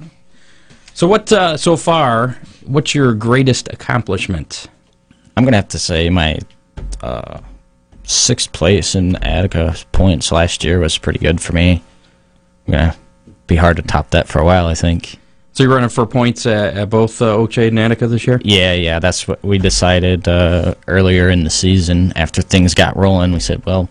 So, 0.94 1.08
what 1.08 1.32
uh, 1.32 1.58
so 1.58 1.76
far? 1.76 2.38
What's 2.66 2.94
your 2.96 3.14
greatest 3.14 3.68
accomplishment? 3.74 4.68
I'm 5.36 5.44
gonna 5.44 5.58
have 5.58 5.68
to 5.70 5.80
say 5.80 6.10
my 6.10 6.40
uh, 7.02 7.40
sixth 8.04 8.52
place 8.54 8.96
in 8.96 9.16
Attica 9.18 9.76
points 9.92 10.32
last 10.32 10.64
year 10.64 10.80
was 10.80 10.98
pretty 10.98 11.20
good 11.20 11.42
for 11.42 11.54
me. 11.54 11.82
I'm 12.68 12.72
gonna 12.72 12.96
be 13.48 13.56
hard 13.56 13.78
to 13.78 13.84
top 13.84 14.12
that 14.12 14.28
for 14.28 14.40
a 14.40 14.46
while. 14.46 14.68
I 14.68 14.76
think. 14.76 15.18
So 15.54 15.64
you're 15.64 15.74
running 15.74 15.90
for 15.90 16.06
points 16.06 16.46
at, 16.46 16.78
at 16.78 16.90
both 16.90 17.22
uh, 17.22 17.36
Oakshade 17.36 17.70
and 17.70 17.80
Attica 17.80 18.08
this 18.08 18.26
year. 18.26 18.40
Yeah, 18.44 18.74
yeah, 18.74 19.00
that's 19.00 19.28
what 19.28 19.44
we 19.44 19.58
decided 19.58 20.28
uh, 20.28 20.76
earlier 20.88 21.30
in 21.30 21.44
the 21.44 21.50
season. 21.50 22.14
After 22.16 22.42
things 22.42 22.74
got 22.74 22.96
rolling, 22.96 23.34
we 23.34 23.42
said, 23.42 23.66
"Well, 23.66 23.90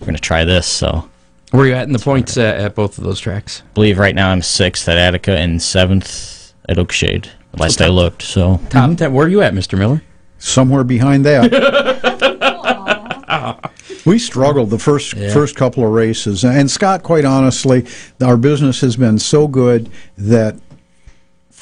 we're 0.00 0.06
going 0.06 0.16
to 0.16 0.20
try 0.20 0.44
this." 0.44 0.66
So, 0.66 1.08
Where 1.52 1.62
are 1.62 1.66
you 1.68 1.74
at 1.74 1.86
in 1.86 1.92
the 1.92 2.00
points 2.00 2.36
uh, 2.36 2.56
at 2.58 2.74
both 2.74 2.98
of 2.98 3.04
those 3.04 3.20
tracks? 3.20 3.62
I 3.64 3.72
believe 3.74 3.98
right 3.98 4.14
now 4.14 4.30
I'm 4.30 4.42
sixth 4.42 4.88
at 4.88 4.98
Attica 4.98 5.36
and 5.36 5.62
seventh 5.62 6.52
at 6.68 6.78
Oakshade. 6.78 7.28
Last 7.56 7.80
I 7.80 7.88
looked, 7.88 8.22
so 8.22 8.60
Top 8.68 8.96
ten. 8.96 9.12
Where 9.12 9.26
are 9.26 9.30
you 9.30 9.40
at, 9.40 9.54
Mister 9.54 9.76
Miller? 9.76 10.02
Somewhere 10.38 10.84
behind 10.84 11.24
that. 11.26 11.50
we 14.04 14.18
struggled 14.18 14.70
the 14.70 14.78
first 14.78 15.16
first 15.16 15.54
couple 15.54 15.84
of 15.84 15.92
races, 15.92 16.44
and 16.44 16.68
Scott, 16.68 17.04
quite 17.04 17.24
honestly, 17.24 17.86
our 18.20 18.36
business 18.36 18.80
has 18.80 18.96
been 18.96 19.18
so 19.18 19.46
good 19.46 19.88
that 20.16 20.56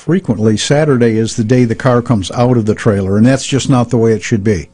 frequently 0.06 0.56
Saturday 0.56 1.16
is 1.18 1.34
the 1.34 1.42
day 1.42 1.64
the 1.64 1.74
car 1.74 2.00
comes 2.00 2.30
out 2.30 2.56
of 2.56 2.64
the 2.64 2.76
trailer, 2.76 3.16
and 3.16 3.26
that's 3.26 3.44
just 3.44 3.68
not 3.68 3.90
the 3.90 3.96
way 3.96 4.12
it 4.12 4.22
should 4.22 4.44
be. 4.44 4.70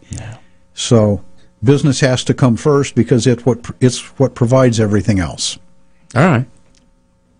So 0.75 1.25
business 1.65 2.01
has 2.01 2.23
to 2.25 2.35
come 2.35 2.55
first 2.55 2.95
because 2.95 3.27
it 3.27 3.47
what 3.47 3.71
it's 3.81 4.01
what 4.19 4.35
provides 4.35 4.79
everything 4.79 5.19
else. 5.21 5.59
All 6.15 6.23
right, 6.23 6.47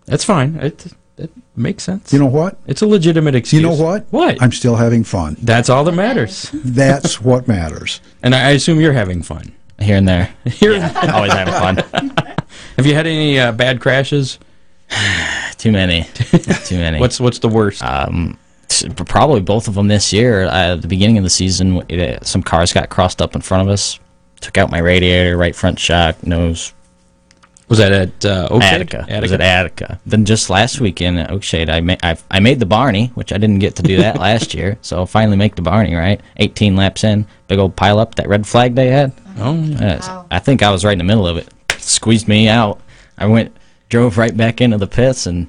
that's 0.05 0.23
fine. 0.23 0.55
It 0.55 0.87
it 1.17 1.29
makes 1.55 1.83
sense. 1.83 2.11
You 2.11 2.17
know 2.17 2.25
what? 2.25 2.57
it's 2.65 2.81
a 2.81 2.87
legitimate 2.87 3.35
excuse. 3.35 3.61
You 3.61 3.67
know 3.69 3.75
what? 3.75 4.07
What? 4.09 4.41
I'm 4.41 4.51
still 4.51 4.75
having 4.75 5.03
fun. 5.03 5.37
that's 5.39 5.69
all 5.69 5.83
that 5.83 5.91
matters. 5.91 6.49
That's 6.51 7.21
what 7.21 7.47
matters. 7.47 8.01
And 8.23 8.33
I, 8.33 8.47
I 8.47 8.49
assume 8.51 8.79
you're 8.79 8.93
having 8.93 9.21
fun. 9.21 9.53
Here 9.79 9.97
and 9.97 10.07
there. 10.07 10.33
Here, 10.45 10.73
Always 11.13 11.33
having 11.33 11.53
fun. 11.53 11.75
have 12.77 12.85
you 12.85 12.95
had 12.95 13.05
any 13.05 13.37
uh, 13.37 13.51
bad 13.51 13.81
crashes? 13.81 14.39
Too 15.57 15.71
many. 15.71 16.03
Too 16.65 16.77
many. 16.77 16.99
What's 16.99 17.19
what's 17.19 17.39
the 17.39 17.49
worst? 17.49 17.83
um, 17.83 18.37
probably 19.05 19.39
both 19.41 19.67
of 19.67 19.75
them 19.75 19.87
this 19.87 20.11
year. 20.11 20.45
Uh, 20.45 20.73
at 20.73 20.81
the 20.81 20.87
beginning 20.87 21.17
of 21.17 21.23
the 21.23 21.29
season, 21.29 21.83
it, 21.89 22.21
uh, 22.21 22.23
some 22.25 22.43
cars 22.43 22.73
got 22.73 22.89
crossed 22.89 23.21
up 23.21 23.35
in 23.35 23.41
front 23.41 23.67
of 23.67 23.71
us. 23.73 23.99
Took 24.41 24.57
out 24.57 24.71
my 24.71 24.79
radiator, 24.79 25.37
right 25.37 25.55
front 25.55 25.79
shock, 25.79 26.21
nose. 26.25 26.73
was 27.69 27.77
that 27.77 27.93
at 27.93 28.25
uh, 28.25 28.47
Oak 28.51 28.61
Shade? 28.61 28.73
Attica. 28.81 29.21
Was 29.21 29.31
at 29.31 29.39
Attica. 29.39 29.99
Then 30.05 30.25
just 30.25 30.49
last 30.49 30.81
weekend 30.81 31.17
at 31.17 31.29
Oakshade, 31.29 31.69
I, 31.69 31.79
ma- 31.79 31.95
I 32.03 32.17
I 32.29 32.39
made 32.41 32.59
the 32.59 32.65
Barney, 32.65 33.07
which 33.15 33.31
I 33.31 33.37
didn't 33.37 33.59
get 33.59 33.77
to 33.77 33.83
do 33.83 33.97
that 33.97 34.19
last 34.27 34.53
year. 34.53 34.77
So 34.81 34.97
I'll 34.97 35.05
finally 35.05 35.37
make 35.37 35.55
the 35.55 35.61
Barney, 35.61 35.95
right? 35.95 36.19
18 36.37 36.75
laps 36.75 37.03
in, 37.05 37.25
big 37.47 37.57
old 37.59 37.75
pile 37.75 37.99
up, 37.99 38.15
that 38.15 38.27
red 38.27 38.45
flag 38.45 38.75
they 38.75 38.87
had. 38.87 39.13
Oh, 39.37 39.53
yeah. 39.55 39.99
Uh, 40.03 40.25
I 40.29 40.39
think 40.39 40.61
I 40.61 40.71
was 40.71 40.83
right 40.83 40.91
in 40.91 40.97
the 40.97 41.03
middle 41.05 41.25
of 41.27 41.37
it. 41.37 41.47
Squeezed 41.77 42.27
me 42.27 42.49
out. 42.49 42.81
I 43.17 43.27
went, 43.27 43.55
drove 43.93 44.17
right 44.17 44.35
back 44.35 44.59
into 44.59 44.77
the 44.77 44.87
pits, 44.87 45.27
and 45.27 45.47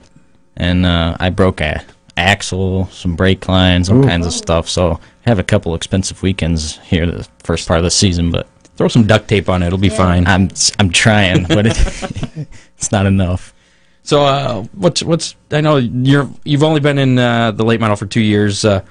and 0.56 0.84
uh, 0.84 1.16
I 1.18 1.30
broke 1.30 1.62
a 1.62 1.82
axle, 2.16 2.86
some 2.88 3.16
brake 3.16 3.48
lines, 3.48 3.88
all 3.88 4.04
kinds 4.04 4.26
of 4.26 4.34
stuff. 4.34 4.68
So 4.68 4.92
I 4.92 5.28
have 5.30 5.38
a 5.38 5.42
couple 5.42 5.74
expensive 5.74 6.22
weekends 6.22 6.78
here 6.80 7.06
the 7.06 7.26
first 7.42 7.66
part 7.66 7.78
of 7.78 7.84
the 7.84 7.90
season, 7.90 8.30
but 8.30 8.46
Throw 8.76 8.88
some 8.88 9.06
duct 9.06 9.28
tape 9.28 9.48
on 9.48 9.62
it; 9.62 9.68
it'll 9.68 9.78
be 9.78 9.88
fine. 9.88 10.26
I'm 10.34 10.50
I'm 10.78 10.90
trying, 10.90 11.44
but 11.44 11.66
it, 11.66 11.76
it's 12.76 12.90
not 12.90 13.06
enough. 13.06 13.54
So, 14.02 14.24
uh, 14.24 14.64
what's 14.72 15.02
what's? 15.02 15.36
I 15.52 15.60
know 15.60 15.76
you're 15.76 16.28
you've 16.44 16.64
only 16.64 16.80
been 16.80 16.98
in 16.98 17.18
uh, 17.18 17.52
the 17.52 17.64
late 17.64 17.80
model 17.80 17.96
for 17.96 18.06
two 18.06 18.20
years. 18.20 18.64
Uh, 18.64 18.82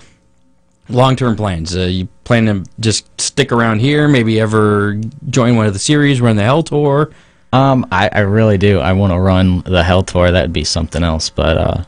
Long 0.89 1.15
term 1.15 1.35
plans. 1.37 1.75
Uh, 1.75 1.81
you 1.81 2.07
plan 2.25 2.45
to 2.45 2.69
just 2.79 3.09
stick 3.19 3.53
around 3.53 3.79
here? 3.79 4.07
Maybe 4.09 4.39
ever 4.39 4.99
join 5.29 5.55
one 5.55 5.65
of 5.65 5.71
the 5.73 5.79
series, 5.79 6.19
run 6.19 6.35
the 6.35 6.43
Hell 6.43 6.61
Tour? 6.61 7.11
Um, 7.53 7.85
I, 7.91 8.09
I 8.11 8.19
really 8.21 8.57
do. 8.57 8.79
I 8.79 8.93
want 8.93 9.13
to 9.13 9.19
run 9.19 9.61
the 9.61 9.83
Hell 9.83 10.03
Tour. 10.03 10.31
That 10.31 10.41
would 10.41 10.53
be 10.53 10.63
something 10.63 11.03
else, 11.03 11.29
but 11.29 11.57
uh, 11.57 11.83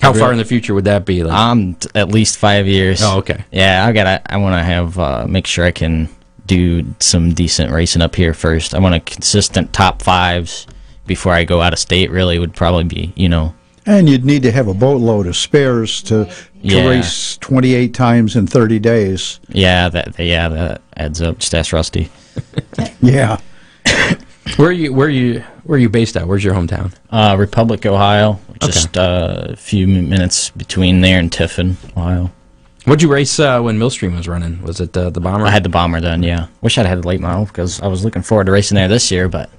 How 0.00 0.10
really- 0.10 0.20
far 0.20 0.32
in 0.32 0.38
the 0.38 0.44
future 0.44 0.74
would 0.74 0.84
that 0.84 1.04
be? 1.06 1.22
Like, 1.24 1.32
I'm 1.34 1.74
t- 1.74 1.88
at 1.94 2.08
least 2.08 2.38
five 2.38 2.66
years. 2.66 3.00
oh, 3.02 3.18
okay. 3.18 3.44
Yeah, 3.50 3.84
I 3.86 3.92
gotta. 3.92 4.20
I 4.32 4.36
want 4.36 4.54
to 4.54 4.62
have 4.62 4.98
uh, 4.98 5.26
make 5.26 5.46
sure 5.46 5.64
I 5.64 5.70
can 5.72 6.08
do 6.46 6.84
some 7.00 7.32
decent 7.34 7.72
racing 7.72 8.02
up 8.02 8.14
here 8.14 8.34
first. 8.34 8.74
I 8.74 8.78
want 8.78 8.94
a 8.94 9.00
consistent 9.00 9.72
top 9.72 10.02
fives 10.02 10.66
before 11.06 11.32
I 11.32 11.44
go 11.44 11.60
out 11.62 11.72
of 11.72 11.78
state. 11.78 12.10
Really, 12.10 12.38
would 12.38 12.54
probably 12.54 12.84
be 12.84 13.12
you 13.16 13.28
know. 13.28 13.54
And 13.86 14.06
you'd 14.10 14.26
need 14.26 14.42
to 14.42 14.52
have 14.52 14.68
a 14.68 14.74
boatload 14.74 15.26
of 15.26 15.34
spares 15.36 16.02
to, 16.02 16.26
to 16.26 16.30
Yeah. 16.60 16.86
race 16.86 17.38
28 17.38 17.94
times 17.94 18.36
in 18.36 18.46
30 18.46 18.78
days. 18.80 19.40
Yeah, 19.48 19.88
that 19.88 20.18
yeah 20.18 20.50
that 20.50 20.82
adds 20.98 21.22
up. 21.22 21.38
Just 21.38 21.54
ask 21.54 21.72
Rusty. 21.72 22.10
Yeah. 23.00 23.38
Where 24.56 24.68
are 24.68 24.72
you? 24.72 24.92
Where 24.92 25.06
are 25.06 25.10
you? 25.10 25.40
Where 25.64 25.76
are 25.76 25.80
you 25.80 25.88
based 25.88 26.16
at? 26.16 26.26
Where's 26.26 26.42
your 26.42 26.54
hometown? 26.54 26.94
Uh, 27.10 27.36
Republic, 27.38 27.84
Ohio. 27.86 28.40
Just 28.60 28.96
uh, 28.96 29.48
a 29.50 29.56
few 29.56 29.86
minutes 29.86 30.50
between 30.50 31.00
there 31.00 31.18
and 31.18 31.32
Tiffin, 31.32 31.76
Ohio. 31.96 32.30
What'd 32.84 33.02
you 33.02 33.12
race 33.12 33.38
uh, 33.38 33.60
when 33.60 33.78
Millstream 33.78 34.16
was 34.16 34.26
running? 34.26 34.62
Was 34.62 34.80
it 34.80 34.96
uh, 34.96 35.10
the 35.10 35.20
Bomber? 35.20 35.46
I 35.46 35.50
had 35.50 35.62
the 35.62 35.68
bomber 35.68 36.00
then. 36.00 36.22
Yeah, 36.22 36.46
wish 36.62 36.78
I'd 36.78 36.86
had 36.86 37.02
the 37.02 37.08
late 37.08 37.20
model 37.20 37.44
because 37.44 37.80
I 37.80 37.86
was 37.86 38.04
looking 38.04 38.22
forward 38.22 38.46
to 38.46 38.52
racing 38.52 38.76
there 38.76 38.88
this 38.88 39.10
year, 39.10 39.28
but 39.28 39.50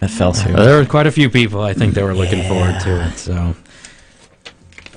that 0.00 0.10
fell 0.10 0.32
through. 0.32 0.54
There 0.54 0.78
were 0.78 0.86
quite 0.86 1.06
a 1.06 1.12
few 1.12 1.28
people. 1.28 1.60
I 1.60 1.74
think 1.74 1.94
they 1.94 2.02
were 2.02 2.14
looking 2.14 2.42
forward 2.48 2.80
to 2.80 3.06
it. 3.08 3.18
So 3.18 3.54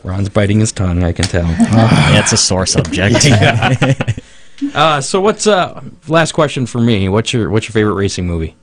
Ron's 0.04 0.30
biting 0.30 0.60
his 0.60 0.72
tongue. 0.72 1.04
I 1.04 1.12
can 1.12 1.26
tell. 1.26 1.46
yeah, 1.48 2.20
it's 2.20 2.32
a 2.32 2.38
sore 2.38 2.66
subject. 2.66 3.26
Uh, 4.76 5.02
so 5.02 5.20
what's 5.20 5.48
uh 5.48 5.82
last 6.08 6.34
question 6.34 6.68
for 6.68 6.80
me? 6.80 7.10
What's 7.10 7.34
your 7.34 7.50
what's 7.50 7.68
your 7.68 7.74
favorite 7.74 7.96
racing 7.96 8.28
movie? 8.28 8.56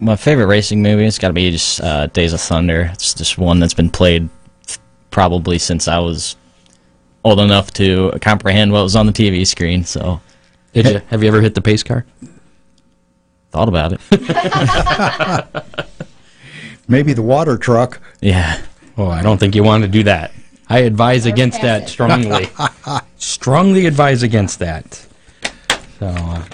My 0.00 0.16
favorite 0.16 0.46
racing 0.46 0.82
movie 0.82 1.04
has 1.04 1.18
got 1.18 1.28
to 1.28 1.34
be 1.34 1.50
just 1.50 1.80
uh, 1.80 2.06
Days 2.08 2.32
of 2.32 2.40
Thunder. 2.40 2.90
It's 2.92 3.14
just 3.14 3.38
one 3.38 3.60
that's 3.60 3.74
been 3.74 3.90
played 3.90 4.28
probably 5.10 5.58
since 5.58 5.88
I 5.88 5.98
was 5.98 6.36
old 7.24 7.40
enough 7.40 7.72
to 7.74 8.12
comprehend 8.20 8.72
what 8.72 8.82
was 8.82 8.96
on 8.96 9.06
the 9.06 9.12
TV 9.12 9.46
screen. 9.46 9.84
So 9.84 10.20
Did 10.72 10.86
you 10.86 11.00
have 11.08 11.22
you 11.22 11.28
ever 11.28 11.40
hit 11.40 11.54
the 11.54 11.60
pace 11.60 11.82
car? 11.82 12.04
thought 13.50 13.68
about 13.68 13.92
it. 13.92 14.00
Maybe 16.88 17.12
the 17.12 17.22
water 17.22 17.58
truck. 17.58 18.00
yeah, 18.20 18.60
Oh, 18.96 19.08
I 19.08 19.22
don't 19.22 19.38
think 19.38 19.54
you 19.54 19.62
want 19.62 19.82
to 19.84 19.88
do 19.88 20.02
that. 20.04 20.32
I 20.68 20.80
advise 20.80 21.26
against 21.26 21.60
that 21.62 21.82
it. 21.84 21.88
strongly. 21.88 22.48
strongly 23.16 23.86
advise 23.86 24.22
against 24.22 24.58
that. 24.60 25.06
So 25.98 26.06
uh, 26.06 26.44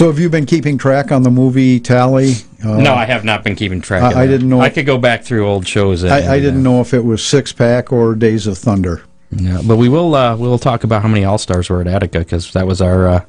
So 0.00 0.06
have 0.06 0.18
you 0.18 0.30
been 0.30 0.46
keeping 0.46 0.78
track 0.78 1.12
on 1.12 1.24
the 1.24 1.30
movie 1.30 1.78
tally? 1.78 2.32
Uh, 2.64 2.78
no, 2.80 2.94
I 2.94 3.04
have 3.04 3.22
not 3.22 3.44
been 3.44 3.54
keeping 3.54 3.82
track. 3.82 4.02
I- 4.02 4.22
I 4.22 4.26
didn't 4.26 4.48
know- 4.48 4.58
I 4.62 4.70
could 4.70 4.86
go 4.86 4.96
back 4.96 5.24
through 5.24 5.46
old 5.46 5.66
shows. 5.68 6.02
and- 6.04 6.10
I, 6.10 6.36
I 6.36 6.40
didn't 6.40 6.62
know 6.62 6.80
if 6.80 6.94
it 6.94 7.04
was 7.04 7.22
Six 7.22 7.52
Pack 7.52 7.92
or 7.92 8.14
Days 8.14 8.46
of 8.46 8.56
Thunder. 8.56 9.02
Yeah, 9.30 9.60
but 9.62 9.76
we 9.76 9.90
will. 9.90 10.14
Uh, 10.14 10.36
we'll 10.36 10.58
talk 10.58 10.84
about 10.84 11.02
how 11.02 11.08
many 11.08 11.26
All 11.26 11.36
Stars 11.36 11.68
were 11.68 11.82
at 11.82 11.86
Attica 11.86 12.20
because 12.20 12.50
that 12.54 12.66
was 12.66 12.80
our 12.80 13.06
uh, 13.08 13.20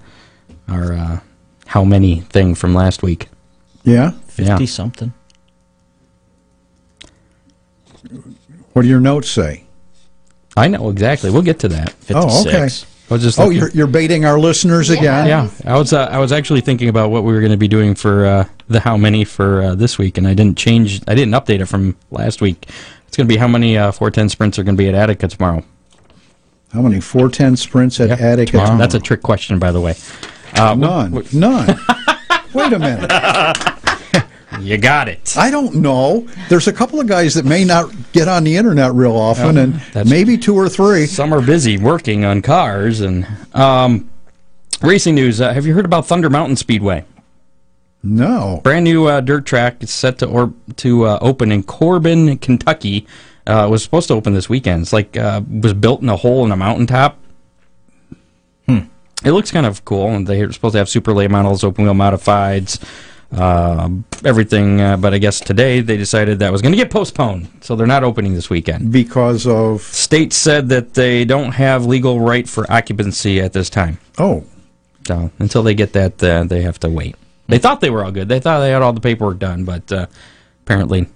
our 0.69 0.93
uh, 0.93 1.19
how 1.65 1.83
many 1.83 2.21
thing 2.29 2.55
from 2.55 2.73
last 2.73 3.03
week. 3.03 3.27
Yeah? 3.83 4.11
fifty 4.29 4.63
Yeah. 4.63 4.69
something. 4.69 5.11
What 8.71 8.83
do 8.83 8.87
your 8.87 9.01
notes 9.01 9.29
say? 9.29 9.65
I 10.55 10.69
know 10.69 10.89
exactly. 10.89 11.31
We'll 11.31 11.41
get 11.41 11.59
to 11.59 11.67
that. 11.67 11.93
Oh, 12.15 12.43
okay. 12.47 12.69
Fifty-six. 13.11 13.11
I 13.11 13.13
was 13.13 13.23
just. 13.23 13.39
Oh, 13.39 13.49
you're, 13.49 13.69
you're 13.71 13.87
baiting 13.87 14.25
our 14.25 14.39
listeners 14.39 14.89
again? 14.89 15.27
Yeah, 15.27 15.49
I 15.65 15.77
was. 15.77 15.93
Uh, 15.93 16.07
I 16.11 16.17
was 16.19 16.31
actually 16.31 16.61
thinking 16.61 16.89
about 16.89 17.11
what 17.11 17.23
we 17.23 17.33
were 17.33 17.39
going 17.39 17.51
to 17.51 17.57
be 17.57 17.67
doing 17.67 17.95
for 17.95 18.25
uh, 18.25 18.45
the 18.67 18.79
how 18.79 18.97
many 18.97 19.23
for 19.25 19.61
uh, 19.61 19.75
this 19.75 19.97
week, 19.97 20.17
and 20.17 20.27
I 20.27 20.33
didn't 20.33 20.57
change. 20.57 21.01
I 21.07 21.15
didn't 21.15 21.33
update 21.33 21.59
it 21.61 21.65
from 21.65 21.95
last 22.09 22.41
week. 22.41 22.67
It's 23.07 23.17
going 23.17 23.27
to 23.27 23.33
be 23.33 23.37
how 23.37 23.47
many 23.47 23.77
uh, 23.77 23.91
410 23.91 24.29
sprints 24.29 24.57
are 24.57 24.63
going 24.63 24.75
to 24.77 24.81
be 24.81 24.87
at 24.87 24.95
Attica 24.95 25.27
tomorrow. 25.27 25.63
How 26.71 26.81
many 26.81 27.01
410 27.01 27.57
sprints 27.57 27.99
at 27.99 28.07
Yeah, 28.07 28.15
Attica? 28.25 28.51
tomorrow. 28.51 28.67
tomorrow? 28.67 28.79
That's 28.79 28.95
a 28.95 28.99
trick 29.01 29.21
question, 29.21 29.59
by 29.59 29.73
the 29.73 29.81
way. 29.81 29.95
Uh, 30.53 30.75
None. 30.75 31.21
None. 31.33 31.67
Wait 32.53 32.71
a 32.71 32.79
minute. 32.79 33.77
You 34.61 34.77
got 34.77 35.09
it. 35.09 35.35
I 35.37 35.51
don't 35.51 35.75
know. 35.75 36.27
There's 36.49 36.67
a 36.67 36.73
couple 36.73 36.99
of 36.99 37.07
guys 37.07 37.33
that 37.33 37.45
may 37.45 37.63
not 37.63 37.91
get 38.11 38.27
on 38.27 38.43
the 38.43 38.55
internet 38.55 38.93
real 38.93 39.15
often, 39.15 39.57
and 39.57 39.81
maybe 40.09 40.37
two 40.37 40.55
or 40.55 40.69
three. 40.69 41.05
Some 41.07 41.33
are 41.33 41.41
busy 41.41 41.77
working 41.77 42.25
on 42.25 42.41
cars 42.41 43.01
and 43.01 43.27
um, 43.53 44.09
racing 44.81 45.15
news. 45.15 45.41
Uh, 45.41 45.53
have 45.53 45.65
you 45.65 45.73
heard 45.73 45.85
about 45.85 46.05
Thunder 46.05 46.29
Mountain 46.29 46.55
Speedway? 46.55 47.05
No. 48.03 48.61
Brand 48.63 48.83
new 48.83 49.05
uh, 49.05 49.21
dirt 49.21 49.45
track 49.45 49.83
is 49.83 49.91
set 49.91 50.19
to 50.19 50.27
or 50.27 50.53
to 50.77 51.05
uh, 51.05 51.19
open 51.21 51.51
in 51.51 51.63
Corbin, 51.63 52.37
Kentucky. 52.39 53.05
Uh, 53.47 53.65
it 53.67 53.69
was 53.69 53.83
supposed 53.83 54.07
to 54.07 54.13
open 54.13 54.33
this 54.33 54.49
weekend. 54.49 54.83
It's 54.83 54.93
like 54.93 55.17
uh, 55.17 55.41
was 55.47 55.73
built 55.73 56.01
in 56.01 56.09
a 56.09 56.15
hole 56.15 56.45
in 56.45 56.51
a 56.51 56.55
mountaintop. 56.55 57.17
Hmm. 58.67 58.79
It 59.23 59.31
looks 59.31 59.51
kind 59.51 59.65
of 59.65 59.85
cool, 59.85 60.09
and 60.09 60.27
they're 60.27 60.51
supposed 60.51 60.73
to 60.73 60.79
have 60.79 60.89
super 60.89 61.13
late 61.13 61.29
models, 61.29 61.63
open 61.63 61.83
wheel 61.83 61.93
modifieds, 61.93 62.83
uh, 63.33 63.89
everything. 64.25 64.81
Uh, 64.81 64.97
but 64.97 65.13
I 65.13 65.17
guess 65.17 65.39
today 65.39 65.81
they 65.81 65.97
decided 65.97 66.39
that 66.39 66.51
was 66.51 66.61
going 66.61 66.73
to 66.73 66.77
get 66.77 66.89
postponed, 66.91 67.47
so 67.61 67.75
they're 67.75 67.87
not 67.87 68.03
opening 68.03 68.33
this 68.33 68.49
weekend. 68.49 68.91
Because 68.91 69.47
of. 69.47 69.81
State 69.81 70.33
said 70.33 70.69
that 70.69 70.93
they 70.93 71.25
don't 71.25 71.51
have 71.53 71.85
legal 71.85 72.19
right 72.19 72.47
for 72.47 72.69
occupancy 72.71 73.39
at 73.39 73.53
this 73.53 73.69
time. 73.69 73.97
Oh. 74.17 74.43
So 75.07 75.31
until 75.39 75.63
they 75.63 75.73
get 75.73 75.93
that, 75.93 76.21
uh, 76.23 76.43
they 76.43 76.61
have 76.61 76.79
to 76.81 76.89
wait. 76.89 77.15
They 77.47 77.57
thought 77.57 77.81
they 77.81 77.89
were 77.89 78.03
all 78.05 78.11
good. 78.11 78.29
They 78.29 78.39
thought 78.39 78.59
they 78.59 78.71
had 78.71 78.81
all 78.81 78.93
the 78.93 79.01
paperwork 79.01 79.39
done, 79.39 79.65
but 79.65 79.91
uh, 79.91 80.05
apparently 80.63 81.07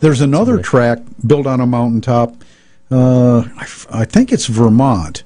There's 0.00 0.20
another 0.20 0.58
track 0.58 0.98
built 1.26 1.46
on 1.46 1.60
a 1.60 1.66
mountaintop. 1.66 2.34
Uh, 2.90 3.38
I, 3.40 3.62
f- 3.62 3.86
I 3.90 4.04
think 4.04 4.30
it's 4.32 4.46
Vermont. 4.46 5.24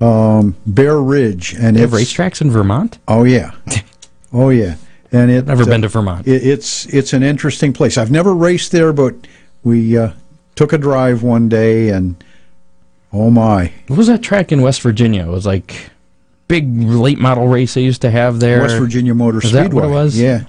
Um, 0.00 0.56
Bear 0.66 0.98
Ridge. 1.00 1.54
and 1.54 1.76
they 1.76 1.80
have 1.80 1.90
racetracks 1.90 2.40
in 2.42 2.50
Vermont. 2.50 2.98
Oh, 3.08 3.24
yeah. 3.24 3.52
Oh, 4.32 4.50
yeah. 4.50 4.74
And 5.12 5.30
it, 5.30 5.46
Never 5.46 5.62
uh, 5.62 5.66
been 5.66 5.82
to 5.82 5.88
Vermont. 5.88 6.26
It, 6.26 6.46
it's 6.46 6.86
it's 6.86 7.12
an 7.12 7.22
interesting 7.22 7.72
place. 7.72 7.96
I've 7.96 8.10
never 8.10 8.34
raced 8.34 8.72
there, 8.72 8.92
but 8.92 9.14
we 9.62 9.96
uh, 9.96 10.12
took 10.54 10.72
a 10.72 10.78
drive 10.78 11.22
one 11.22 11.48
day, 11.48 11.90
and 11.90 12.22
oh 13.12 13.30
my, 13.30 13.72
What 13.86 13.96
was 13.96 14.06
that 14.08 14.22
track 14.22 14.50
in 14.52 14.62
West 14.62 14.82
Virginia? 14.82 15.22
It 15.26 15.30
was 15.30 15.46
like 15.46 15.90
big 16.48 16.68
late 16.80 17.18
model 17.18 17.46
race 17.48 17.74
they 17.74 17.82
used 17.82 18.02
to 18.02 18.10
have 18.10 18.40
there. 18.40 18.60
West 18.62 18.78
Virginia 18.78 19.14
Motor 19.14 19.38
Is 19.44 19.52
that 19.52 19.72
what 19.72 19.84
it 19.84 19.88
was? 19.88 20.18
Yeah, 20.18 20.44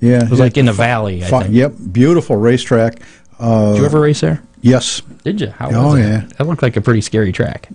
yeah. 0.00 0.24
It 0.24 0.30
was 0.30 0.40
like 0.40 0.56
in 0.56 0.66
the 0.66 0.72
valley. 0.72 1.22
I 1.24 1.26
think. 1.28 1.54
Yep, 1.54 1.72
beautiful 1.92 2.36
racetrack. 2.36 3.00
Uh, 3.38 3.72
Did 3.72 3.78
you 3.80 3.84
ever 3.86 4.00
race 4.00 4.20
there? 4.20 4.42
Yes. 4.60 5.02
Did 5.24 5.40
you? 5.40 5.48
How 5.50 5.70
Oh, 5.70 5.86
was 5.88 5.94
it? 5.96 6.02
yeah. 6.02 6.20
That 6.38 6.46
looked 6.46 6.62
like 6.62 6.76
a 6.76 6.80
pretty 6.80 7.00
scary 7.00 7.32
track. 7.32 7.68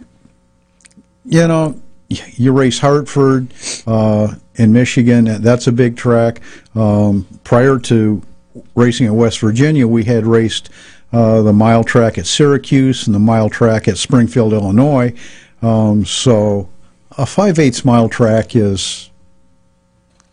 You 1.25 1.47
know, 1.47 1.79
you 2.09 2.51
race 2.51 2.79
Hartford 2.79 3.47
uh, 3.87 4.33
in 4.55 4.73
Michigan. 4.73 5.41
That's 5.41 5.67
a 5.67 5.71
big 5.71 5.95
track. 5.95 6.41
Um, 6.75 7.27
prior 7.43 7.77
to 7.79 8.21
racing 8.75 9.07
at 9.07 9.13
West 9.13 9.39
Virginia, 9.39 9.87
we 9.87 10.03
had 10.03 10.25
raced 10.25 10.69
uh, 11.13 11.41
the 11.41 11.53
mile 11.53 11.83
track 11.83 12.17
at 12.17 12.25
Syracuse 12.25 13.05
and 13.05 13.15
the 13.15 13.19
mile 13.19 13.49
track 13.49 13.87
at 13.87 13.97
Springfield, 13.97 14.53
Illinois. 14.53 15.13
Um, 15.61 16.05
so 16.05 16.69
a 17.17 17.25
five 17.25 17.59
eighths 17.59 17.83
mile 17.85 18.09
track 18.09 18.55
is 18.55 19.09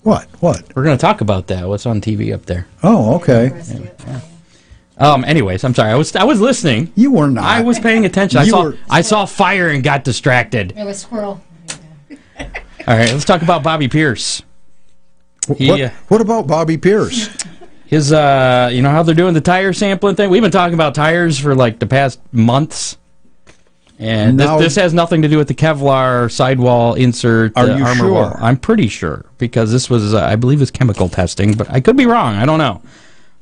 what? 0.02 0.28
What? 0.40 0.62
We're 0.76 0.84
going 0.84 0.96
to 0.96 1.00
talk 1.00 1.20
about 1.20 1.48
that. 1.48 1.68
What's 1.68 1.84
on 1.86 2.00
TV 2.00 2.32
up 2.32 2.46
there? 2.46 2.66
Oh, 2.82 3.16
okay. 3.16 3.50
Um. 4.98 5.24
Anyways, 5.24 5.62
I'm 5.62 5.74
sorry. 5.74 5.90
I 5.90 5.94
was 5.94 6.16
I 6.16 6.24
was 6.24 6.40
listening. 6.40 6.90
You 6.94 7.10
were 7.10 7.28
not. 7.28 7.44
I 7.44 7.60
was 7.60 7.78
paying 7.78 8.06
attention. 8.06 8.38
I 8.38 8.44
You 8.44 8.50
saw 8.50 8.62
were- 8.64 8.78
I 8.88 9.02
saw 9.02 9.26
fire 9.26 9.68
and 9.68 9.84
got 9.84 10.04
distracted. 10.04 10.72
It 10.74 10.84
was 10.84 10.98
squirrel. 11.00 11.42
All 12.38 12.96
right, 12.96 13.10
let's 13.12 13.24
talk 13.24 13.42
about 13.42 13.62
Bobby 13.62 13.88
Pierce. 13.88 14.42
He, 15.56 15.68
What, 15.70 15.80
uh, 15.80 15.90
what 16.08 16.20
about 16.20 16.46
Bobby 16.46 16.76
Pierce? 16.76 17.28
his 17.86 18.12
uh, 18.12 18.68
you 18.72 18.82
know 18.82 18.90
how 18.90 19.02
they're 19.02 19.14
doing 19.14 19.34
the 19.34 19.40
tire 19.40 19.72
sampling 19.72 20.16
thing. 20.16 20.28
We've 20.30 20.42
been 20.42 20.50
talking 20.50 20.74
about 20.74 20.94
tires 20.94 21.38
for 21.38 21.54
like 21.54 21.78
the 21.78 21.86
past 21.86 22.20
months, 22.32 22.96
and 23.98 24.36
Now- 24.36 24.58
this, 24.58 24.74
this 24.74 24.82
has 24.82 24.92
nothing 24.92 25.22
to 25.22 25.28
do 25.28 25.38
with 25.38 25.48
the 25.48 25.54
Kevlar 25.54 26.30
sidewall 26.30 26.94
insert. 26.94 27.56
Are 27.56 27.64
uh, 27.70 27.76
you 27.76 27.84
armor 27.84 27.96
sure? 27.96 28.12
wall. 28.12 28.36
I'm 28.38 28.56
pretty 28.56 28.88
sure 28.88 29.24
because 29.38 29.70
this 29.72 29.88
was 29.88 30.14
uh, 30.14 30.20
I 30.24 30.36
believe 30.36 30.60
it's 30.60 30.70
chemical 30.70 31.08
testing, 31.08 31.52
but 31.54 31.70
I 31.70 31.80
could 31.80 31.96
be 31.96 32.06
wrong. 32.06 32.34
I 32.34 32.44
don't 32.44 32.58
know. 32.58 32.82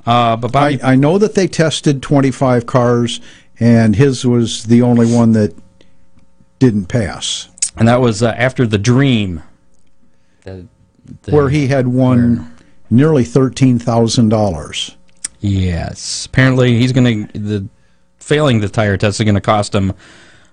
Uh, 0.06 0.36
but 0.36 0.52
Bobby, 0.52 0.82
I, 0.82 0.92
I 0.92 0.94
know 0.96 1.16
that 1.16 1.34
they 1.34 1.46
tested 1.48 2.02
25 2.02 2.66
cars, 2.66 3.20
and 3.58 3.96
his 3.96 4.26
was 4.26 4.64
the 4.64 4.82
only 4.82 5.10
one 5.10 5.32
that 5.32 5.54
didn't 6.58 6.86
pass, 6.86 7.48
and 7.76 7.88
that 7.88 8.00
was 8.00 8.22
uh, 8.22 8.28
after 8.36 8.66
the 8.66 8.78
Dream. 8.78 9.42
The- 10.44 10.66
the- 11.22 11.32
where 11.32 11.48
he 11.50 11.66
had 11.66 11.86
won 11.88 12.50
nearly 12.90 13.24
$13,000. 13.24 14.94
Yes, 15.40 16.26
apparently 16.26 16.78
he's 16.78 16.92
going 16.92 17.26
to 17.28 17.38
the 17.38 17.68
failing 18.18 18.60
the 18.60 18.68
tire 18.70 18.96
test 18.96 19.20
is 19.20 19.24
going 19.24 19.34
to 19.34 19.40
cost 19.42 19.74
him 19.74 19.92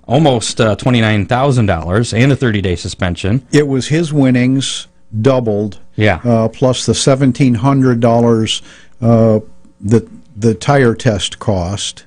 almost 0.05 0.59
uh, 0.59 0.75
twenty 0.75 0.99
nine 0.99 1.25
thousand 1.25 1.67
dollars 1.67 2.13
and 2.13 2.29
a 2.31 2.35
thirty 2.35 2.59
day 2.61 2.75
suspension. 2.75 3.47
It 3.53 3.65
was 3.69 3.87
his 3.87 4.11
winnings 4.11 4.87
doubled, 5.21 5.79
Yeah. 5.95 6.19
uh, 6.25 6.49
plus 6.49 6.85
the 6.85 6.91
$1,700 6.93 8.61
uh, 9.01 9.39
that 9.81 10.09
the 10.35 10.53
tire 10.55 10.93
test 10.95 11.39
cost. 11.39 12.05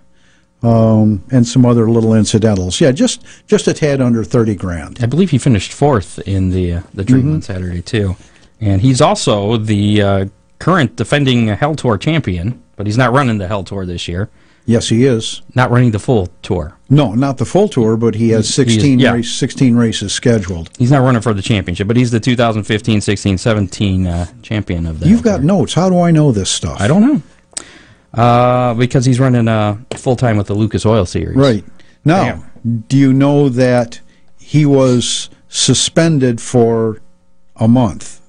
Um, 0.64 1.22
and 1.30 1.46
some 1.46 1.66
other 1.66 1.90
little 1.90 2.14
incidentals. 2.14 2.80
Yeah, 2.80 2.90
just 2.90 3.22
just 3.46 3.68
a 3.68 3.74
tad 3.74 4.00
under 4.00 4.24
thirty 4.24 4.54
grand. 4.54 4.98
I 5.02 5.06
believe 5.06 5.30
he 5.30 5.38
finished 5.38 5.72
fourth 5.72 6.18
in 6.20 6.50
the 6.50 6.72
uh, 6.74 6.80
the 6.94 7.04
Dream 7.04 7.34
on 7.34 7.42
Saturday 7.42 7.82
too, 7.82 8.16
and 8.60 8.80
he's 8.80 9.02
also 9.02 9.58
the 9.58 10.00
uh, 10.00 10.26
current 10.58 10.96
defending 10.96 11.48
Hell 11.48 11.74
Tour 11.74 11.98
champion. 11.98 12.62
But 12.76 12.86
he's 12.86 12.96
not 12.96 13.12
running 13.12 13.38
the 13.38 13.46
Hell 13.46 13.62
Tour 13.62 13.84
this 13.84 14.08
year. 14.08 14.30
Yes, 14.66 14.88
he 14.88 15.04
is. 15.04 15.42
Not 15.54 15.70
running 15.70 15.90
the 15.90 15.98
full 15.98 16.28
tour. 16.40 16.76
No, 16.88 17.14
not 17.14 17.36
the 17.36 17.44
full 17.44 17.68
tour, 17.68 17.96
but 17.96 18.14
he 18.14 18.30
has 18.30 18.52
sixteen 18.52 18.98
yeah. 18.98 19.12
race, 19.12 19.30
sixteen 19.30 19.76
races 19.76 20.12
scheduled. 20.12 20.70
He's 20.78 20.90
not 20.90 21.02
running 21.02 21.20
for 21.20 21.34
the 21.34 21.42
championship, 21.42 21.86
but 21.86 21.96
he's 21.96 22.10
the 22.10 22.20
2015, 22.20 23.00
16, 23.00 23.38
17 23.38 24.06
uh, 24.06 24.26
champion 24.42 24.86
of 24.86 25.00
the. 25.00 25.08
You've 25.08 25.22
got 25.22 25.38
Tour. 25.38 25.44
notes. 25.44 25.74
How 25.74 25.90
do 25.90 26.00
I 26.00 26.10
know 26.10 26.32
this 26.32 26.50
stuff? 26.50 26.80
I 26.80 26.88
don't 26.88 27.02
know. 27.02 27.22
Uh, 28.16 28.74
because 28.74 29.04
he's 29.04 29.18
running 29.20 29.48
uh, 29.48 29.76
full 29.96 30.16
time 30.16 30.36
with 30.36 30.46
the 30.46 30.54
Lucas 30.54 30.86
Oil 30.86 31.04
Series. 31.06 31.36
Right. 31.36 31.64
Now, 32.04 32.44
do 32.88 32.96
you 32.96 33.12
know 33.12 33.48
that 33.48 34.00
he 34.38 34.66
was 34.66 35.30
suspended 35.48 36.40
for 36.40 37.00
a 37.56 37.66
month? 37.68 38.20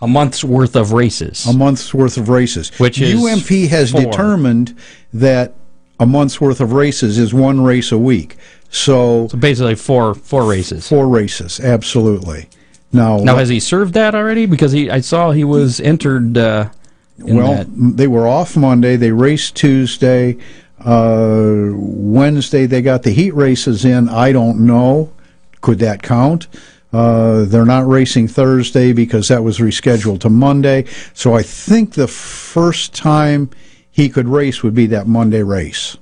A 0.00 0.06
month's 0.06 0.44
worth 0.44 0.76
of 0.76 0.92
races. 0.92 1.46
A 1.46 1.52
month's 1.52 1.92
worth 1.94 2.16
of 2.18 2.28
races. 2.28 2.70
Which 2.78 3.00
is 3.00 3.14
UMP 3.14 3.70
has 3.70 3.92
four. 3.92 4.02
determined 4.02 4.76
that 5.12 5.54
a 5.98 6.06
month's 6.06 6.40
worth 6.40 6.60
of 6.60 6.72
races 6.72 7.18
is 7.18 7.32
one 7.32 7.62
race 7.62 7.92
a 7.92 7.98
week. 7.98 8.36
So, 8.68 9.28
So 9.28 9.38
basically, 9.38 9.74
four 9.74 10.14
four 10.14 10.44
races. 10.44 10.86
four 10.88 11.08
races, 11.08 11.60
absolutely. 11.60 12.48
Now, 12.92 13.18
Now, 13.18 13.36
has 13.36 13.48
he 13.48 13.58
served 13.60 13.94
that 13.94 14.14
already? 14.14 14.46
Because 14.46 14.72
he, 14.72 14.90
I 14.90 15.00
saw 15.00 15.30
he 15.32 15.44
was 15.44 15.80
entered. 15.80 16.36
Uh, 16.38 16.68
in 16.68 16.70
well, 17.18 17.54
that. 17.54 17.66
they 17.68 18.06
were 18.06 18.26
off 18.26 18.56
Monday. 18.56 18.96
They 18.96 19.12
raced 19.12 19.56
Tuesday. 19.56 20.36
Uh, 20.78 21.70
Wednesday, 21.72 22.66
they 22.66 22.82
got 22.82 23.02
the 23.02 23.10
heat 23.10 23.34
races 23.34 23.84
in. 23.84 24.08
I 24.08 24.32
don't 24.32 24.66
know. 24.66 25.12
Could 25.60 25.78
that 25.80 26.02
count? 26.02 26.46
Uh, 26.92 27.44
they're 27.44 27.64
not 27.64 27.86
racing 27.86 28.28
Thursday 28.28 28.92
because 28.92 29.28
that 29.28 29.42
was 29.42 29.58
rescheduled 29.58 30.20
to 30.20 30.30
Monday. 30.30 30.84
So 31.14 31.34
I 31.34 31.42
think 31.42 31.94
the 31.94 32.08
first 32.08 32.94
time 32.94 33.50
he 33.90 34.08
could 34.08 34.28
race 34.28 34.62
would 34.62 34.74
be 34.74 34.86
that 34.86 35.06
Monday 35.06 35.42
race. 35.42 35.96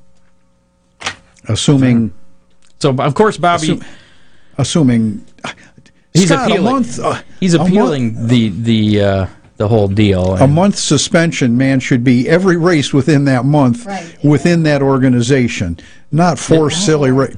Assuming, 1.49 2.12
so 2.81 2.91
of 2.91 3.15
course, 3.15 3.37
Bobby. 3.37 3.65
Assume- 3.65 3.85
assuming 4.59 5.27
he's 6.12 6.29
Scott, 6.29 6.51
appealing. 6.51 6.73
Month, 6.73 6.99
uh, 7.01 7.21
he's 7.41 7.55
appealing 7.55 8.27
the 8.27 8.49
the 8.51 9.01
uh, 9.01 9.27
the 9.57 9.68
whole 9.68 9.88
deal. 9.88 10.34
a 10.36 10.46
month 10.48 10.76
suspension, 10.76 11.57
man, 11.57 11.80
should 11.80 12.02
be 12.05 12.28
every 12.28 12.57
race 12.57 12.92
within 12.92 13.24
that 13.26 13.44
month 13.44 13.86
Right, 13.86 14.16
within 14.24 14.62
that 14.64 14.82
organization, 14.82 15.78
not 16.11 16.38
four 16.38 16.70
silly 16.70 17.11
ra- 17.12 17.28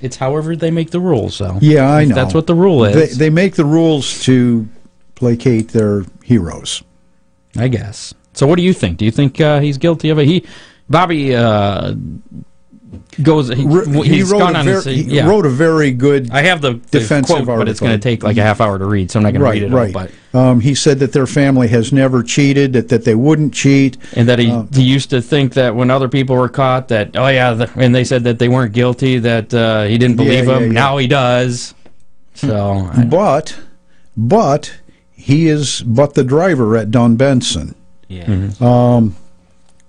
It's 0.00 0.16
however 0.16 0.54
they 0.56 0.70
make 0.70 0.90
the 0.90 1.00
rules. 1.00 1.36
So 1.36 1.58
Yeah, 1.60 1.90
I 1.90 2.04
know. 2.04 2.14
That's 2.14 2.34
what 2.34 2.46
the 2.46 2.54
rule 2.54 2.80
They, 2.80 3.04
is. 3.04 3.18
they 3.18 3.30
make 3.30 3.54
the 3.54 3.64
rules 3.64 4.22
to 4.24 4.68
placate 5.14 5.68
their 5.68 6.04
heroes. 6.22 6.82
I 7.56 7.68
guess. 7.68 8.12
So 8.34 8.46
what 8.46 8.56
do 8.56 8.62
you 8.62 8.72
think? 8.72 8.98
Do 8.98 9.04
you 9.04 9.10
think 9.10 9.40
uh, 9.40 9.60
he's 9.60 9.78
guilty 9.78 10.08
of 10.10 10.18
it? 10.18 10.26
He, 10.26 10.44
Bobby, 10.88 11.34
uh, 11.34 11.94
goes. 13.22 13.48
He, 13.48 13.62
he's 14.04 14.30
wrote 14.30 14.38
gone 14.40 14.56
a 14.56 14.60
on. 14.60 14.64
ver- 14.64 14.82
to 14.82 14.92
he 14.92 15.02
yeah. 15.02 15.26
wrote 15.26 15.46
a 15.46 15.48
very 15.50 15.90
good. 15.92 16.30
I 16.30 16.42
have 16.42 16.60
the, 16.60 16.74
the 16.90 17.00
defensive 17.00 17.44
quote, 17.44 17.58
but 17.58 17.68
it's 17.68 17.80
going 17.80 17.92
to 17.92 17.98
take 17.98 18.22
like 18.22 18.36
a 18.36 18.42
half 18.42 18.60
hour 18.60 18.78
to 18.78 18.84
read, 18.84 19.10
so 19.10 19.18
I'm 19.18 19.24
not 19.24 19.32
going 19.32 19.44
to 19.44 19.50
read 19.50 19.62
it 19.62 19.74
right. 19.74 19.92
But 19.92 20.10
Um, 20.38 20.60
he 20.60 20.74
said 20.74 20.98
that 21.00 21.12
their 21.12 21.26
family 21.26 21.68
has 21.68 21.92
never 21.92 22.22
cheated, 22.22 22.72
that, 22.72 22.88
that 22.88 23.04
they 23.04 23.14
wouldn't 23.14 23.52
cheat. 23.54 23.98
and 24.14 24.28
that 24.28 24.38
he 24.38 24.50
Uh, 24.50 24.64
he 24.72 24.82
used 24.82 25.10
to 25.10 25.20
think 25.20 25.54
that 25.54 25.74
when 25.74 25.90
other 25.90 26.08
people 26.08 26.36
were 26.36 26.48
caught, 26.48 26.88
that 26.88 27.16
oh 27.16 27.28
yeah, 27.28 27.52
the, 27.54 27.70
and 27.76 27.94
they 27.94 28.04
said 28.04 28.24
that 28.24 28.38
they 28.38 28.48
weren't 28.48 28.72
guilty, 28.72 29.18
that 29.18 29.52
uh, 29.54 29.82
he 29.84 29.98
didn't 29.98 30.16
believe 30.16 30.46
yeah, 30.46 30.54
them. 30.58 30.62
yeah. 30.64 30.72
Now 30.72 30.96
he 30.98 31.06
does. 31.06 31.74
So 32.34 32.90
But, 33.08 33.58
but 34.16 34.74
he 35.12 35.48
is 35.48 35.82
but 35.82 36.14
the 36.14 36.24
driver 36.24 36.76
at 36.76 36.90
Dunbenson. 36.90 37.74
Yeah, 38.08 38.24
Mm-hmm. 38.26 38.64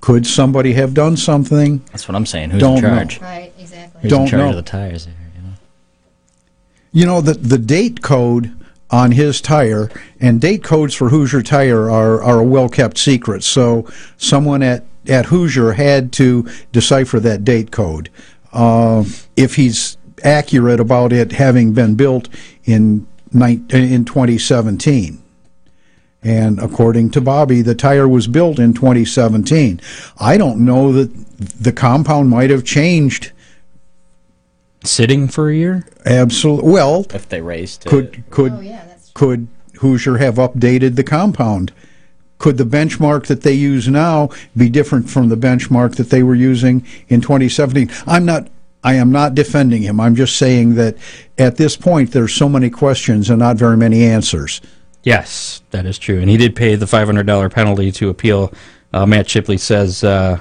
Could 0.03 0.27
somebody 0.27 0.73
have 0.73 0.93
done 0.93 1.15
something? 1.15 1.77
that's 1.89 2.09
what 2.09 2.15
I'm 2.15 2.25
saying. 2.25 2.49
Who's 2.49 2.59
Don't 2.59 2.79
in 2.79 2.83
know. 2.83 2.89
charge? 2.89 3.21
Right, 3.21 3.53
exactly. 3.57 4.01
Who's 4.01 4.09
Don't 4.09 4.23
in 4.23 4.27
charge 4.27 4.41
know. 4.41 4.49
of 4.49 4.55
the 4.57 4.61
tires 4.61 5.05
there? 5.05 5.15
You 5.33 5.41
know? 5.41 5.53
You 6.91 7.05
know 7.05 7.21
the 7.21 7.35
the 7.35 7.57
date 7.57 8.01
code 8.01 8.51
on 8.91 9.13
his 9.13 9.39
tire 9.39 9.89
and 10.19 10.41
date 10.41 10.61
codes 10.61 10.93
for 10.93 11.07
Hoosier 11.07 11.41
Tire 11.41 11.89
are 11.89 12.21
are 12.21 12.39
a 12.39 12.43
well 12.43 12.67
kept 12.67 12.97
secret. 12.97 13.45
So 13.45 13.89
someone 14.17 14.61
at 14.61 14.83
at 15.07 15.27
Hoosier 15.27 15.71
had 15.71 16.11
to 16.13 16.49
decipher 16.73 17.21
that 17.21 17.45
date 17.45 17.71
code. 17.71 18.09
Uh, 18.51 19.05
if 19.37 19.55
he's 19.55 19.95
accurate 20.21 20.81
about 20.81 21.13
it 21.13 21.31
having 21.31 21.71
been 21.71 21.95
built 21.95 22.27
in 22.65 23.07
nine, 23.31 23.65
in 23.69 24.03
2017. 24.03 25.22
And 26.23 26.59
according 26.59 27.11
to 27.11 27.21
Bobby, 27.21 27.61
the 27.61 27.75
tire 27.75 28.07
was 28.07 28.27
built 28.27 28.57
in 28.57 28.73
2017. 28.73 29.81
I 30.19 30.37
don't 30.37 30.63
know 30.63 30.91
that 30.93 31.11
the 31.37 31.73
compound 31.73 32.29
might 32.29 32.49
have 32.49 32.63
changed. 32.63 33.31
sitting 34.83 35.27
for 35.27 35.49
a 35.49 35.55
year. 35.55 35.85
Absolutely. 36.05 36.71
Well, 36.71 37.05
If 37.13 37.29
they 37.29 37.41
raced, 37.41 37.85
could 37.85 38.23
could 38.29 38.53
Oh, 38.53 38.59
yeah, 38.61 38.83
could 39.13 39.47
Hoosier 39.79 40.17
have 40.17 40.35
updated 40.35 40.95
the 40.95 41.03
compound? 41.03 41.71
Could 42.37 42.57
the 42.57 42.65
benchmark 42.65 43.27
that 43.27 43.43
they 43.43 43.53
use 43.53 43.87
now 43.87 44.29
be 44.57 44.69
different 44.69 45.09
from 45.09 45.29
the 45.29 45.37
benchmark 45.37 45.95
that 45.95 46.09
they 46.09 46.23
were 46.23 46.35
using 46.35 46.85
in 47.07 47.21
2017? 47.21 47.89
I'm 48.05 48.25
not. 48.25 48.49
I 48.83 48.95
am 48.95 49.13
not 49.13 49.33
defending 49.33 49.83
him. 49.83 50.01
I'm 50.01 50.15
just 50.15 50.35
saying 50.37 50.75
that 50.75 50.97
at 51.37 51.55
this 51.55 51.77
point 51.77 52.11
there's 52.11 52.33
so 52.33 52.49
many 52.49 52.69
questions 52.69 53.29
and 53.29 53.39
not 53.39 53.55
very 53.55 53.77
many 53.77 54.03
answers. 54.03 54.59
Yes, 55.03 55.61
that 55.71 55.85
is 55.85 55.97
true, 55.97 56.19
and 56.21 56.29
he 56.29 56.37
did 56.37 56.55
pay 56.55 56.75
the 56.75 56.87
five 56.87 57.07
hundred 57.07 57.25
dollar 57.27 57.49
penalty 57.49 57.91
to 57.93 58.09
appeal. 58.09 58.53
Uh, 58.93 59.05
Matt 59.05 59.29
Shipley 59.29 59.57
says 59.57 60.03
uh, 60.03 60.39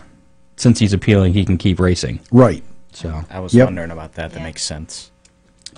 since 0.56 0.78
he's 0.78 0.92
appealing, 0.92 1.32
he 1.32 1.44
can 1.44 1.58
keep 1.58 1.80
racing. 1.80 2.20
Right. 2.30 2.62
So, 2.92 3.24
I 3.30 3.40
was 3.40 3.54
Yep. 3.54 3.68
wondering 3.68 3.90
about 3.90 4.12
that. 4.14 4.32
That 4.32 4.40
Yeah. 4.40 4.44
makes 4.44 4.62
sense. 4.62 5.10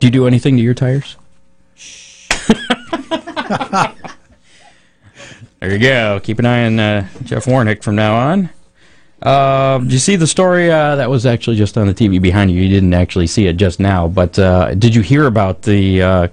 do 0.01 0.07
you 0.07 0.11
do 0.11 0.27
anything 0.27 0.57
to 0.57 0.63
your 0.63 0.75
tires? 0.75 1.17
there 5.61 5.73
you 5.73 5.79
go. 5.79 6.21
Keep 6.23 6.41
an 6.41 6.47
eye 6.47 6.67
on 6.67 6.79
uh, 6.81 7.09
Jeff 7.23 7.45
Warnick 7.47 7.83
from 7.83 7.95
now 7.97 8.15
on. 8.17 8.51
Um, 9.23 9.85
did 9.85 9.93
you 9.93 9.99
see 9.99 10.17
the 10.17 10.27
story 10.27 10.71
uh, 10.71 10.97
that 10.97 11.09
was 11.09 11.25
actually 11.25 11.57
just 11.57 11.79
on 11.79 11.87
the 11.87 11.95
TV 11.95 12.21
behind 12.21 12.51
you? 12.51 12.61
You 12.61 12.69
didn't 12.69 12.93
actually 12.93 13.27
see 13.29 13.47
it 13.47 13.57
just 13.57 13.81
now, 13.81 14.09
but 14.09 14.39
uh, 14.39 14.75
did 14.75 14.95
you 14.95 15.01
hear 15.01 15.27
about 15.27 15.63
the 15.63 16.03
uh, 16.03 16.29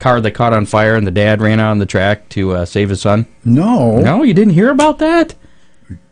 car 0.00 0.20
that 0.20 0.32
caught 0.32 0.52
on 0.52 0.66
fire 0.66 0.96
and 0.96 1.06
the 1.06 1.10
dad 1.12 1.40
ran 1.40 1.60
out 1.60 1.70
on 1.70 1.78
the 1.78 1.86
track 1.86 2.28
to 2.30 2.52
uh, 2.52 2.64
save 2.64 2.88
his 2.88 3.00
son? 3.00 3.26
No. 3.44 3.98
No, 4.00 4.22
you 4.24 4.34
didn't 4.34 4.54
hear 4.54 4.70
about 4.70 4.98
that. 4.98 5.34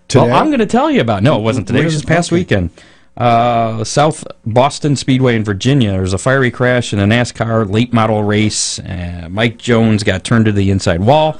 Today? 0.06 0.26
Well, 0.26 0.34
I'm 0.36 0.46
going 0.46 0.60
to 0.60 0.66
tell 0.66 0.90
you 0.90 1.00
about. 1.00 1.18
It. 1.18 1.24
No, 1.24 1.38
it 1.38 1.42
wasn't 1.42 1.66
today. 1.66 1.80
It 1.80 1.84
was 1.84 1.94
this 1.94 2.04
past 2.04 2.28
Okay. 2.30 2.40
weekend. 2.40 2.70
Uh, 3.16 3.82
South 3.82 4.24
Boston 4.46 4.94
Speedway 4.94 5.34
in 5.34 5.42
Virginia. 5.42 5.90
There 5.90 6.00
was 6.02 6.12
a 6.12 6.18
fiery 6.18 6.52
crash 6.52 6.92
in 6.92 7.00
a 7.00 7.04
NASCAR 7.04 7.68
late 7.68 7.92
model 7.92 8.22
race. 8.22 8.78
Uh, 8.78 9.26
Mike 9.28 9.58
Jones 9.58 10.04
got 10.04 10.22
turned 10.22 10.44
to 10.44 10.52
the 10.52 10.70
inside 10.70 11.00
wall, 11.00 11.38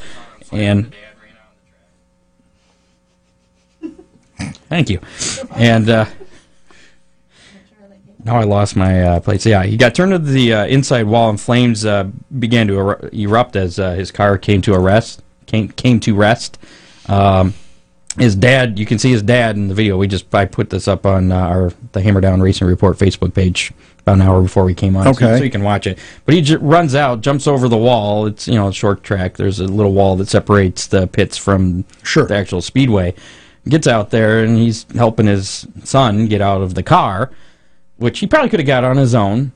and 0.51 0.93
thank 4.69 4.91
you. 4.91 5.01
And 5.55 5.89
uh, 5.89 6.07
now 8.25 8.37
I 8.37 8.45
lost 8.45 8.77
my 8.77 9.03
uh, 9.03 9.21
place. 9.21 9.47
Yeah, 9.47 9.63
he 9.65 9.77
got 9.77 9.95
turned 9.95 10.13
to 10.13 10.19
the 10.19 10.53
uh, 10.53 10.67
inside 10.67 11.05
wall, 11.07 11.31
and 11.31 11.41
flames 11.41 11.85
uh, 11.87 12.09
began 12.39 12.67
to 12.69 12.79
eru- 12.79 13.09
erupt 13.13 13.57
as 13.57 13.79
uh, 13.79 13.93
his 13.95 14.11
car 14.11 14.39
came 14.39 14.61
to 14.63 14.75
arrest. 14.75 15.23
Came 15.47 15.69
came 15.69 16.01
to 16.01 16.15
rest. 16.15 16.59
Um, 17.07 17.55
his 18.19 18.35
dad, 18.35 18.79
you 18.79 18.85
can 18.87 18.99
see 18.99 19.13
his 19.13 19.23
dad 19.23 19.57
in 19.57 19.69
the 19.69 19.75
video. 19.75 19.97
We 19.97 20.09
just 20.09 20.35
I 20.35 20.45
put 20.45 20.71
this 20.71 20.89
up 20.89 21.07
on 21.07 21.31
uh, 21.31 21.37
our 21.37 21.73
the 21.93 22.01
Hammer 22.03 22.21
Down 22.21 22.41
Racing 22.41 22.67
Report 22.67 22.99
Facebook 22.99 23.33
page 23.35 23.73
about 24.01 24.17
an 24.17 24.23
hour 24.23 24.43
before 24.43 24.65
we 24.65 24.75
came 24.75 24.97
on, 24.97 25.05
so- 25.05 25.11
Okay. 25.11 25.39
so, 25.39 25.45
you 25.45 25.51
can 25.51 25.63
watch 25.63 25.87
it. 25.87 25.99
But 26.25 26.35
he 26.35 26.41
j- 26.41 26.57
runs 26.57 26.95
out, 26.95 27.21
jumps 27.21 27.47
over 27.47 27.69
the 27.69 27.77
wall. 27.77 28.27
It's 28.27 28.49
you 28.49 28.55
know 28.57 28.69
a 28.69 28.73
short 28.73 29.03
track. 29.05 29.37
There's 29.37 29.61
a 29.61 29.65
little 29.67 29.93
wall 29.93 30.17
that 30.17 30.29
separates 30.29 30.87
the 30.89 31.07
pits 31.07 31.37
from 31.39 31.85
Sure. 32.03 32.27
the 32.27 32.35
actual 32.37 32.61
speedway. 32.61 33.15
Gets 33.69 33.87
out 33.87 34.11
there 34.11 34.43
and 34.43 34.57
he's 34.57 34.87
helping 34.95 35.27
his 35.27 35.67
son 35.85 36.27
get 36.27 36.41
out 36.41 36.63
of 36.63 36.75
the 36.75 36.83
car, 36.83 37.31
which 37.99 38.21
he 38.21 38.27
probably 38.27 38.49
could 38.49 38.61
have 38.61 38.67
got 38.67 38.85
on 38.85 38.97
his 38.97 39.15
own. 39.15 39.53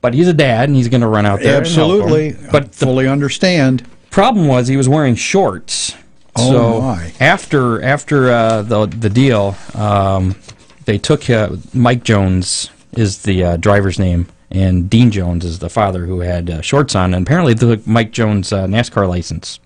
But 0.00 0.14
he's 0.14 0.28
a 0.28 0.32
dad 0.32 0.68
and 0.68 0.76
he's 0.76 0.88
going 0.88 1.00
to 1.00 1.08
run 1.08 1.26
out 1.26 1.40
there. 1.40 1.58
and 1.58 1.66
help 1.66 1.90
him. 1.90 2.02
Absolutely. 2.02 2.50
But 2.52 2.74
fully 2.74 3.08
understand. 3.08 3.84
problem 4.10 4.46
was 4.46 4.68
he 4.68 4.76
was 4.76 4.88
wearing 4.88 5.16
shorts. 5.16 5.94
Oh, 6.36 6.52
so 6.52 6.80
my. 6.82 7.12
after 7.18 7.82
after 7.82 8.30
uh, 8.30 8.62
the 8.62 8.86
the 8.86 9.10
deal, 9.10 9.56
um, 9.74 10.36
they 10.84 10.98
took 10.98 11.28
uh, 11.28 11.56
Mike 11.74 12.04
Jones 12.04 12.70
is 12.92 13.22
the 13.22 13.42
uh, 13.42 13.56
driver's 13.56 13.98
name, 13.98 14.28
and 14.50 14.88
Dean 14.88 15.10
Jones 15.10 15.44
is 15.44 15.58
the 15.58 15.68
father 15.68 16.06
who 16.06 16.20
had 16.20 16.48
uh, 16.48 16.60
shorts 16.60 16.94
on, 16.94 17.12
and 17.12 17.26
apparently 17.26 17.54
they 17.54 17.76
took 17.76 17.86
Mike 17.86 18.12
Jones' 18.12 18.52
uh, 18.52 18.66
NASCAR 18.66 19.08
license 19.08 19.58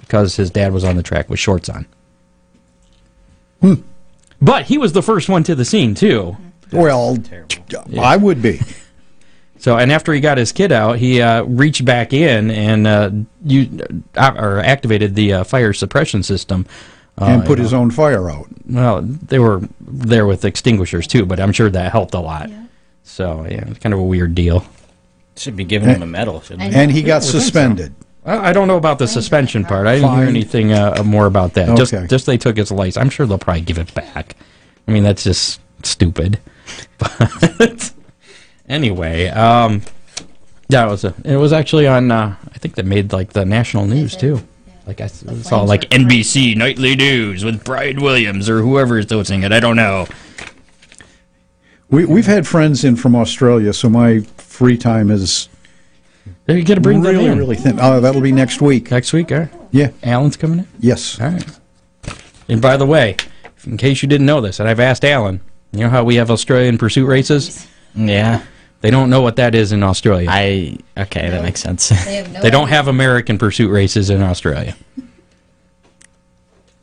because 0.00 0.36
his 0.36 0.50
dad 0.50 0.72
was 0.72 0.84
on 0.84 0.96
the 0.96 1.02
track 1.02 1.30
with 1.30 1.38
shorts 1.38 1.70
on. 1.70 1.86
Hmm. 3.62 3.74
But 4.42 4.66
he 4.66 4.76
was 4.78 4.92
the 4.92 5.02
first 5.02 5.28
one 5.28 5.42
to 5.44 5.54
the 5.54 5.64
scene 5.64 5.94
too. 5.94 6.36
Well, 6.72 7.18
I 8.00 8.16
would 8.16 8.42
be. 8.42 8.60
So, 9.60 9.76
and 9.76 9.92
after 9.92 10.14
he 10.14 10.20
got 10.20 10.38
his 10.38 10.52
kid 10.52 10.72
out, 10.72 10.96
he 10.96 11.20
uh, 11.20 11.42
reached 11.42 11.84
back 11.84 12.14
in 12.14 12.50
and 12.50 12.86
uh, 12.86 13.10
you 13.44 13.68
uh, 14.16 14.32
or 14.34 14.60
activated 14.60 15.14
the 15.14 15.34
uh, 15.34 15.44
fire 15.44 15.74
suppression 15.74 16.22
system. 16.22 16.64
Uh, 17.20 17.26
and 17.26 17.44
put 17.44 17.58
you 17.58 17.64
his 17.64 17.74
know. 17.74 17.80
own 17.80 17.90
fire 17.90 18.30
out. 18.30 18.48
Well, 18.66 19.02
they 19.02 19.38
were 19.38 19.60
there 19.82 20.24
with 20.24 20.46
extinguishers 20.46 21.06
too, 21.06 21.26
but 21.26 21.38
I'm 21.38 21.52
sure 21.52 21.68
that 21.68 21.92
helped 21.92 22.14
a 22.14 22.20
lot. 22.20 22.48
So, 23.02 23.46
yeah, 23.50 23.68
it's 23.68 23.78
kind 23.78 23.92
of 23.92 24.00
a 24.00 24.02
weird 24.02 24.34
deal. 24.34 24.64
Should 25.36 25.56
be 25.56 25.64
giving 25.64 25.90
him 25.90 26.02
a 26.02 26.06
medal, 26.06 26.40
shouldn't 26.40 26.72
he? 26.72 26.78
And 26.78 26.90
he 26.90 27.02
got 27.02 27.22
suspended. 27.22 27.94
I 28.24 28.50
I 28.50 28.52
don't 28.54 28.66
know 28.66 28.78
about 28.78 28.98
the 28.98 29.08
suspension 29.08 29.66
part. 29.66 29.86
I 29.86 29.96
didn't 29.96 30.16
hear 30.16 30.26
anything 30.26 30.72
uh, 30.72 31.02
more 31.04 31.26
about 31.26 31.52
that. 31.54 31.76
Just, 31.76 31.92
just 32.08 32.24
they 32.24 32.38
took 32.38 32.56
his 32.56 32.70
license. 32.70 32.96
I'm 32.96 33.10
sure 33.10 33.26
they'll 33.26 33.38
probably 33.38 33.62
give 33.62 33.78
it 33.78 33.92
back. 33.92 34.36
I 34.88 34.92
mean, 34.92 35.02
that's 35.02 35.24
just 35.24 35.60
stupid. 35.82 36.38
But 36.98 37.92
anyway, 38.68 39.28
um, 39.28 39.82
yeah, 40.68 40.86
it 40.86 40.90
was 40.90 41.04
a, 41.04 41.14
it 41.24 41.36
was 41.36 41.52
actually 41.52 41.86
on. 41.86 42.10
Uh, 42.10 42.36
I 42.52 42.58
think 42.58 42.74
that 42.76 42.86
made 42.86 43.12
like 43.12 43.32
the 43.32 43.44
national 43.44 43.86
news 43.86 44.16
too. 44.16 44.40
Like 44.86 45.00
I 45.00 45.06
The 45.06 45.42
saw 45.44 45.62
like 45.62 45.82
were 45.84 45.88
crazy. 45.88 46.54
NBC 46.54 46.56
nightly 46.56 46.96
news 46.96 47.44
with 47.44 47.64
Brian 47.64 48.00
Williams 48.02 48.48
or 48.48 48.60
whoever 48.62 48.98
is 48.98 49.08
hosting 49.10 49.42
it. 49.42 49.52
I 49.52 49.60
don't 49.60 49.76
know. 49.76 50.06
We, 51.90 52.04
we've 52.04 52.26
had 52.26 52.46
friends 52.46 52.84
in 52.84 52.96
from 52.96 53.16
Australia, 53.16 53.72
so 53.72 53.88
my 53.88 54.20
free 54.36 54.76
time 54.78 55.10
is 55.10 55.48
You 56.46 56.62
got 56.64 56.74
to 56.74 56.80
bring 56.80 57.02
them 57.02 57.14
really, 57.16 57.26
in 57.26 57.38
really 57.38 57.56
thin. 57.56 57.78
Oh, 57.80 58.00
that'll 58.00 58.20
be 58.20 58.32
next 58.32 58.60
week. 58.60 58.90
next 58.90 59.12
week. 59.12 59.32
All 59.32 59.38
right. 59.40 59.48
Yeah. 59.72 59.90
Alan's 60.02 60.36
coming 60.36 60.60
in. 60.60 60.68
Yes. 60.78 61.20
All 61.20 61.28
right. 61.28 61.44
And 62.48 62.60
by 62.62 62.76
the 62.76 62.86
way, 62.86 63.16
in 63.64 63.76
case 63.76 64.02
you 64.02 64.08
didn't 64.08 64.26
know 64.26 64.40
this, 64.40 64.60
and 64.60 64.68
I've 64.68 64.80
asked 64.80 65.04
Alan, 65.04 65.40
you 65.72 65.80
know 65.80 65.88
how 65.90 66.04
we 66.04 66.16
have 66.16 66.30
Australian 66.30 66.78
pursuit 66.78 67.06
races? 67.06 67.66
Yeah. 67.94 68.42
They 68.80 68.90
don't 68.90 69.10
know 69.10 69.20
what 69.20 69.36
that 69.36 69.54
is 69.54 69.72
in 69.72 69.82
Australia. 69.82 70.26
I 70.30 70.78
okay, 70.96 71.28
that 71.28 71.42
makes 71.42 71.60
sense. 71.60 71.90
They 71.90 72.16
have 72.16 72.32
no 72.32 72.40
they 72.42 72.50
don't 72.50 72.64
idea. 72.64 72.76
have 72.76 72.88
American 72.88 73.36
pursuit 73.38 73.68
races 73.70 74.08
in 74.10 74.22
Australia. 74.22 74.74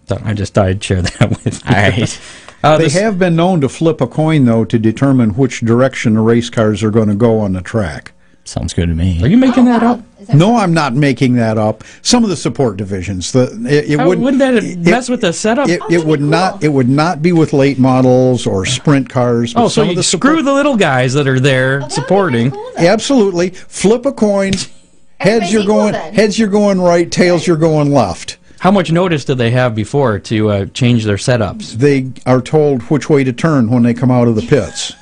So 0.07 0.17
I 0.23 0.33
just 0.33 0.53
thought 0.53 0.67
I'd 0.67 0.83
share 0.83 1.01
that 1.01 1.29
with 1.43 1.63
you. 1.65 1.75
All 1.75 1.81
right. 1.81 2.21
Uh, 2.63 2.75
They 2.75 2.85
this- 2.85 2.93
have 2.95 3.19
been 3.19 3.35
known 3.35 3.61
to 3.61 3.69
flip 3.69 4.01
a 4.01 4.07
coin, 4.07 4.45
though, 4.45 4.65
to 4.65 4.79
determine 4.79 5.35
which 5.35 5.59
direction 5.61 6.15
the 6.15 6.21
race 6.21 6.49
cars 6.49 6.81
are 6.81 6.89
going 6.89 7.07
to 7.07 7.13
go 7.13 7.39
on 7.39 7.53
the 7.53 7.61
track. 7.61 8.13
Sounds 8.47 8.73
good 8.73 8.87
to 8.87 8.95
me. 8.95 9.21
Are 9.21 9.27
you 9.27 9.35
making 9.37 9.65
that 9.65 9.83
Oh, 9.83 9.87
up? 9.87 9.97
wow. 9.97 10.03
Is 10.21 10.27
that 10.27 10.35
No, 10.37 10.55
I'm 10.55 10.73
not 10.73 10.93
making 10.95 11.33
that 11.35 11.57
up. 11.57 11.83
Some 12.01 12.23
of 12.23 12.29
the 12.29 12.35
support 12.37 12.77
divisions, 12.77 13.31
the 13.33 13.43
it, 13.67 13.91
it 13.91 13.99
How- 13.99 14.07
would 14.07 14.19
wouldn't 14.19 14.39
that 14.39 14.55
it- 14.55 14.79
mess 14.79 15.09
with 15.09 15.19
the 15.21 15.33
setup? 15.33 15.67
It, 15.67 15.81
Oh, 15.81 15.85
it 15.87 15.91
that'd 15.91 16.07
would 16.07 16.19
be 16.21 16.25
not. 16.25 16.63
It 16.63 16.69
would 16.71 16.87
not 16.89 17.21
be 17.21 17.33
with 17.33 17.51
late 17.51 17.77
models 17.77 18.47
or 18.47 18.65
sprint 18.65 19.09
cars. 19.09 19.53
oh, 19.55 19.67
so 19.67 19.83
you 19.83 19.95
the 19.95 20.01
screw 20.03 20.41
the 20.41 20.53
little 20.53 20.77
guys 20.77 21.13
that 21.13 21.27
are 21.27 21.39
there 21.41 21.75
Oh, 21.75 21.79
that 21.79 21.81
would 21.83 21.89
be 21.89 21.93
supporting. 21.93 22.51
cool. 22.51 22.71
Absolutely, 22.77 23.49
flip 23.49 24.05
a 24.05 24.11
coin. 24.13 24.53
Heads 25.19 25.51
Everybody's 25.51 25.53
you're 25.53 25.65
going. 25.65 25.91
then. 25.93 26.13
Heads 26.13 26.39
you're 26.39 26.47
going 26.47 26.79
right. 26.79 27.11
Tails 27.11 27.45
you're 27.47 27.57
going 27.57 27.91
left. 27.91 28.37
How 28.59 28.71
much 28.71 28.91
notice 28.91 29.25
do 29.25 29.35
they 29.35 29.51
have 29.51 29.75
before 29.75 30.19
to 30.19 30.49
uh, 30.49 30.65
change 30.67 31.03
their 31.05 31.17
setups? 31.17 31.73
They 31.73 32.11
are 32.25 32.41
told 32.41 32.83
which 32.83 33.09
way 33.09 33.23
to 33.23 33.33
turn 33.33 33.69
when 33.69 33.83
they 33.83 33.93
come 33.93 34.09
out 34.09 34.27
of 34.27 34.35
the 34.35 34.41
pits. 34.41 34.93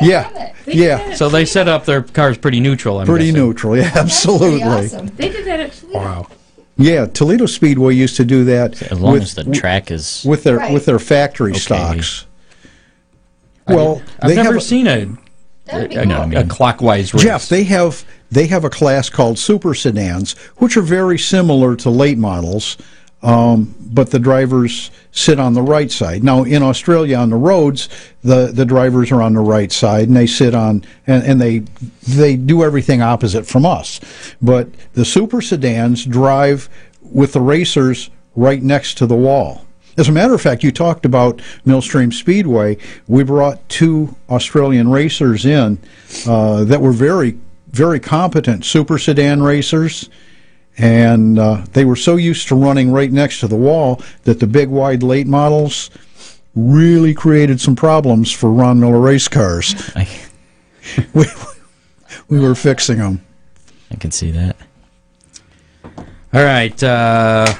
Yeah, 0.00 0.52
yeah, 0.66 1.14
So 1.14 1.28
they 1.28 1.44
set 1.44 1.68
up 1.68 1.84
their 1.84 2.02
cars 2.02 2.38
pretty 2.38 2.60
neutral. 2.60 2.98
I'm 2.98 3.06
pretty 3.06 3.26
guessing. 3.26 3.40
neutral. 3.46 3.76
Yeah, 3.76 3.82
That's 3.90 3.94
pretty 3.94 4.00
absolutely. 4.00 4.62
awesome. 4.62 5.06
They 5.16 5.28
did 5.28 5.46
that 5.46 5.60
at 5.60 5.72
Toledo. 5.72 5.98
Wow. 5.98 6.26
Yeah, 6.76 7.06
Toledo 7.06 7.46
Speedway 7.46 7.94
used 7.94 8.16
to 8.16 8.24
do 8.24 8.44
that 8.44 8.80
As 8.90 8.98
long 9.00 9.12
with, 9.14 9.22
as 9.22 9.34
the 9.34 9.44
track 9.44 9.90
is 9.90 10.24
with 10.26 10.44
their 10.44 10.56
Right. 10.56 10.72
with 10.72 10.86
their 10.86 10.98
factory 10.98 11.50
Okay. 11.50 11.60
stocks. 11.60 12.24
Well, 13.68 14.02
I've 14.20 14.30
they 14.30 14.36
never 14.36 14.48
have 14.54 14.56
a- 14.56 14.60
seen 14.60 14.86
a, 14.86 15.06
That'd 15.66 15.90
be 15.90 15.96
a, 15.96 16.04
cool. 16.06 16.36
a 16.38 16.44
clockwise 16.44 17.14
race. 17.14 17.22
Jeff, 17.22 17.48
they 17.48 17.64
have 17.64 18.04
they 18.30 18.46
have 18.46 18.64
a 18.64 18.70
class 18.70 19.08
called 19.10 19.38
super 19.38 19.74
sedans, 19.74 20.32
which 20.56 20.76
are 20.76 20.82
very 20.82 21.18
similar 21.18 21.76
to 21.76 21.90
late 21.90 22.18
models, 22.18 22.76
um, 23.22 23.74
but 23.78 24.10
the 24.10 24.18
drivers 24.18 24.90
sit 25.12 25.38
on 25.38 25.54
the 25.54 25.62
right 25.62 25.90
side. 25.90 26.24
Now, 26.24 26.44
in 26.44 26.62
Australia, 26.62 27.16
on 27.16 27.30
the 27.30 27.36
roads, 27.36 27.88
the, 28.22 28.46
the 28.46 28.64
drivers 28.64 29.10
are 29.12 29.20
on 29.20 29.34
the 29.34 29.40
right 29.40 29.70
side, 29.70 30.08
and 30.08 30.16
they 30.16 30.26
sit 30.26 30.54
on 30.54 30.84
and, 31.06 31.22
and 31.24 31.40
they 31.40 31.60
they 32.08 32.36
do 32.36 32.62
everything 32.62 33.02
opposite 33.02 33.46
from 33.46 33.66
us. 33.66 34.00
But 34.40 34.68
the 34.94 35.04
super 35.04 35.40
sedans 35.40 36.04
drive 36.04 36.68
with 37.02 37.32
the 37.32 37.40
racers 37.40 38.10
right 38.36 38.62
next 38.62 38.96
to 38.98 39.06
the 39.06 39.16
wall. 39.16 39.66
As 39.98 40.08
a 40.08 40.12
matter 40.12 40.32
of 40.32 40.40
fact, 40.40 40.62
you 40.62 40.70
talked 40.70 41.04
about 41.04 41.42
Millstream 41.64 42.12
Speedway. 42.12 42.78
We 43.08 43.24
brought 43.24 43.68
two 43.68 44.14
Australian 44.30 44.90
racers 44.90 45.44
in 45.44 45.78
uh, 46.26 46.64
that 46.64 46.80
were 46.80 46.92
very, 46.92 47.38
very 47.70 48.00
competent 48.00 48.64
super 48.64 48.98
sedan 48.98 49.42
racers. 49.42 50.08
And 50.80 51.38
uh, 51.38 51.64
they 51.72 51.84
were 51.84 51.96
so 51.96 52.16
used 52.16 52.48
to 52.48 52.54
running 52.54 52.90
right 52.90 53.12
next 53.12 53.40
to 53.40 53.48
the 53.48 53.56
wall 53.56 54.02
that 54.24 54.40
the 54.40 54.46
big, 54.46 54.68
wide 54.68 55.02
late 55.02 55.26
models 55.26 55.90
really 56.54 57.14
created 57.14 57.60
some 57.60 57.76
problems 57.76 58.32
for 58.32 58.50
Ron 58.50 58.80
Miller 58.80 59.00
race 59.00 59.28
cars. 59.28 59.74
I, 59.96 60.08
we, 61.12 61.26
we 62.28 62.40
were 62.40 62.54
fixing 62.54 62.98
them. 62.98 63.24
I 63.90 63.96
can 63.96 64.10
see 64.10 64.30
that. 64.30 64.56
All 66.32 66.44
right. 66.44 66.82
Uh, 66.82 67.52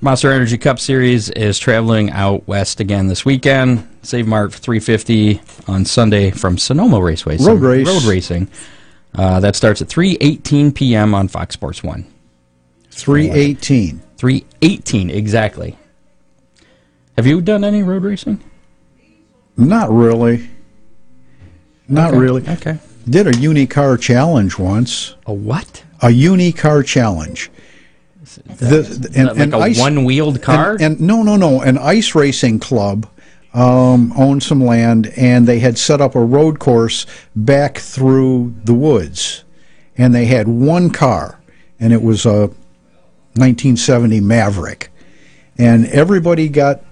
Monster 0.00 0.30
Energy 0.30 0.58
Cup 0.58 0.78
Series 0.78 1.30
is 1.30 1.58
traveling 1.58 2.10
out 2.10 2.46
west 2.46 2.80
again 2.80 3.06
this 3.06 3.24
weekend. 3.24 3.88
Save 4.02 4.26
Mart 4.26 4.52
350 4.52 5.40
on 5.66 5.84
Sunday 5.84 6.30
from 6.30 6.58
Sonoma 6.58 7.00
Raceway. 7.00 7.38
Road 7.38 7.60
race. 7.60 7.86
Road 7.86 8.04
racing. 8.04 8.48
Uh, 9.14 9.40
that 9.40 9.56
starts 9.56 9.80
at 9.80 9.88
3:18 9.88 10.74
p.m. 10.74 11.14
on 11.14 11.28
Fox 11.28 11.54
Sports 11.54 11.82
One. 11.82 12.04
318. 12.96 14.00
3:18 14.16 15.10
exactly. 15.10 15.76
Have 17.16 17.26
you 17.26 17.40
done 17.40 17.62
any 17.62 17.82
road 17.82 18.02
racing? 18.02 18.42
Not 19.56 19.90
really. 19.90 20.48
Not 21.88 22.10
Okay, 22.10 22.18
really. 22.18 22.48
Okay. 22.48 22.78
Did 23.08 23.26
a 23.26 23.32
unicar 23.32 24.00
challenge 24.00 24.58
once. 24.58 25.14
A 25.26 25.32
what? 25.32 25.84
A 26.00 26.08
unicar 26.08 26.84
challenge. 26.84 27.50
The, 28.46 28.82
that 28.82 29.50
like 29.50 29.76
a 29.76 29.80
one-wheeled 29.80 30.42
car? 30.42 30.72
And, 30.72 30.82
and 30.82 31.00
no, 31.00 31.22
no, 31.22 31.36
no, 31.36 31.60
an 31.62 31.78
ice 31.78 32.14
racing 32.14 32.58
club 32.58 33.06
um, 33.54 34.12
owned 34.16 34.42
some 34.42 34.62
land, 34.62 35.12
and 35.16 35.46
they 35.46 35.60
had 35.60 35.78
set 35.78 36.00
up 36.00 36.14
a 36.14 36.24
road 36.24 36.58
course 36.58 37.06
back 37.34 37.78
through 37.78 38.54
the 38.64 38.74
woods, 38.74 39.44
and 39.96 40.14
they 40.14 40.26
had 40.26 40.48
one 40.48 40.90
car, 40.90 41.40
and 41.78 41.92
it 41.92 42.02
was 42.02 42.26
a 42.26 42.50
1970 43.36 44.20
Maverick, 44.20 44.90
and 45.58 45.86
everybody 45.86 46.48
got 46.48 46.82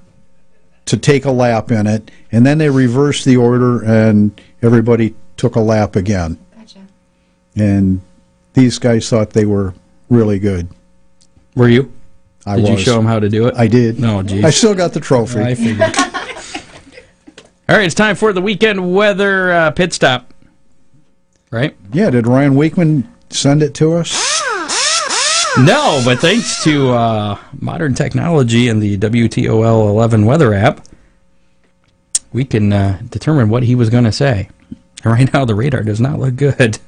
to 0.87 0.97
take 0.97 1.25
a 1.25 1.31
lap 1.31 1.71
in 1.71 1.87
it, 1.87 2.11
and 2.31 2.45
then 2.45 2.59
they 2.59 2.71
reversed 2.71 3.25
the 3.25 3.37
order, 3.37 3.83
and 3.83 4.41
everybody 4.63 5.15
took 5.37 5.57
a 5.57 5.61
lap 5.61 5.97
again. 5.97 6.39
Gotcha. 6.57 6.81
And 7.57 8.01
these 8.53 8.79
guys 8.79 9.09
thought 9.09 9.31
they 9.31 9.47
were 9.47 9.75
really 10.09 10.39
good. 10.39 10.69
Were 11.55 11.69
you? 11.69 11.93
I 12.47 12.57
Did 12.57 12.69
you 12.69 12.79
show 12.79 12.97
them 12.97 13.07
how 13.07 13.19
to 13.19 13.29
do 13.29 13.47
it? 13.47 13.55
I 13.57 13.67
did. 13.67 13.99
No, 13.99 14.23
geez. 14.23 14.45
I 14.45 14.51
still 14.51 14.75
got 14.75 14.93
the 14.93 15.01
trophy. 15.01 15.41
I 15.41 15.55
figured. 15.55 15.97
All 17.67 17.77
right, 17.77 17.87
it's 17.87 17.95
time 17.95 18.17
for 18.17 18.35
the 18.35 18.43
weekend 18.43 18.95
weather 18.95 19.51
uh, 19.51 19.71
pit 19.71 19.95
stop. 19.95 20.35
Right? 21.51 21.75
Yeah, 21.93 22.11
did 22.11 22.27
Ryan 22.27 22.55
Wichman 22.55 23.07
send 23.31 23.63
it 23.63 23.75
to 23.77 23.95
us? 23.95 24.34
No, 25.61 26.03
but 26.05 26.19
thanks 26.19 26.65
to 26.65 26.91
uh, 26.91 27.39
modern 27.61 27.95
technology 27.95 28.69
and 28.69 28.83
the 28.83 28.99
WTOL 28.99 29.89
11 29.89 30.27
weather 30.27 30.53
app, 30.53 30.85
we 32.33 32.45
can 32.45 32.73
uh, 32.73 33.01
determine 33.09 33.49
what 33.49 33.63
he 33.63 33.75
was 33.77 33.89
going 33.89 34.03
to 34.05 34.13
say. 34.13 34.49
And 35.05 35.13
right 35.13 35.33
now, 35.33 35.45
the 35.45 35.55
radar 35.55 35.83
does 35.83 36.01
not 36.01 36.19
look 36.19 36.35
good. 36.37 36.79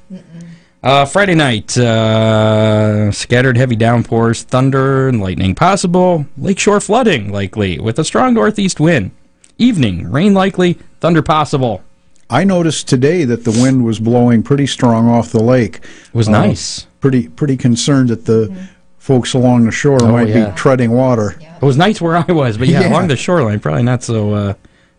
Uh, 0.83 1.05
Friday 1.05 1.35
night, 1.35 1.77
uh, 1.77 3.11
scattered 3.11 3.55
heavy 3.57 3.75
downpours, 3.77 4.43
thunder 4.43 5.07
and 5.07 5.21
lightning 5.21 5.55
possible, 5.55 6.25
lakeshore 6.37 6.81
flooding 6.81 7.31
likely 7.31 7.79
with 7.79 7.97
a 7.99 8.03
strong 8.03 8.33
northeast 8.33 8.79
wind. 8.81 9.11
Evening, 9.57 10.11
rain 10.11 10.33
likely, 10.33 10.73
thunder 10.99 11.21
possible. 11.21 11.83
I 12.29 12.43
noticed 12.43 12.89
today 12.89 13.23
that 13.23 13.45
the 13.45 13.51
wind 13.51 13.85
was 13.85 13.99
blowing 13.99 14.43
pretty 14.43 14.67
strong 14.67 15.07
off 15.07 15.31
the 15.31 15.41
lake. 15.41 15.77
It 15.77 16.13
was 16.13 16.27
Uh, 16.27 16.31
nice. 16.31 16.86
Pretty 16.99 17.27
pretty 17.29 17.57
concerned 17.57 18.09
that 18.09 18.25
the 18.25 18.67
folks 18.97 19.33
along 19.33 19.65
the 19.65 19.71
shore 19.71 19.99
might 19.99 20.23
Oh, 20.23 20.25
yeah. 20.37 20.49
be 20.49 20.55
treading 20.57 20.91
water. 20.91 21.35
It 21.39 21.65
was 21.65 21.77
nice 21.77 22.01
where 22.01 22.17
I 22.17 22.31
was, 22.31 22.57
but 22.57 22.67
yeah, 22.67 22.81
Yeah. 22.81 22.89
along 22.89 23.07
the 23.07 23.15
shoreline, 23.15 23.59
probably 23.59 23.83
not 23.83 24.03
so 24.03 24.33
uh, 24.33 24.53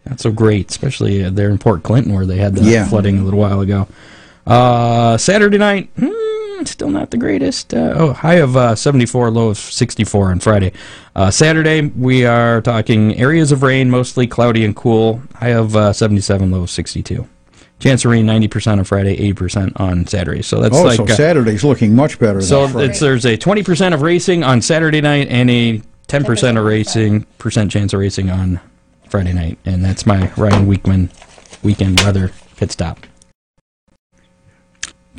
not 0.08 0.20
so 0.20 0.30
great, 0.30 0.70
especially 0.70 1.24
uh, 1.24 1.30
there 1.30 1.50
in 1.50 1.58
Port 1.58 1.82
Clinton 1.82 2.14
where 2.14 2.24
they 2.24 2.38
had 2.38 2.54
the 2.54 2.62
Yeah. 2.62 2.86
flooding 2.86 3.18
a 3.18 3.22
little 3.24 3.40
while 3.40 3.60
ago. 3.60 3.88
Uh, 4.46 5.18
Saturday 5.18 5.58
night, 5.58 5.90
hmm, 5.98 6.64
still 6.64 6.88
not 6.88 7.10
the 7.10 7.18
greatest. 7.18 7.74
Uh, 7.74 7.92
oh, 7.96 8.12
high 8.14 8.36
of 8.36 8.56
uh, 8.56 8.74
74, 8.74 9.30
low 9.30 9.48
of 9.48 9.58
64 9.58 10.30
on 10.30 10.40
Friday. 10.40 10.72
Uh, 11.14 11.30
Saturday, 11.30 11.82
we 11.82 12.24
are 12.24 12.62
talking 12.62 13.14
areas 13.18 13.52
of 13.52 13.62
rain, 13.62 13.90
mostly 13.90 14.26
cloudy 14.26 14.64
and 14.64 14.74
cool. 14.74 15.20
High 15.34 15.48
of 15.52 15.76
uh, 15.76 15.92
77, 15.92 16.50
low 16.50 16.62
of 16.62 16.70
62. 16.70 17.28
Chance 17.80 18.04
of 18.04 18.10
rain 18.10 18.26
90% 18.26 18.78
on 18.78 18.84
Friday, 18.84 19.32
80% 19.32 19.72
on 19.80 20.06
Saturday. 20.06 20.42
So 20.42 20.60
that's 20.60 20.76
oh, 20.76 20.82
like 20.82 20.96
so 20.96 21.04
uh, 21.04 21.14
Saturday's 21.14 21.62
looking 21.62 21.94
much 21.94 22.18
better. 22.18 22.40
so 22.40 22.66
than 22.66 22.90
it's, 22.90 22.98
there's 22.98 23.24
a 23.24 23.36
20% 23.36 23.94
of 23.94 24.02
racing 24.02 24.42
on 24.42 24.60
Saturday 24.60 25.00
night 25.00 25.28
and 25.28 25.48
a 25.48 25.78
10% 26.08 26.20
of 26.20 26.26
10% 26.26 26.66
racing, 26.66 27.22
percent 27.38 27.70
chance 27.70 27.92
of 27.92 28.00
racing 28.00 28.30
on 28.30 28.60
Friday 29.08 29.32
night. 29.32 29.58
And 29.64 29.84
that's 29.84 30.06
my 30.06 30.32
Ryan 30.36 30.66
Wichman 30.66 31.10
weekend 31.62 32.00
weather 32.00 32.32
pit 32.56 32.72
stop. 32.72 32.98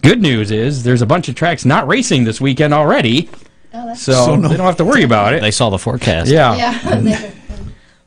Good 0.01 0.22
news 0.22 0.51
is 0.51 0.84
there's 0.84 1.01
a 1.01 1.05
bunch 1.05 1.30
of 1.30 1.36
tracks 1.36 1.64
not 1.64 1.88
racing 1.88 2.26
this 2.26 2.41
weekend 2.41 2.74
already, 2.74 3.30
Oh, 3.74 3.86
that's 3.86 4.01
so, 4.01 4.14
So 4.14 4.36
no- 4.36 4.47
they 4.47 4.57
don't 4.57 4.66
have 4.66 4.78
to 4.78 4.86
worry 4.86 5.03
about 5.03 5.34
it. 5.34 5.41
They 5.41 5.51
saw 5.51 5.70
the 5.70 5.78
forecast. 5.78 6.30
Yeah. 6.30 6.55
yeah. 6.55 7.32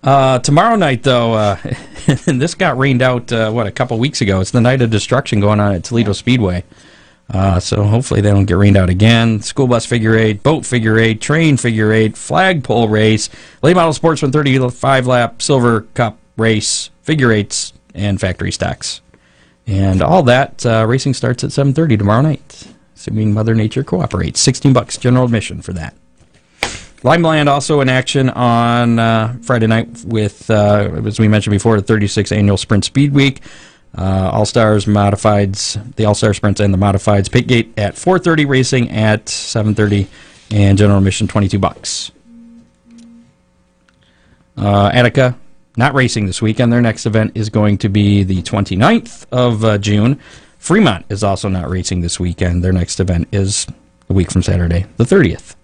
Uh, 0.03 0.39
tomorrow 0.41 0.77
night, 0.77 1.03
though, 1.03 1.35
uh, 1.35 1.57
this 2.27 2.55
got 2.55 2.77
rained 2.77 3.03
out, 3.03 3.33
uh, 3.33 3.51
what, 3.51 3.67
a 3.67 3.71
couple 3.71 3.99
weeks 3.99 4.21
ago. 4.21 4.41
It's 4.41 4.51
the 4.51 4.61
night 4.61 4.83
of 4.83 4.91
destruction 4.91 5.41
going 5.41 5.61
on 5.61 5.75
at 5.75 5.85
Toledo 5.85 6.13
Speedway. 6.13 6.65
Uh, 7.31 7.59
so 7.61 7.85
hopefully 7.85 8.21
they 8.21 8.31
don't 8.31 8.45
get 8.45 8.57
rained 8.57 8.77
out 8.77 8.91
again. 8.91 9.41
School 9.41 9.67
bus 9.67 9.87
figure 9.87 10.17
eight, 10.17 10.43
boat 10.43 10.67
figure 10.67 10.99
eight, 10.99 11.21
train 11.21 11.57
figure 11.57 11.93
eight, 11.93 12.17
flagpole 12.17 12.89
race, 12.89 13.31
late 13.63 13.75
model 13.75 13.93
sportsman 13.93 14.33
35 14.33 15.07
lap, 15.07 15.41
silver 15.41 15.83
cup 15.95 16.19
race, 16.37 16.91
figure 17.03 17.33
eights, 17.33 17.73
and 17.95 18.21
factory 18.21 18.53
stocks. 18.53 19.01
And 19.67 20.03
all 20.03 20.25
that 20.25 20.67
uh, 20.67 20.85
racing 20.87 21.15
starts 21.15 21.45
at 21.45 21.51
7.30 21.51 21.99
tomorrow 21.99 22.23
night, 22.23 22.67
assuming 22.97 23.33
Mother 23.33 23.55
Nature 23.55 23.85
cooperates. 23.85 24.41
16 24.41 24.73
bucks 24.73 24.99
general 24.99 25.25
admission 25.25 25.63
for 25.63 25.73
that. 25.73 25.95
Limaland 27.03 27.49
also 27.49 27.81
in 27.81 27.89
action 27.89 28.31
on 28.31 28.99
uh, 28.99 29.37
Friday 29.43 29.67
night 29.67 29.89
with, 30.05 30.49
uh, 30.51 31.03
as 31.05 31.19
we 31.19 31.27
mentioned 31.27 31.53
before, 31.53 31.81
the 31.81 31.93
36th 31.93 32.37
annual 32.37 32.57
Sprint 32.57 32.85
Speed 32.85 33.13
Week. 33.13 33.41
Uh, 33.97 34.31
All 34.33 34.47
Stars 34.47 34.87
modifieds, 34.87 35.95
the 35.97 36.05
All 36.07 36.15
Star 36.15 36.33
sprints 36.33 36.61
and 36.61 36.73
the 36.73 36.79
modifieds. 36.79 37.31
Pit 37.31 37.47
gate 37.47 37.75
at 37.77 37.95
4:30, 37.95 38.49
racing 38.49 38.91
at 38.91 39.27
7:30, 39.27 40.07
and 40.51 40.79
general 40.79 40.99
admission 40.99 41.29
22 41.29 41.59
bucks. 41.59 42.11
Uh, 44.57 44.91
Attica 44.95 45.37
not 45.77 45.95
racing 45.95 46.27
this 46.27 46.43
weekend. 46.43 46.73
Their 46.73 46.81
next 46.81 47.07
event 47.07 47.33
is 47.35 47.49
going 47.49 47.79
to 47.79 47.89
be 47.89 48.23
the 48.23 48.43
29th 48.43 49.27
of 49.33 49.65
uh, 49.65 49.79
June. 49.79 50.19
Fremont 50.59 51.05
is 51.09 51.25
also 51.25 51.49
not 51.49 51.69
racing 51.69 52.03
this 52.03 52.21
weekend. 52.21 52.63
Their 52.63 52.73
next 52.73 53.01
event 53.01 53.29
is 53.33 53.67
a 54.09 54.13
week 54.13 54.31
from 54.31 54.43
Saturday, 54.43 54.87
the 54.97 55.05
30th. 55.05 55.55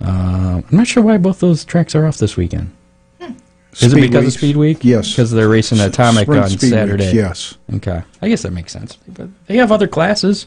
Uh, 0.00 0.62
I'm 0.70 0.76
not 0.76 0.86
sure 0.86 1.02
why 1.02 1.18
both 1.18 1.40
those 1.40 1.64
tracks 1.64 1.94
are 1.94 2.06
off 2.06 2.18
this 2.18 2.36
weekend. 2.36 2.74
Is 3.20 3.82
it 3.82 3.90
Speed 3.90 4.00
because 4.02 4.24
weeks? 4.24 4.34
of 4.34 4.38
Speed 4.40 4.56
Week? 4.56 4.78
Yes. 4.82 5.10
Because 5.10 5.30
they're 5.30 5.48
racing 5.48 5.78
Atomic 5.78 6.22
Sprint 6.22 6.42
on 6.44 6.48
Speed 6.50 6.62
Weeks, 6.62 6.70
Saturday. 6.70 7.12
yes. 7.12 7.56
Okay. 7.74 8.02
I 8.22 8.28
guess 8.28 8.42
that 8.42 8.52
makes 8.52 8.72
sense. 8.72 8.96
But 9.06 9.28
they 9.46 9.56
have 9.58 9.70
other 9.70 9.86
classes. 9.86 10.46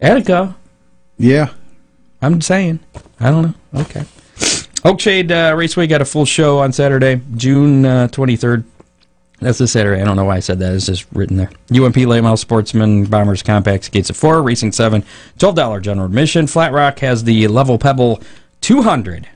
Attica. 0.00 0.54
Yeah. 1.18 1.50
I'm 2.20 2.40
saying. 2.40 2.80
I 3.20 3.30
don't 3.30 3.42
know. 3.72 3.80
Okay. 3.82 4.00
Oakshade 4.84 5.30
uh, 5.30 5.54
Raceway 5.56 5.86
got 5.86 6.02
a 6.02 6.04
full 6.04 6.26
show 6.26 6.58
on 6.58 6.72
Saturday, 6.72 7.22
June 7.36 7.86
uh, 7.86 8.08
23rd. 8.08 8.64
That's 9.40 9.58
this 9.58 9.72
Saturday. 9.72 10.00
I 10.00 10.04
don't 10.04 10.16
know 10.16 10.24
why 10.24 10.36
I 10.36 10.40
said 10.40 10.58
that. 10.60 10.74
It's 10.74 10.86
just 10.86 11.06
written 11.12 11.36
there. 11.36 11.50
UMP 11.74 11.96
Late 11.96 12.22
Model 12.22 12.36
Sportsman 12.36 13.04
Bombers 13.06 13.42
Compacts 13.42 13.88
Gates 13.88 14.08
of 14.08 14.16
4, 14.16 14.42
Racing 14.42 14.72
7, 14.72 15.04
$12 15.38 15.82
general 15.82 16.06
admission. 16.06 16.46
Flat 16.46 16.72
Rock 16.72 17.00
has 17.00 17.24
the 17.24 17.46
Level 17.48 17.78
Pebble 17.78 18.22
200. 18.62 19.28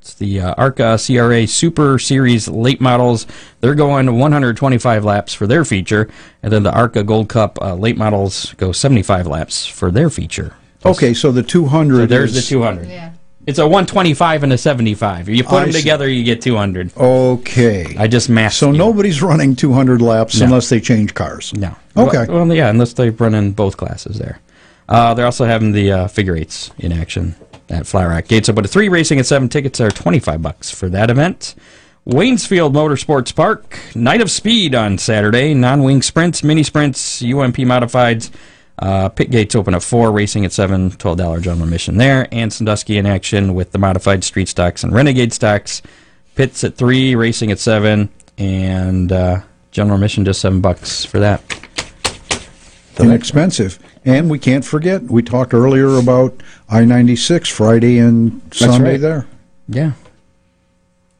It's 0.00 0.14
the 0.14 0.40
uh, 0.40 0.54
ARCA 0.56 0.98
CRA 1.04 1.46
Super 1.46 1.98
Series 1.98 2.48
late 2.48 2.80
models. 2.80 3.26
They're 3.60 3.74
going 3.74 4.18
125 4.18 5.04
laps 5.04 5.34
for 5.34 5.46
their 5.46 5.64
feature, 5.66 6.08
and 6.42 6.50
then 6.50 6.62
the 6.62 6.72
ARCA 6.72 7.02
Gold 7.04 7.28
Cup 7.28 7.58
uh, 7.60 7.74
late 7.74 7.98
models 7.98 8.54
go 8.54 8.72
75 8.72 9.26
laps 9.26 9.66
for 9.66 9.90
their 9.90 10.08
feature. 10.08 10.54
Okay, 10.86 11.12
so 11.12 11.30
the 11.32 11.42
200 11.42 11.96
So 11.98 12.06
there's 12.06 12.32
the 12.32 12.40
200. 12.40 12.88
yeah. 12.88 13.12
It's 13.46 13.58
a 13.58 13.64
125 13.66 14.42
and 14.42 14.52
a 14.52 14.58
75. 14.58 15.28
If 15.28 15.36
you 15.36 15.44
put 15.44 15.54
I 15.54 15.60
them 15.62 15.72
see. 15.72 15.78
together, 15.80 16.08
you 16.08 16.22
get 16.24 16.42
200. 16.42 16.96
Okay. 16.96 17.96
I 17.98 18.06
just 18.06 18.28
math. 18.28 18.52
so 18.52 18.70
nobody's 18.70 19.22
running 19.22 19.56
200 19.56 20.02
laps 20.02 20.38
No. 20.38 20.46
unless 20.46 20.68
they 20.68 20.78
change 20.80 21.14
cars. 21.14 21.52
No. 21.54 21.74
Okay. 21.96 22.26
Well, 22.28 22.46
well, 22.46 22.54
yeah, 22.54 22.68
unless 22.68 22.92
they 22.92 23.10
run 23.10 23.34
in 23.34 23.52
both 23.52 23.76
classes 23.76 24.18
there. 24.18 24.40
Uh, 24.88 25.14
they're 25.14 25.24
also 25.24 25.46
having 25.46 25.72
the 25.72 25.90
uh, 25.92 26.08
figure 26.08 26.36
eights 26.36 26.70
in 26.78 26.92
action 26.92 27.34
at 27.70 27.86
Flat 27.86 28.04
Rock. 28.08 28.26
Gates 28.26 28.48
up 28.48 28.58
at 28.58 28.64
a 28.64 28.68
three 28.68 28.88
racing 28.88 29.18
at 29.18 29.26
seven. 29.26 29.48
Tickets 29.48 29.80
are 29.80 29.90
25 29.90 30.42
bucks 30.42 30.70
for 30.70 30.88
that 30.90 31.10
event. 31.10 31.54
Waynesfield 32.06 32.72
Motorsports 32.72 33.34
Park, 33.34 33.78
Night 33.94 34.20
of 34.20 34.30
Speed 34.30 34.74
on 34.74 34.98
Saturday. 34.98 35.54
Non-wing 35.54 36.02
sprints, 36.02 36.42
mini 36.42 36.62
sprints, 36.62 37.22
UMP 37.22 37.56
modifieds. 37.58 38.30
Uh, 38.80 39.10
pit 39.10 39.30
gates 39.30 39.54
open 39.54 39.74
at 39.74 39.82
4, 39.82 40.10
racing 40.10 40.46
at 40.46 40.52
7, 40.52 40.92
$12 40.92 41.42
general 41.42 41.64
admission 41.64 41.98
there. 41.98 42.26
And 42.32 42.50
Sandusky 42.50 42.96
in 42.96 43.04
action 43.04 43.54
with 43.54 43.72
the 43.72 43.78
modified 43.78 44.24
street 44.24 44.48
stocks 44.48 44.82
and 44.82 44.92
renegade 44.92 45.32
stocks. 45.34 45.82
Pits 46.34 46.64
at 46.64 46.76
3, 46.76 47.14
racing 47.14 47.50
at 47.52 47.58
7, 47.58 48.08
and 48.38 49.12
uh, 49.12 49.42
general 49.70 49.96
admission 49.96 50.24
just 50.24 50.40
7 50.40 50.62
bucks 50.62 51.04
for 51.04 51.18
that. 51.20 51.42
Inexpensive. 52.98 53.78
And 54.04 54.30
we 54.30 54.38
can't 54.38 54.64
forget, 54.64 55.02
we 55.02 55.22
talked 55.22 55.54
earlier 55.54 55.98
about 55.98 56.42
I 56.68 56.84
96 56.84 57.48
Friday 57.48 57.98
and 57.98 58.40
Sunday 58.52 58.92
right. 58.92 59.00
there. 59.00 59.26
Yeah. 59.68 59.92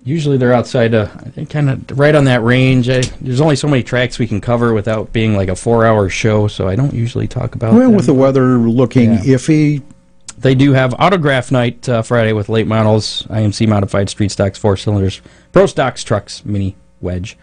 Usually 0.02 0.38
they're 0.38 0.54
outside, 0.54 0.94
uh, 0.94 1.08
kind 1.50 1.68
of 1.68 1.98
right 1.98 2.14
on 2.14 2.24
that 2.24 2.42
range. 2.42 2.88
I, 2.88 3.02
there's 3.20 3.40
only 3.40 3.54
so 3.56 3.68
many 3.68 3.82
tracks 3.82 4.18
we 4.18 4.26
can 4.26 4.40
cover 4.40 4.72
without 4.72 5.12
being 5.12 5.36
like 5.36 5.48
a 5.50 5.54
four-hour 5.56 6.08
show, 6.08 6.48
so 6.48 6.66
I 6.68 6.74
don't 6.74 6.94
usually 6.94 7.28
talk 7.28 7.54
about. 7.54 7.74
Well, 7.74 7.82
them. 7.82 7.94
with 7.94 8.06
the 8.06 8.14
weather 8.14 8.56
looking 8.56 9.12
Yeah. 9.12 9.18
iffy, 9.36 9.82
They 10.38 10.54
do 10.54 10.72
have 10.72 10.94
autograph 10.98 11.52
night 11.52 11.86
uh, 11.86 12.00
Friday 12.00 12.32
with 12.32 12.48
late 12.48 12.66
models, 12.66 13.24
IMC 13.28 13.68
modified 13.68 14.08
street 14.08 14.30
stocks, 14.30 14.56
four 14.58 14.74
cylinders, 14.78 15.20
pro 15.52 15.66
stocks, 15.66 16.02
trucks, 16.02 16.46
mini 16.46 16.76
wedge, 17.02 17.36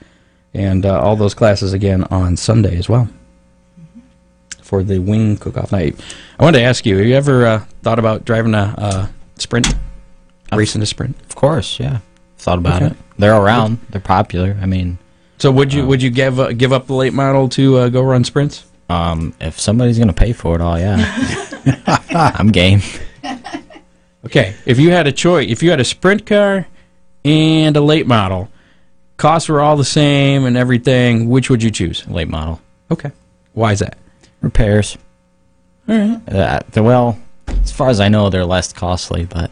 and 0.56 0.84
uh, 0.84 1.00
all 1.00 1.16
those 1.16 1.36
classes 1.36 1.74
again 1.74 2.06
on 2.06 2.36
Sunday 2.38 2.76
as 2.76 2.90
well. 2.90 3.08
for 4.64 4.82
the 4.84 4.98
wing 5.00 5.38
cook-off 5.38 5.72
night. 5.72 5.96
I 6.40 6.44
wanted 6.44 6.58
to 6.58 6.64
ask 6.64 6.88
you: 6.88 6.98
Have 6.98 7.06
you 7.06 7.14
ever 7.16 7.46
uh, 7.46 7.66
thought 7.84 8.00
about 8.00 8.26
driving 8.26 8.56
a 8.56 8.74
uh, 8.78 9.08
sprint, 9.38 9.76
racing 10.52 10.82
a 10.82 10.86
sprint? 10.88 11.16
Of 11.30 11.36
course, 11.36 11.80
yeah. 11.80 12.00
Thought 12.38 12.60
about 12.60 12.82
Okay. 12.82 12.92
it. 12.92 12.98
They're 13.18 13.36
around. 13.36 13.80
They're 13.90 14.00
popular. 14.02 14.56
I 14.62 14.66
mean, 14.66 14.98
So 15.40 15.52
would 15.52 15.74
you 15.74 15.86
would 15.86 16.02
you 16.02 16.10
give 16.10 16.40
uh, 16.40 16.52
give 16.54 16.72
up 16.72 16.88
the 16.88 16.94
late 16.94 17.14
model 17.14 17.50
to 17.50 17.78
uh, 17.78 17.90
go 17.90 18.02
run 18.02 18.24
sprints? 18.24 18.64
um, 18.90 19.34
if 19.42 19.60
somebody's 19.60 20.00
gonna 20.00 20.14
pay 20.14 20.32
for 20.34 20.56
it 20.56 20.62
all, 20.62 20.80
yeah, 20.80 20.98
I'm 22.38 22.52
game. 22.52 22.82
Okay, 24.26 24.56
if 24.66 24.80
you 24.80 24.92
had 24.92 25.08
a 25.08 25.12
choice, 25.12 25.50
if 25.50 25.62
you 25.64 25.70
had 25.70 25.80
a 25.80 25.86
sprint 25.86 26.26
car 26.26 26.68
and 27.26 27.76
a 27.78 27.82
late 27.82 28.08
model, 28.08 28.50
costs 29.18 29.48
were 29.50 29.62
all 29.62 29.78
the 29.78 29.86
same 29.86 30.46
and 30.46 30.58
everything, 30.58 31.30
which 31.30 31.50
would 31.50 31.64
you 31.64 31.72
choose? 31.72 32.08
Late 32.08 32.28
model 32.28 32.62
Okay, 32.92 33.12
why 33.54 33.72
is 33.74 33.80
that? 33.80 33.98
repairs. 34.42 34.98
All 35.90 35.98
right. 35.98 36.22
Uh, 36.34 36.84
well, 36.84 37.18
as 37.48 37.72
far 37.72 37.90
as 37.90 38.00
I 38.00 38.08
know, 38.10 38.30
they're 38.30 38.46
less 38.46 38.72
costly, 38.74 39.26
but 39.26 39.50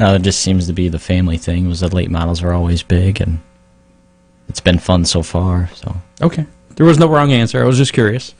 uh, 0.00 0.14
it 0.14 0.22
just 0.22 0.40
seems 0.40 0.66
to 0.66 0.72
be 0.72 0.88
the 0.88 0.98
family 0.98 1.36
thing. 1.38 1.68
Was 1.68 1.80
the 1.80 1.88
late 1.94 2.10
models 2.10 2.42
are 2.42 2.52
always 2.52 2.82
big, 2.82 3.20
and 3.20 3.40
it's 4.48 4.60
been 4.60 4.78
fun 4.78 5.04
so 5.04 5.22
far. 5.22 5.68
So 5.74 5.94
Okay, 6.22 6.46
there 6.76 6.86
was 6.86 6.98
no 6.98 7.06
wrong 7.08 7.32
answer. 7.32 7.62
I 7.62 7.66
was 7.66 7.76
just 7.78 7.92
curious. 7.92 8.34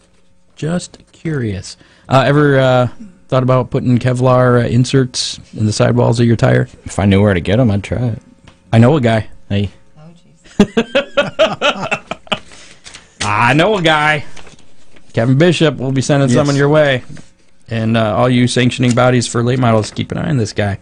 Just 0.56 0.98
curious. 1.12 1.76
Uh, 2.08 2.24
ever 2.26 2.58
uh, 2.58 2.88
thought 3.28 3.42
about 3.42 3.70
putting 3.70 3.98
Kevlar 3.98 4.62
uh, 4.64 4.68
inserts 4.68 5.38
in 5.56 5.66
the 5.66 5.72
sidewalls 5.72 6.18
of 6.20 6.26
your 6.26 6.36
tire? 6.36 6.68
if 6.84 6.98
I 6.98 7.04
knew 7.06 7.22
where 7.22 7.34
to 7.34 7.40
get 7.40 7.56
them, 7.56 7.70
I'd 7.70 7.84
try 7.84 8.08
it. 8.08 8.18
I 8.72 8.78
know 8.78 8.96
a 8.96 9.00
guy. 9.00 9.28
Hey, 9.48 9.70
Oh, 9.96 10.12
jeez. 10.58 12.16
I 13.22 13.52
know 13.54 13.76
a 13.76 13.82
guy. 13.82 14.24
Kevin 15.12 15.38
Bishop 15.38 15.76
will 15.76 15.92
be 15.92 16.00
sending 16.02 16.28
Yes. 16.28 16.36
someone 16.36 16.56
your 16.56 16.68
way. 16.68 17.02
And 17.68 17.96
uh, 17.96 18.16
all 18.16 18.28
you 18.28 18.46
sanctioning 18.48 18.94
bodies 18.94 19.26
for 19.28 19.42
late 19.42 19.58
models, 19.58 19.90
keep 19.90 20.10
an 20.12 20.18
eye 20.18 20.28
on 20.30 20.36
this 20.36 20.52
guy. 20.52 20.78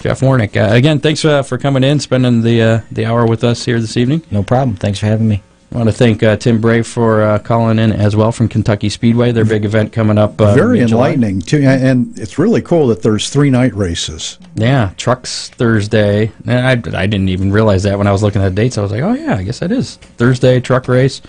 Jeff 0.00 0.20
Warnick. 0.20 0.56
Uh, 0.56 0.74
again, 0.74 0.98
thanks 1.00 1.24
uh, 1.24 1.42
for 1.42 1.58
coming 1.58 1.84
in, 1.84 2.00
spending 2.00 2.42
the 2.42 2.62
uh, 2.62 2.80
the 2.90 3.06
hour 3.06 3.26
with 3.26 3.44
us 3.44 3.64
here 3.64 3.80
this 3.80 3.96
evening. 3.96 4.22
no 4.30 4.42
problem. 4.42 4.76
Thanks 4.76 4.98
for 4.98 5.06
having 5.06 5.28
me. 5.28 5.42
I 5.72 5.78
want 5.78 5.88
to 5.88 5.92
thank 5.94 6.22
uh, 6.22 6.36
Tim 6.36 6.60
Bray 6.60 6.82
for 6.82 7.22
uh, 7.22 7.38
calling 7.40 7.80
in 7.80 7.90
as 7.90 8.14
well 8.14 8.30
from 8.30 8.48
Kentucky 8.48 8.88
Speedway. 8.88 9.32
Their 9.32 9.44
big 9.44 9.64
event 9.64 9.92
coming 9.92 10.18
up. 10.18 10.40
Uh, 10.40 10.54
Very 10.54 10.78
mid-July. 10.78 11.08
enlightening 11.08 11.40
too, 11.40 11.62
and 11.62 12.16
it's 12.16 12.38
really 12.38 12.62
cool 12.62 12.86
that 12.88 13.02
there's 13.02 13.28
three 13.28 13.50
night 13.50 13.74
races. 13.74 14.38
Yeah, 14.54 14.92
trucks 14.96 15.48
Thursday. 15.48 16.30
And 16.46 16.86
I, 16.94 17.02
I 17.02 17.06
didn't 17.06 17.28
even 17.28 17.50
realize 17.50 17.82
that 17.82 17.98
when 17.98 18.06
I 18.06 18.12
was 18.12 18.22
looking 18.22 18.40
at 18.40 18.50
the 18.50 18.54
dates. 18.54 18.78
I 18.78 18.82
was 18.82 18.92
like, 18.92 19.02
oh 19.02 19.14
yeah, 19.14 19.34
I 19.34 19.42
guess 19.42 19.58
that 19.58 19.72
is 19.72 19.96
Thursday 19.96 20.60
truck 20.60 20.86
race, 20.86 21.22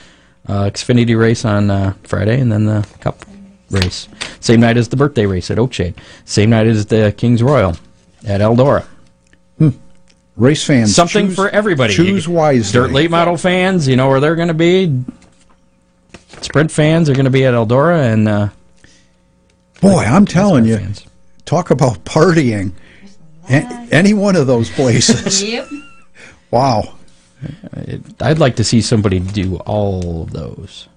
uh, 0.48 0.66
Xfinity 0.66 1.18
race 1.20 1.44
on 1.44 1.72
uh, 1.72 1.94
Friday, 2.04 2.40
and 2.40 2.52
then 2.52 2.66
the 2.66 2.88
Cup 3.00 3.26
race. 3.72 4.08
Same 4.42 4.60
night 4.60 4.78
as 4.78 4.90
the 4.90 4.96
birthday 4.96 5.26
race 5.26 5.50
at 5.50 5.58
Oakshade. 5.58 5.96
Same 6.26 6.52
night 6.52 6.68
as 6.68 6.86
the 6.86 7.12
Kings 7.18 7.42
Royal 7.42 7.76
at 8.26 8.42
Eldora. 8.42 8.86
Race 10.36 10.66
fans, 10.66 10.94
Something 10.94 11.28
choose- 11.28 11.36
for 11.36 11.48
everybody. 11.50 11.94
Choose 11.94 12.28
wisely. 12.28 12.74
Dirt 12.82 12.92
late 12.92 13.10
model 13.10 13.38
fans, 13.38 13.88
you 13.88 13.96
know 13.96 14.10
where 14.10 14.20
they're 14.20 14.36
going 14.36 14.50
to 14.50 14.54
be. 14.54 15.02
Sprint 16.42 16.72
fans 16.72 17.10
are 17.10 17.14
going 17.14 17.24
to 17.26 17.32
be 17.32 17.46
at 17.46 17.54
Eldora, 17.54 18.12
and 18.12 18.28
uh, 18.28 18.50
Boy, 19.82 20.04
I'm 20.04 20.26
telling 20.26 20.66
you, 20.66 20.78
fans. 20.78 21.06
talk 21.46 21.72
about 21.72 22.04
partying. 22.04 22.74
A- 23.50 23.88
any 23.92 24.14
one 24.14 24.36
of 24.36 24.46
those 24.48 24.70
places. 24.70 25.42
Yep. 25.50 25.70
wow. 26.52 26.96
I'd 28.20 28.40
like 28.40 28.58
to 28.58 28.64
see 28.66 28.82
somebody 28.82 29.20
do 29.20 29.56
all 29.58 30.24
of 30.24 30.32
those. 30.32 30.88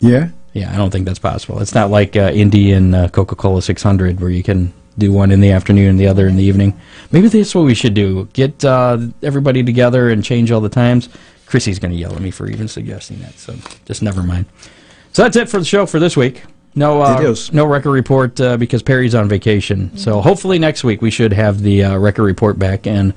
Yeah. 0.00 0.28
Yeah, 0.52 0.72
I 0.72 0.76
don't 0.76 0.90
think 0.90 1.06
that's 1.06 1.18
possible. 1.18 1.60
It's 1.62 1.74
not 1.74 1.90
like 1.90 2.14
uh, 2.16 2.30
Indy 2.34 2.72
and 2.72 2.94
uh, 2.94 3.08
Coca 3.08 3.36
Cola 3.36 3.62
600 3.62 4.20
where 4.20 4.30
you 4.30 4.42
can 4.42 4.72
do 4.98 5.12
one 5.12 5.30
in 5.30 5.40
the 5.40 5.50
afternoon 5.50 5.88
and 5.90 6.00
the 6.00 6.06
other 6.06 6.26
in 6.26 6.36
the 6.36 6.42
evening. 6.44 6.78
Maybe 7.10 7.28
that's 7.28 7.54
what 7.54 7.64
we 7.64 7.74
should 7.74 7.94
do. 7.94 8.28
Get 8.32 8.64
uh, 8.64 8.98
everybody 9.22 9.62
together 9.62 10.10
and 10.10 10.24
change 10.24 10.50
all 10.50 10.60
the 10.60 10.68
times. 10.68 11.08
Chrissy's 11.46 11.78
going 11.78 11.92
to 11.92 11.96
yell 11.98 12.14
at 12.14 12.20
me 12.20 12.30
for 12.30 12.48
even 12.48 12.68
suggesting 12.68 13.20
that, 13.20 13.38
so 13.38 13.54
just 13.84 14.02
never 14.02 14.22
mind. 14.22 14.46
So 15.12 15.22
that's 15.22 15.36
it 15.36 15.48
for 15.48 15.58
the 15.58 15.64
show 15.64 15.86
for 15.86 16.00
this 16.00 16.16
week. 16.16 16.42
No, 16.74 17.00
uh, 17.00 17.34
no 17.52 17.64
record 17.66 17.92
report 17.92 18.40
uh, 18.40 18.56
because 18.56 18.82
Perry's 18.82 19.14
on 19.14 19.28
vacation. 19.28 19.96
So 19.96 20.20
hopefully 20.20 20.58
next 20.58 20.82
week 20.82 21.02
we 21.02 21.10
should 21.10 21.32
have 21.32 21.60
the 21.60 21.84
uh, 21.84 21.98
record 21.98 22.24
report 22.24 22.58
back, 22.58 22.86
and 22.88 23.14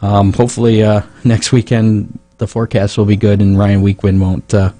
um, 0.00 0.32
hopefully 0.32 0.82
uh, 0.82 1.02
next 1.22 1.52
weekend 1.52 2.18
the 2.38 2.46
forecast 2.46 2.96
will 2.98 3.04
be 3.04 3.16
good 3.16 3.40
and 3.40 3.58
Ryan 3.58 3.82
Wichman 3.82 4.20
won't 4.20 4.52
uh, 4.54 4.72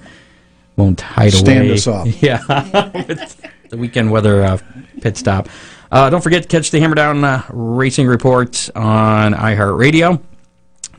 won't 0.75 1.01
hide 1.01 1.33
Stand 1.33 1.65
away. 1.65 1.73
us 1.73 1.87
up. 1.87 2.07
Yeah, 2.21 2.37
the 3.69 3.77
weekend 3.77 4.11
weather 4.11 4.43
uh, 4.43 4.57
pit 5.01 5.17
stop. 5.17 5.47
Uh, 5.91 6.09
don't 6.09 6.21
forget 6.21 6.41
to 6.43 6.47
catch 6.47 6.71
the 6.71 6.79
Hammer 6.79 6.95
Down 6.95 7.23
uh, 7.23 7.43
Racing 7.49 8.07
Report 8.07 8.69
on 8.75 9.33
iHeartRadio. 9.33 10.21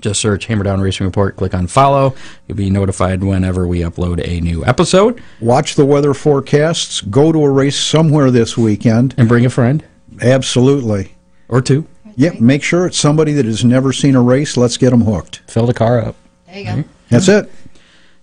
Just 0.01 0.20
search 0.20 0.47
Hammer 0.47 0.64
Down 0.64 0.80
Racing 0.80 1.07
Report, 1.07 1.37
click 1.37 1.55
on 1.55 1.66
follow. 1.66 2.14
You'll 2.47 2.59
be 2.59 2.70
notified 2.70 3.24
whenever 3.24 3.66
we 3.66 3.80
upload 3.80 4.26
a 4.26 4.41
new 4.41 4.64
episode. 4.64 5.22
Watch 5.41 5.74
the 5.74 5.87
weather 5.87 6.12
forecasts. 6.14 7.01
Go 7.01 7.32
to 7.32 7.43
a 7.45 7.51
race 7.51 7.78
somewhere 7.78 8.30
this 8.30 8.57
weekend. 8.57 9.14
And 9.16 9.28
bring 9.28 9.47
a 9.47 9.51
friend 9.51 9.82
Absolutely. 10.20 11.14
or 11.49 11.62
two. 11.62 11.87
Yep. 12.16 12.41
Make 12.41 12.62
sure 12.62 12.87
it's 12.87 12.99
somebody 12.99 13.32
that 13.32 13.45
has 13.45 13.64
never 13.64 13.93
seen 13.93 14.14
a 14.14 14.22
race. 14.22 14.57
Let's 14.57 14.76
get 14.76 14.91
them 14.91 15.03
hooked. 15.03 15.43
Fill 15.49 15.66
the 15.66 15.74
car 15.74 16.01
up. 16.01 16.16
There 16.47 16.59
you 16.59 16.64
go. 16.64 16.84
That's 17.11 17.28
it. 17.28 17.51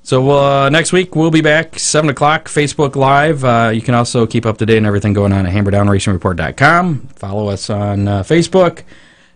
So 0.05 0.31
uh, 0.31 0.69
next 0.69 0.91
week 0.91 1.15
we'll 1.15 1.31
be 1.31 1.41
back 1.41 1.79
seven 1.79 2.09
o'clock 2.09 2.49
Facebook 2.49 2.95
Live. 2.97 3.45
Uh, 3.45 3.71
you 3.73 3.81
can 3.81 3.95
also 3.95 4.27
keep 4.27 4.45
up 4.45 4.57
to 4.57 4.65
date 4.65 4.77
on 4.77 4.85
everything 4.85 5.13
going 5.13 5.31
on 5.31 5.45
at 5.45 5.53
HammerdownRacingReport.com. 5.53 7.07
Follow 7.15 7.47
us 7.47 7.69
on 7.69 8.07
uh, 8.09 8.23
Facebook, 8.23 8.83